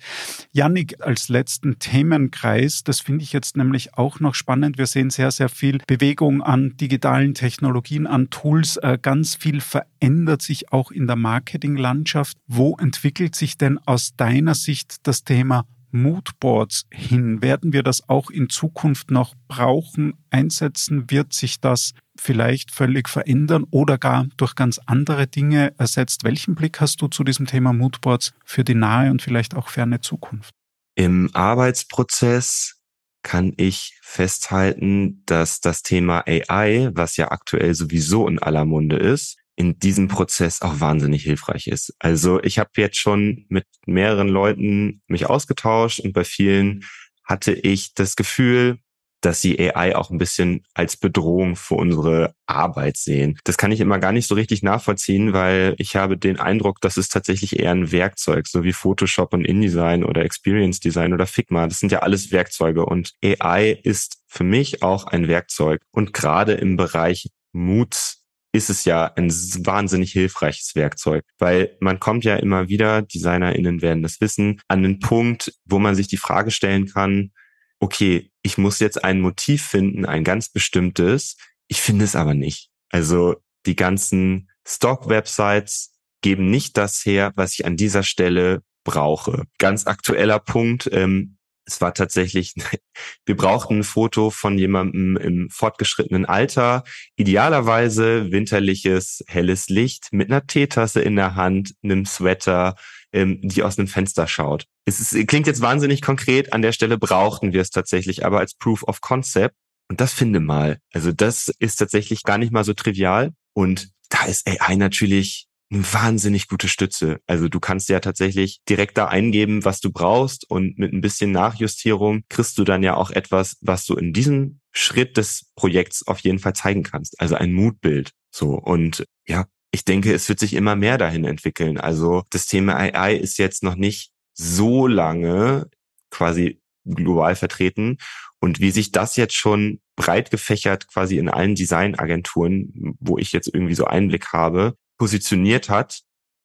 Yannick, 0.52 1.00
als 1.00 1.28
letzten 1.28 1.78
Themenkreis, 1.78 2.82
das 2.82 3.00
finde 3.00 3.22
ich 3.22 3.32
jetzt 3.32 3.56
nämlich 3.56 3.94
auch 3.94 4.20
noch 4.20 4.34
spannend. 4.34 4.78
Wir 4.78 4.86
sehen 4.86 5.10
sehr, 5.10 5.30
sehr 5.30 5.48
viel 5.48 5.78
Bewegung 5.86 6.42
an 6.42 6.76
digitalen 6.76 7.34
Technologien, 7.34 8.06
an 8.06 8.30
Tools. 8.30 8.76
Äh, 8.78 8.98
ganz 9.00 9.34
viel 9.34 9.60
verändert 9.60 10.42
sich 10.42 10.72
auch 10.72 10.90
in 10.90 11.06
der 11.06 11.16
Marketinglandschaft. 11.16 12.36
Wo 12.46 12.76
entwickelt 12.76 13.34
sich 13.34 13.56
denn 13.58 13.78
aus 13.86 14.16
deiner 14.16 14.54
Sicht 14.54 15.06
das 15.06 15.24
Thema 15.24 15.64
Moodboards 15.90 16.86
hin? 16.90 17.42
Werden 17.42 17.72
wir 17.72 17.82
das 17.82 18.08
auch 18.08 18.30
in 18.30 18.48
Zukunft 18.48 19.10
noch 19.10 19.34
brauchen, 19.48 20.14
einsetzen? 20.30 21.10
Wird 21.10 21.32
sich 21.32 21.60
das 21.60 21.94
vielleicht 22.18 22.70
völlig 22.70 23.08
verändern 23.08 23.64
oder 23.70 23.98
gar 23.98 24.26
durch 24.36 24.54
ganz 24.54 24.80
andere 24.86 25.26
Dinge 25.26 25.72
ersetzt? 25.78 26.24
Welchen 26.24 26.54
Blick 26.54 26.80
hast 26.80 27.00
du 27.00 27.08
zu 27.08 27.24
diesem 27.24 27.46
Thema 27.46 27.72
Moodboards 27.72 28.32
für 28.44 28.64
die 28.64 28.74
nahe 28.74 29.10
und 29.10 29.22
vielleicht 29.22 29.54
auch 29.54 29.68
ferne 29.68 30.00
Zukunft? 30.00 30.50
Im 30.94 31.30
Arbeitsprozess 31.32 32.78
kann 33.22 33.52
ich 33.56 33.98
festhalten, 34.02 35.22
dass 35.26 35.60
das 35.60 35.82
Thema 35.82 36.24
AI, 36.26 36.90
was 36.92 37.16
ja 37.16 37.30
aktuell 37.30 37.74
sowieso 37.74 38.26
in 38.26 38.38
aller 38.38 38.64
Munde 38.64 38.96
ist, 38.96 39.36
in 39.58 39.76
diesem 39.80 40.06
Prozess 40.06 40.62
auch 40.62 40.78
wahnsinnig 40.78 41.24
hilfreich 41.24 41.66
ist. 41.66 41.92
Also 41.98 42.40
ich 42.44 42.60
habe 42.60 42.70
jetzt 42.76 42.96
schon 42.96 43.44
mit 43.48 43.66
mehreren 43.86 44.28
Leuten 44.28 45.02
mich 45.08 45.26
ausgetauscht 45.26 45.98
und 45.98 46.12
bei 46.12 46.22
vielen 46.22 46.84
hatte 47.24 47.52
ich 47.52 47.92
das 47.92 48.14
Gefühl, 48.14 48.78
dass 49.20 49.40
sie 49.40 49.58
AI 49.58 49.96
auch 49.96 50.10
ein 50.10 50.18
bisschen 50.18 50.62
als 50.74 50.96
Bedrohung 50.96 51.56
für 51.56 51.74
unsere 51.74 52.34
Arbeit 52.46 52.96
sehen. 52.98 53.36
Das 53.42 53.58
kann 53.58 53.72
ich 53.72 53.80
immer 53.80 53.98
gar 53.98 54.12
nicht 54.12 54.28
so 54.28 54.36
richtig 54.36 54.62
nachvollziehen, 54.62 55.32
weil 55.32 55.74
ich 55.78 55.96
habe 55.96 56.16
den 56.16 56.38
Eindruck, 56.38 56.80
das 56.80 56.96
ist 56.96 57.12
tatsächlich 57.12 57.58
eher 57.58 57.72
ein 57.72 57.90
Werkzeug, 57.90 58.46
so 58.46 58.62
wie 58.62 58.72
Photoshop 58.72 59.34
und 59.34 59.44
InDesign 59.44 60.04
oder 60.04 60.24
Experience 60.24 60.78
Design 60.78 61.12
oder 61.12 61.26
Figma. 61.26 61.66
Das 61.66 61.80
sind 61.80 61.90
ja 61.90 61.98
alles 61.98 62.30
Werkzeuge 62.30 62.86
und 62.86 63.14
AI 63.24 63.72
ist 63.82 64.18
für 64.28 64.44
mich 64.44 64.84
auch 64.84 65.08
ein 65.08 65.26
Werkzeug. 65.26 65.82
Und 65.90 66.12
gerade 66.12 66.52
im 66.52 66.76
Bereich 66.76 67.26
Moods 67.52 68.17
ist 68.52 68.70
es 68.70 68.84
ja 68.84 69.12
ein 69.14 69.30
wahnsinnig 69.30 70.12
hilfreiches 70.12 70.74
Werkzeug, 70.74 71.24
weil 71.38 71.76
man 71.80 72.00
kommt 72.00 72.24
ja 72.24 72.36
immer 72.36 72.68
wieder, 72.68 73.02
DesignerInnen 73.02 73.82
werden 73.82 74.02
das 74.02 74.20
wissen, 74.20 74.60
an 74.68 74.82
den 74.82 75.00
Punkt, 75.00 75.52
wo 75.64 75.78
man 75.78 75.94
sich 75.94 76.08
die 76.08 76.16
Frage 76.16 76.50
stellen 76.50 76.86
kann, 76.86 77.32
okay, 77.80 78.30
ich 78.42 78.58
muss 78.58 78.80
jetzt 78.80 79.04
ein 79.04 79.20
Motiv 79.20 79.62
finden, 79.62 80.04
ein 80.04 80.24
ganz 80.24 80.48
bestimmtes, 80.48 81.36
ich 81.68 81.80
finde 81.80 82.04
es 82.04 82.16
aber 82.16 82.34
nicht. 82.34 82.70
Also 82.90 83.36
die 83.66 83.76
ganzen 83.76 84.50
Stock-Websites 84.66 85.94
geben 86.22 86.50
nicht 86.50 86.76
das 86.76 87.04
her, 87.04 87.32
was 87.36 87.54
ich 87.54 87.66
an 87.66 87.76
dieser 87.76 88.02
Stelle 88.02 88.62
brauche. 88.84 89.44
Ganz 89.58 89.86
aktueller 89.86 90.38
Punkt, 90.38 90.88
ähm, 90.92 91.37
es 91.68 91.80
war 91.80 91.94
tatsächlich, 91.94 92.54
wir 93.26 93.36
brauchten 93.36 93.78
ein 93.78 93.84
Foto 93.84 94.30
von 94.30 94.58
jemandem 94.58 95.16
im 95.16 95.50
fortgeschrittenen 95.50 96.24
Alter, 96.24 96.82
idealerweise 97.16 98.32
winterliches, 98.32 99.22
helles 99.28 99.68
Licht 99.68 100.08
mit 100.10 100.30
einer 100.30 100.46
Teetasse 100.46 101.00
in 101.00 101.14
der 101.14 101.34
Hand, 101.34 101.74
einem 101.84 102.06
Sweater, 102.06 102.74
ähm, 103.12 103.40
die 103.42 103.62
aus 103.62 103.78
einem 103.78 103.88
Fenster 103.88 104.26
schaut. 104.26 104.64
Es 104.86 104.98
ist, 104.98 105.28
klingt 105.28 105.46
jetzt 105.46 105.60
wahnsinnig 105.60 106.02
konkret, 106.02 106.52
an 106.52 106.62
der 106.62 106.72
Stelle 106.72 106.98
brauchten 106.98 107.52
wir 107.52 107.60
es 107.60 107.70
tatsächlich, 107.70 108.24
aber 108.24 108.38
als 108.38 108.54
Proof 108.54 108.82
of 108.84 109.00
Concept. 109.00 109.54
Und 109.90 110.00
das 110.00 110.12
finde 110.12 110.40
mal. 110.40 110.78
Also 110.92 111.12
das 111.12 111.48
ist 111.58 111.76
tatsächlich 111.76 112.22
gar 112.22 112.38
nicht 112.38 112.52
mal 112.52 112.64
so 112.64 112.74
trivial. 112.74 113.32
Und 113.54 113.90
da 114.10 114.24
ist 114.24 114.46
AI 114.46 114.76
natürlich 114.76 115.46
wahnsinnig 115.70 116.48
gute 116.48 116.68
Stütze. 116.68 117.20
Also 117.26 117.48
du 117.48 117.60
kannst 117.60 117.88
ja 117.88 118.00
tatsächlich 118.00 118.60
direkt 118.68 118.96
da 118.96 119.06
eingeben, 119.06 119.64
was 119.64 119.80
du 119.80 119.92
brauchst 119.92 120.48
und 120.48 120.78
mit 120.78 120.92
ein 120.92 121.00
bisschen 121.00 121.30
Nachjustierung 121.32 122.22
kriegst 122.28 122.56
du 122.58 122.64
dann 122.64 122.82
ja 122.82 122.96
auch 122.96 123.10
etwas, 123.10 123.58
was 123.60 123.84
du 123.84 123.94
in 123.94 124.12
diesem 124.12 124.60
Schritt 124.72 125.16
des 125.16 125.50
Projekts 125.56 126.06
auf 126.06 126.20
jeden 126.20 126.38
Fall 126.38 126.54
zeigen 126.54 126.82
kannst. 126.82 127.20
Also 127.20 127.34
ein 127.34 127.52
Mutbild. 127.52 128.12
So 128.30 128.54
und 128.54 129.04
ja, 129.26 129.46
ich 129.70 129.84
denke, 129.84 130.12
es 130.14 130.28
wird 130.28 130.38
sich 130.38 130.54
immer 130.54 130.76
mehr 130.76 130.96
dahin 130.96 131.24
entwickeln. 131.24 131.78
Also 131.78 132.22
das 132.30 132.46
Thema 132.46 132.76
AI 132.76 133.14
ist 133.16 133.38
jetzt 133.38 133.62
noch 133.62 133.74
nicht 133.74 134.10
so 134.32 134.86
lange 134.86 135.68
quasi 136.10 136.62
global 136.84 137.36
vertreten 137.36 137.98
und 138.40 138.60
wie 138.60 138.70
sich 138.70 138.92
das 138.92 139.16
jetzt 139.16 139.34
schon 139.34 139.80
breit 139.96 140.30
gefächert 140.30 140.88
quasi 140.88 141.18
in 141.18 141.28
allen 141.28 141.54
Designagenturen, 141.54 142.96
wo 143.00 143.18
ich 143.18 143.32
jetzt 143.32 143.52
irgendwie 143.52 143.74
so 143.74 143.84
Einblick 143.84 144.32
habe, 144.32 144.74
positioniert 144.98 145.68
hat, 145.68 146.02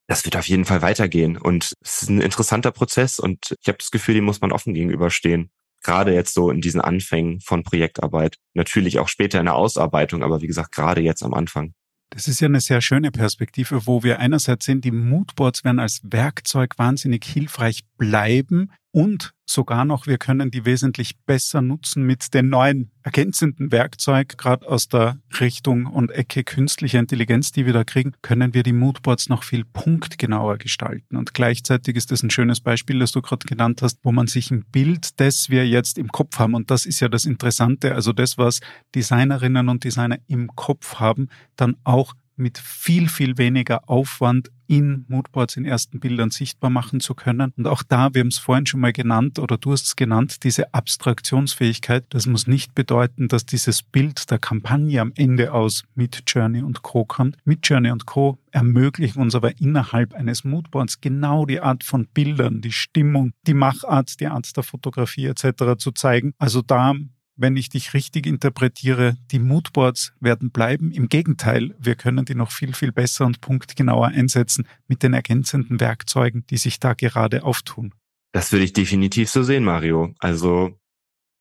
das 0.07 0.25
wird 0.25 0.35
auf 0.35 0.47
jeden 0.47 0.65
Fall 0.65 0.81
weitergehen. 0.81 1.37
Und 1.37 1.73
es 1.81 2.03
ist 2.03 2.09
ein 2.09 2.21
interessanter 2.21 2.71
Prozess 2.71 3.19
und 3.19 3.55
ich 3.61 3.67
habe 3.67 3.77
das 3.77 3.91
Gefühl, 3.91 4.15
dem 4.15 4.25
muss 4.25 4.41
man 4.41 4.51
offen 4.51 4.73
gegenüberstehen. 4.73 5.49
Gerade 5.81 6.13
jetzt 6.13 6.33
so 6.33 6.49
in 6.49 6.61
diesen 6.61 6.79
Anfängen 6.79 7.41
von 7.41 7.63
Projektarbeit. 7.63 8.37
Natürlich 8.53 8.99
auch 8.99 9.09
später 9.09 9.39
in 9.39 9.45
der 9.45 9.55
Ausarbeitung, 9.55 10.23
aber 10.23 10.41
wie 10.41 10.47
gesagt, 10.47 10.71
gerade 10.71 11.01
jetzt 11.01 11.23
am 11.23 11.33
Anfang. 11.33 11.73
Das 12.09 12.27
ist 12.27 12.39
ja 12.41 12.47
eine 12.47 12.61
sehr 12.61 12.79
schöne 12.79 13.11
Perspektive, 13.11 13.87
wo 13.87 14.03
wir 14.03 14.19
einerseits 14.19 14.65
sehen, 14.65 14.81
die 14.81 14.91
Moodboards 14.91 15.63
werden 15.63 15.79
als 15.79 15.99
Werkzeug 16.03 16.77
wahnsinnig 16.77 17.25
hilfreich 17.25 17.81
bleiben 17.97 18.71
und 18.93 19.33
sogar 19.45 19.85
noch, 19.85 20.05
wir 20.05 20.19
können 20.19 20.51
die 20.51 20.65
wesentlich 20.65 21.17
besser 21.25 21.61
nutzen 21.61 22.03
mit 22.03 22.33
den 22.35 22.49
neuen 22.49 22.91
ergänzenden 23.01 23.71
Werkzeug, 23.71 24.37
gerade 24.37 24.67
aus 24.67 24.87
der 24.87 25.17
Richtung 25.39 25.87
und 25.87 26.11
Ecke 26.11 26.43
künstliche 26.43 26.99
Intelligenz, 26.99 27.51
die 27.51 27.65
wir 27.65 27.73
da 27.73 27.83
kriegen, 27.83 28.13
können 28.21 28.53
wir 28.53 28.61
die 28.61 28.71
Moodboards 28.71 29.29
noch 29.29 29.43
viel 29.43 29.65
punktgenauer 29.65 30.57
gestalten. 30.59 31.17
Und 31.17 31.33
gleichzeitig 31.33 31.95
ist 31.95 32.11
das 32.11 32.21
ein 32.21 32.29
schönes 32.29 32.61
Beispiel, 32.61 32.99
das 32.99 33.11
du 33.11 33.23
gerade 33.23 33.47
genannt 33.47 33.81
hast, 33.81 33.97
wo 34.03 34.11
man 34.11 34.27
sich 34.27 34.51
ein 34.51 34.63
Bild, 34.71 35.19
das 35.19 35.49
wir 35.49 35.67
jetzt 35.67 35.97
im 35.97 36.09
Kopf 36.09 36.37
haben, 36.37 36.53
und 36.53 36.69
das 36.69 36.85
ist 36.85 36.99
ja 36.99 37.09
das 37.09 37.25
Interessante, 37.25 37.95
also 37.95 38.13
das, 38.13 38.37
was 38.37 38.59
Designerinnen 38.93 39.69
und 39.69 39.83
Designer 39.83 40.19
im 40.27 40.55
Kopf 40.55 40.95
haben, 40.95 41.29
dann 41.55 41.75
auch 41.83 42.13
mit 42.35 42.57
viel, 42.57 43.09
viel 43.09 43.37
weniger 43.37 43.89
Aufwand 43.89 44.49
in 44.67 45.05
Moodboards 45.07 45.57
in 45.57 45.65
ersten 45.65 45.99
Bildern 45.99 46.31
sichtbar 46.31 46.69
machen 46.69 46.99
zu 46.99 47.13
können. 47.13 47.53
Und 47.57 47.67
auch 47.67 47.83
da, 47.83 48.13
wir 48.13 48.21
haben 48.21 48.29
es 48.29 48.37
vorhin 48.37 48.65
schon 48.65 48.79
mal 48.79 48.93
genannt 48.93 49.37
oder 49.37 49.57
du 49.57 49.71
hast 49.71 49.85
es 49.85 49.95
genannt, 49.95 50.43
diese 50.43 50.73
Abstraktionsfähigkeit, 50.73 52.05
das 52.09 52.25
muss 52.25 52.47
nicht 52.47 52.73
bedeuten, 52.73 53.27
dass 53.27 53.45
dieses 53.45 53.83
Bild 53.83 54.31
der 54.31 54.39
Kampagne 54.39 55.01
am 55.01 55.11
Ende 55.15 55.53
aus 55.53 55.83
mit 55.95 56.23
Journey 56.27 56.61
und 56.61 56.81
Co. 56.81 57.05
kommt. 57.05 57.37
Mit 57.45 57.67
Journey 57.67 57.91
und 57.91 58.05
Co. 58.05 58.37
ermöglichen 58.51 59.21
uns 59.21 59.35
aber 59.35 59.59
innerhalb 59.59 60.13
eines 60.13 60.43
Moodboards 60.43 61.01
genau 61.01 61.45
die 61.45 61.61
Art 61.61 61.83
von 61.83 62.07
Bildern, 62.07 62.61
die 62.61 62.71
Stimmung, 62.71 63.33
die 63.45 63.53
Machart, 63.53 64.19
die 64.19 64.27
Art 64.27 64.55
der 64.55 64.63
Fotografie 64.63 65.25
etc. 65.27 65.77
zu 65.77 65.91
zeigen. 65.91 66.33
Also 66.39 66.61
da 66.61 66.95
wenn 67.35 67.57
ich 67.57 67.69
dich 67.69 67.93
richtig 67.93 68.25
interpretiere, 68.25 69.17
die 69.31 69.39
Moodboards 69.39 70.13
werden 70.19 70.51
bleiben. 70.51 70.91
Im 70.91 71.09
Gegenteil, 71.09 71.75
wir 71.79 71.95
können 71.95 72.25
die 72.25 72.35
noch 72.35 72.51
viel, 72.51 72.73
viel 72.73 72.91
besser 72.91 73.25
und 73.25 73.41
punktgenauer 73.41 74.07
einsetzen 74.07 74.67
mit 74.87 75.03
den 75.03 75.13
ergänzenden 75.13 75.79
Werkzeugen, 75.79 76.45
die 76.47 76.57
sich 76.57 76.79
da 76.79 76.93
gerade 76.93 77.43
auftun. 77.43 77.93
Das 78.33 78.51
würde 78.51 78.65
ich 78.65 78.73
definitiv 78.73 79.29
so 79.29 79.43
sehen, 79.43 79.63
Mario. 79.63 80.13
Also 80.19 80.77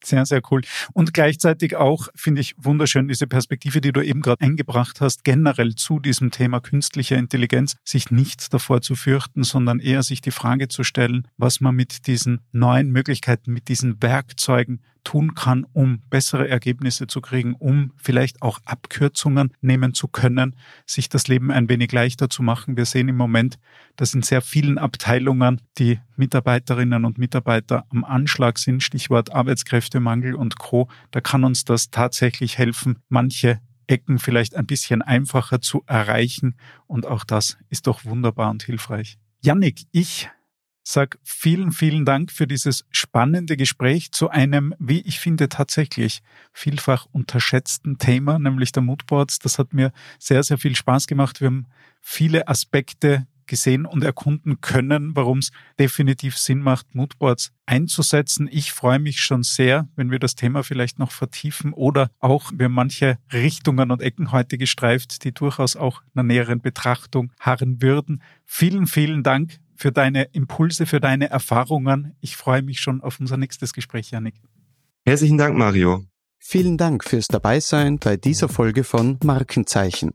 sehr, 0.05 0.26
sehr 0.26 0.43
cool. 0.51 0.62
Und 0.93 1.14
gleichzeitig 1.14 1.76
auch 1.76 2.09
finde 2.14 2.40
ich 2.40 2.55
wunderschön 2.59 3.09
diese 3.09 3.26
Perspektive, 3.26 3.80
die 3.80 3.93
du 3.93 4.03
eben 4.03 4.20
gerade 4.20 4.43
eingebracht 4.43 5.01
hast, 5.01 5.24
generell 5.24 5.74
zu 5.74 6.01
diesem 6.01 6.30
Thema 6.30 6.61
künstlicher 6.61 7.16
Intelligenz, 7.16 7.76
sich 7.84 8.11
nicht 8.11 8.53
davor 8.53 8.82
zu 8.82 8.95
fürchten, 8.95 9.45
sondern 9.45 9.78
eher 9.78 10.03
sich 10.03 10.20
die 10.20 10.30
Frage 10.30 10.68
zu 10.68 10.82
stellen, 10.82 11.28
was 11.36 11.61
man 11.61 11.74
mit 11.74 12.07
diesen 12.07 12.40
neuen 12.53 12.90
Möglichkeiten, 12.90 13.53
mit 13.53 13.68
diesen 13.68 14.03
Werkzeugen 14.03 14.82
tun 15.05 15.34
kann, 15.34 15.66
um 15.72 16.00
bessere 16.11 16.48
Ergebnisse 16.48 17.07
zu 17.07 17.20
kriegen, 17.20 17.55
um 17.55 17.92
vielleicht 17.96 18.42
auch 18.42 18.61
Abkürzungen 18.64 19.53
nehmen 19.61 19.94
zu 19.94 20.09
können, 20.09 20.57
sich 20.86 21.09
das 21.09 21.28
Leben 21.28 21.50
ein 21.50 21.68
wenig 21.68 21.92
leichter 21.92 22.28
zu 22.28 22.42
machen. 22.42 22.76
Wir 22.76 22.84
sehen 22.84 23.09
im 23.09 23.16
Moment, 23.16 23.59
dass 23.96 24.14
in 24.14 24.22
sehr 24.22 24.42
vielen 24.42 24.78
Abteilungen 24.78 25.61
die 25.78 25.98
Mitarbeiterinnen 26.16 27.05
und 27.05 27.18
Mitarbeiter 27.18 27.84
am 27.90 28.05
Anschlag 28.05 28.59
sind, 28.59 28.82
Stichwort 28.82 29.32
Arbeitskräftemangel 29.32 30.34
und 30.34 30.59
Co. 30.59 30.88
Da 31.11 31.20
kann 31.20 31.44
uns 31.44 31.64
das 31.64 31.90
tatsächlich 31.90 32.59
helfen, 32.59 32.98
manche 33.09 33.61
Ecken 33.86 34.18
vielleicht 34.18 34.55
ein 34.55 34.66
bisschen 34.66 35.03
einfacher 35.03 35.61
zu 35.61 35.82
erreichen. 35.86 36.57
Und 36.86 37.07
auch 37.07 37.24
das 37.24 37.59
ist 37.68 37.86
doch 37.86 38.05
wunderbar 38.05 38.50
und 38.50 38.62
hilfreich. 38.62 39.18
Yannick, 39.42 39.86
ich 39.90 40.30
Sag 40.85 41.18
vielen, 41.22 41.70
vielen 41.70 42.05
Dank 42.05 42.33
für 42.33 42.49
dieses 42.49 42.85
spannende 42.91 43.57
Gespräch 43.57 44.11
zu 44.11 44.30
einem, 44.30 44.74
wie 44.80 45.01
ich 45.01 45.20
finde, 45.20 45.49
tatsächlich 45.49 46.22
vielfach 46.53 47.07
unterschätzten 47.12 47.99
Thema, 47.99 48.39
nämlich 48.41 48.72
der 48.72 48.83
Moodboards. 48.83 49.39
Das 49.39 49.59
hat 49.61 49.72
mir 49.72 49.93
sehr, 50.18 50.43
sehr 50.43 50.59
viel 50.59 50.74
Spaß 50.74 51.07
gemacht. 51.07 51.41
Wir 51.41 51.47
haben 51.47 51.66
viele 52.01 52.49
Aspekte 52.49 53.26
gesehen 53.47 53.87
und 53.87 54.03
erkunden 54.03 54.61
können, 54.61 55.14
warum 55.14 55.39
es 55.39 55.51
definitiv 55.78 56.39
Sinn 56.39 56.61
macht, 56.61 56.95
Moodboards 56.95 57.53
einzusetzen. 57.66 58.49
Ich 58.51 58.72
freue 58.72 58.99
mich 58.99 59.20
schon 59.20 59.43
sehr, 59.43 59.89
wenn 59.95 60.11
wir 60.11 60.18
das 60.18 60.35
Thema 60.35 60.62
vielleicht 60.62 60.99
noch 60.99 61.12
vertiefen 61.12 61.72
oder 61.72 62.11
auch 62.18 62.51
wir 62.55 62.68
manche 62.68 63.18
Richtungen 63.33 63.91
und 63.91 64.01
Ecken 64.03 64.33
heute 64.33 64.59
gestreift, 64.59 65.24
die 65.24 65.33
durchaus 65.33 65.76
auch 65.76 66.03
einer 66.14 66.22
näheren 66.22 66.61
Betrachtung 66.61 67.33
harren 67.41 67.83
würden. 67.83 68.22
Vielen, 68.47 68.87
vielen 68.87 69.22
Dank 69.22 69.59
für 69.83 69.91
deine 69.91 70.28
Impulse, 70.33 70.87
für 70.87 71.01
deine 71.01 71.28
Erfahrungen. 71.28 72.14
Ich 72.20 72.37
freue 72.37 72.62
mich 72.62 72.78
schon 72.78 73.01
auf 73.01 73.18
unser 73.18 73.37
nächstes 73.37 73.72
Gespräch, 73.72 74.12
Janik. 74.12 74.37
Herzlichen 75.05 75.39
Dank, 75.39 75.59
Mario. 75.59 76.05
Vielen 76.39 76.78
Dank 76.78 77.03
fürs 77.03 77.26
Dabeisein 77.26 77.99
bei 77.99 78.16
dieser 78.16 78.49
Folge 78.49 78.85
von 78.85 79.18
Markenzeichen. 79.24 80.12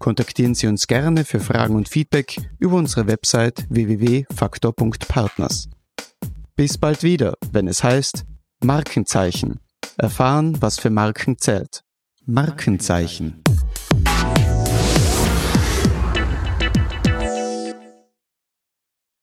Kontaktieren 0.00 0.56
Sie 0.56 0.66
uns 0.66 0.88
gerne 0.88 1.24
für 1.24 1.38
Fragen 1.38 1.76
und 1.76 1.88
Feedback 1.88 2.38
über 2.58 2.74
unsere 2.74 3.06
Website 3.06 3.66
www.faktor.partners. 3.70 5.68
Bis 6.56 6.76
bald 6.76 7.04
wieder, 7.04 7.34
wenn 7.52 7.68
es 7.68 7.84
heißt 7.84 8.24
Markenzeichen. 8.64 9.60
Erfahren, 9.96 10.60
was 10.60 10.80
für 10.80 10.90
Marken 10.90 11.38
zählt. 11.38 11.84
Markenzeichen. 12.26 13.44